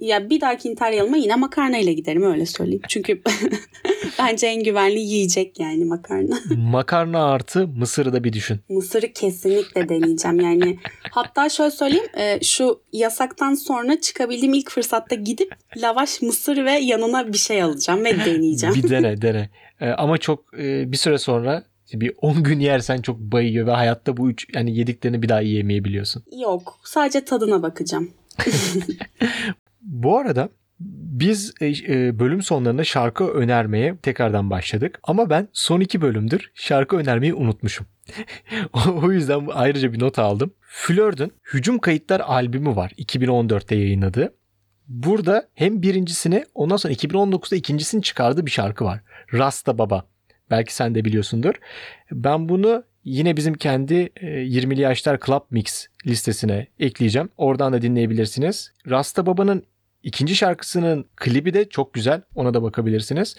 Ya 0.00 0.30
bir 0.30 0.40
dahaki 0.40 0.68
interyalıma 0.68 1.16
yine 1.16 1.36
makarna 1.36 1.78
ile 1.78 1.92
giderim 1.92 2.22
öyle 2.22 2.46
söyleyeyim. 2.46 2.82
Çünkü 2.88 3.22
bence 4.18 4.46
en 4.46 4.64
güvenli 4.64 4.98
yiyecek 5.00 5.60
yani 5.60 5.84
makarna. 5.84 6.38
Makarna 6.56 7.24
artı 7.24 7.66
mısırı 7.66 8.12
da 8.12 8.24
bir 8.24 8.32
düşün. 8.32 8.60
Mısırı 8.68 9.12
kesinlikle 9.12 9.88
deneyeceğim 9.88 10.40
yani. 10.40 10.78
Hatta 11.10 11.48
şöyle 11.48 11.70
söyleyeyim 11.70 12.06
e, 12.18 12.38
şu 12.42 12.80
yasaktan 12.92 13.54
sonra 13.54 14.00
çıkabildiğim 14.00 14.54
ilk 14.54 14.70
fırsatta 14.70 15.14
gidip 15.14 15.54
lavaş 15.76 16.22
mısır 16.22 16.64
ve 16.64 16.72
yanına 16.72 17.32
bir 17.32 17.38
şey 17.38 17.62
alacağım 17.62 18.04
ve 18.04 18.24
deneyeceğim. 18.24 18.74
Bir 18.74 18.90
dene 18.90 19.22
dene. 19.22 19.50
Ee, 19.80 19.88
ama 19.88 20.18
çok 20.18 20.58
e, 20.58 20.92
bir 20.92 20.96
süre 20.96 21.18
sonra 21.18 21.64
bir 21.92 22.12
10 22.20 22.42
gün 22.42 22.60
yersen 22.60 23.02
çok 23.02 23.18
bayıyor 23.18 23.66
ve 23.66 23.70
hayatta 23.70 24.16
bu 24.16 24.30
üç 24.30 24.46
yani 24.54 24.76
yediklerini 24.76 25.22
bir 25.22 25.28
daha 25.28 25.40
yiyemeyebiliyorsun. 25.40 26.22
Yok 26.42 26.80
sadece 26.84 27.24
tadına 27.24 27.62
bakacağım. 27.62 28.10
Bu 29.80 30.18
arada 30.18 30.48
biz 30.80 31.54
e, 31.60 31.66
e, 31.68 32.18
bölüm 32.18 32.42
sonlarında 32.42 32.84
şarkı 32.84 33.24
önermeye 33.24 33.96
tekrardan 33.96 34.50
başladık. 34.50 35.00
Ama 35.02 35.30
ben 35.30 35.48
son 35.52 35.80
iki 35.80 36.00
bölümdür 36.00 36.50
şarkı 36.54 36.96
önermeyi 36.96 37.34
unutmuşum. 37.34 37.86
O- 39.02 39.12
yüzden 39.12 39.48
ayrıca 39.52 39.92
bir 39.92 40.00
not 40.00 40.18
aldım. 40.18 40.52
Flör'ün 40.60 41.32
Hücum 41.52 41.78
Kayıtlar 41.78 42.20
albümü 42.20 42.76
var 42.76 42.92
2014'te 42.98 43.76
yayınladığı. 43.76 44.34
Burada 44.88 45.48
hem 45.54 45.82
birincisini 45.82 46.44
ondan 46.54 46.76
sonra 46.76 46.94
2019'da 46.94 47.56
ikincisini 47.56 48.02
çıkardığı 48.02 48.46
bir 48.46 48.50
şarkı 48.50 48.84
var. 48.84 49.00
Rasta 49.32 49.78
Baba. 49.78 50.04
Belki 50.50 50.74
sen 50.74 50.94
de 50.94 51.04
biliyorsundur. 51.04 51.54
Ben 52.12 52.48
bunu 52.48 52.84
yine 53.04 53.36
bizim 53.36 53.54
kendi 53.54 53.94
e, 53.94 54.26
20'li 54.26 54.80
yaşlar 54.80 55.20
Club 55.26 55.42
Mix 55.50 55.86
listesine 56.06 56.66
ekleyeceğim. 56.78 57.28
Oradan 57.36 57.72
da 57.72 57.82
dinleyebilirsiniz. 57.82 58.72
Rasta 58.90 59.26
Baba'nın 59.26 59.64
ikinci 60.02 60.36
şarkısının 60.36 61.04
klibi 61.16 61.54
de 61.54 61.68
çok 61.68 61.94
güzel. 61.94 62.22
Ona 62.34 62.54
da 62.54 62.62
bakabilirsiniz. 62.62 63.36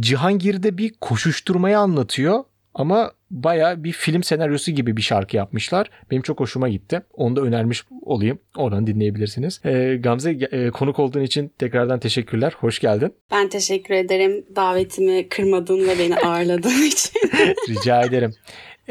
Cihangir'de 0.00 0.78
bir 0.78 0.94
koşuşturmayı 1.00 1.78
anlatıyor. 1.78 2.44
Ama 2.74 3.12
baya 3.30 3.84
bir 3.84 3.92
film 3.92 4.22
senaryosu 4.22 4.70
gibi 4.72 4.96
bir 4.96 5.02
şarkı 5.02 5.36
yapmışlar. 5.36 5.90
Benim 6.10 6.22
çok 6.22 6.40
hoşuma 6.40 6.68
gitti. 6.68 7.02
Onu 7.14 7.36
da 7.36 7.40
önermiş 7.40 7.84
olayım. 8.02 8.38
Oradan 8.56 8.86
dinleyebilirsiniz. 8.86 9.60
Ee, 9.64 9.96
Gamze 10.02 10.30
e, 10.30 10.70
konuk 10.70 10.98
olduğun 10.98 11.22
için 11.22 11.52
tekrardan 11.58 12.00
teşekkürler. 12.00 12.54
Hoş 12.60 12.78
geldin. 12.78 13.14
Ben 13.30 13.48
teşekkür 13.48 13.94
ederim 13.94 14.44
davetimi 14.56 15.28
kırmadığın 15.28 15.88
ve 15.88 15.98
beni 15.98 16.16
ağırladığın 16.26 16.82
için. 16.86 17.12
Rica 17.68 18.02
ederim. 18.02 18.34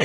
Ee, 0.00 0.04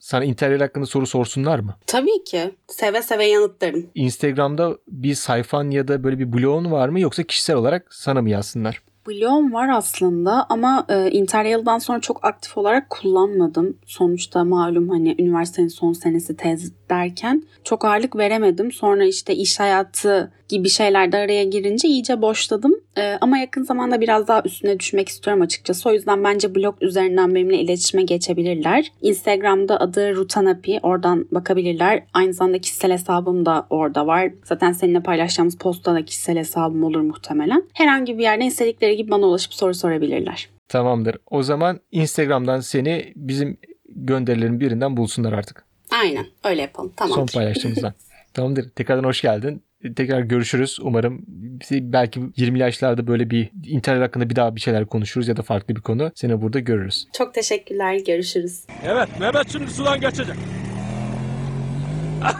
sana 0.00 0.24
internet 0.24 0.60
hakkında 0.60 0.86
soru 0.86 1.06
sorsunlar 1.06 1.58
mı? 1.58 1.76
Tabii 1.86 2.24
ki 2.24 2.50
seve 2.68 3.02
seve 3.02 3.24
yanıtlarım. 3.24 3.86
Instagram'da 3.94 4.78
bir 4.88 5.14
sayfan 5.14 5.70
ya 5.70 5.88
da 5.88 6.04
böyle 6.04 6.18
bir 6.18 6.32
blogun 6.32 6.70
var 6.70 6.88
mı 6.88 7.00
yoksa 7.00 7.22
kişisel 7.22 7.56
olarak 7.56 7.94
sana 7.94 8.22
mı 8.22 8.30
yazsınlar? 8.30 8.82
Blogum 9.06 9.52
var 9.52 9.68
aslında 9.68 10.46
ama 10.48 10.86
e, 10.88 11.10
Interyal'dan 11.10 11.78
sonra 11.78 12.00
çok 12.00 12.24
aktif 12.24 12.58
olarak 12.58 12.90
kullanmadım. 12.90 13.76
Sonuçta 13.86 14.44
malum 14.44 14.88
hani 14.88 15.16
üniversitenin 15.18 15.68
son 15.68 15.92
senesi 15.92 16.36
tez 16.36 16.72
derken 16.90 17.42
çok 17.64 17.84
ağırlık 17.84 18.16
veremedim. 18.16 18.72
Sonra 18.72 19.04
işte 19.04 19.34
iş 19.34 19.60
hayatı 19.60 20.32
gibi 20.54 20.68
şeyler 20.68 21.12
de 21.12 21.16
araya 21.16 21.44
girince 21.44 21.88
iyice 21.88 22.22
boşladım. 22.22 22.72
E, 22.98 23.18
ama 23.20 23.38
yakın 23.38 23.62
zamanda 23.62 24.00
biraz 24.00 24.28
daha 24.28 24.42
üstüne 24.44 24.80
düşmek 24.80 25.08
istiyorum 25.08 25.42
açıkçası. 25.42 25.88
O 25.88 25.92
yüzden 25.92 26.24
bence 26.24 26.54
blog 26.54 26.76
üzerinden 26.80 27.34
benimle 27.34 27.58
iletişime 27.58 28.02
geçebilirler. 28.02 28.92
Instagram'da 29.02 29.80
adı 29.80 30.16
Rutanapi. 30.16 30.80
Oradan 30.82 31.26
bakabilirler. 31.30 32.02
Aynı 32.14 32.32
zamanda 32.32 32.58
kişisel 32.58 32.92
hesabım 32.92 33.46
da 33.46 33.66
orada 33.70 34.06
var. 34.06 34.30
Zaten 34.44 34.72
seninle 34.72 35.00
paylaşacağımız 35.00 35.58
posta 35.58 35.94
da 35.94 36.04
kişisel 36.04 36.36
hesabım 36.38 36.84
olur 36.84 37.00
muhtemelen. 37.00 37.62
Herhangi 37.72 38.18
bir 38.18 38.22
yerden 38.22 38.46
istedikleri 38.46 38.96
gibi 38.96 39.10
bana 39.10 39.26
ulaşıp 39.26 39.54
soru 39.54 39.74
sorabilirler. 39.74 40.48
Tamamdır. 40.68 41.16
O 41.30 41.42
zaman 41.42 41.80
Instagram'dan 41.92 42.60
seni 42.60 43.12
bizim 43.16 43.56
gönderilerin 43.88 44.60
birinden 44.60 44.96
bulsunlar 44.96 45.32
artık. 45.32 45.64
Aynen 46.02 46.26
öyle 46.44 46.62
yapalım. 46.62 46.92
Tamam. 46.96 47.14
Son 47.14 47.26
paylaştığımızdan. 47.26 47.94
Tamamdır. 48.34 48.70
Tekrardan 48.70 49.04
hoş 49.04 49.22
geldin. 49.22 49.62
Tekrar 49.96 50.20
görüşürüz. 50.20 50.78
Umarım 50.82 51.22
belki 51.72 52.20
20 52.36 52.58
yaşlarda 52.58 53.06
böyle 53.06 53.30
bir 53.30 53.50
internet 53.66 54.02
hakkında 54.02 54.30
bir 54.30 54.36
daha 54.36 54.56
bir 54.56 54.60
şeyler 54.60 54.86
konuşuruz 54.86 55.28
ya 55.28 55.36
da 55.36 55.42
farklı 55.42 55.76
bir 55.76 55.80
konu. 55.80 56.12
Seni 56.14 56.42
burada 56.42 56.60
görürüz. 56.60 57.06
Çok 57.12 57.34
teşekkürler. 57.34 58.00
Görüşürüz. 58.06 58.64
Evet 58.84 59.08
Mehmet 59.20 59.52
şimdi 59.52 59.70
sudan 59.70 60.00
geçecek. 60.00 60.36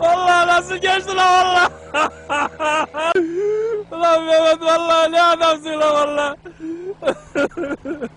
Vallahi 0.00 0.48
nasıl 0.48 0.76
geçti 0.76 1.16
lan 1.16 1.16
valla. 1.16 1.70
Ulan 3.90 4.24
Mehmet 4.26 4.60
vallahi 4.60 5.12
ne 5.12 5.22
adamsın 5.22 5.80
lan 5.80 5.94
valla. 5.94 6.36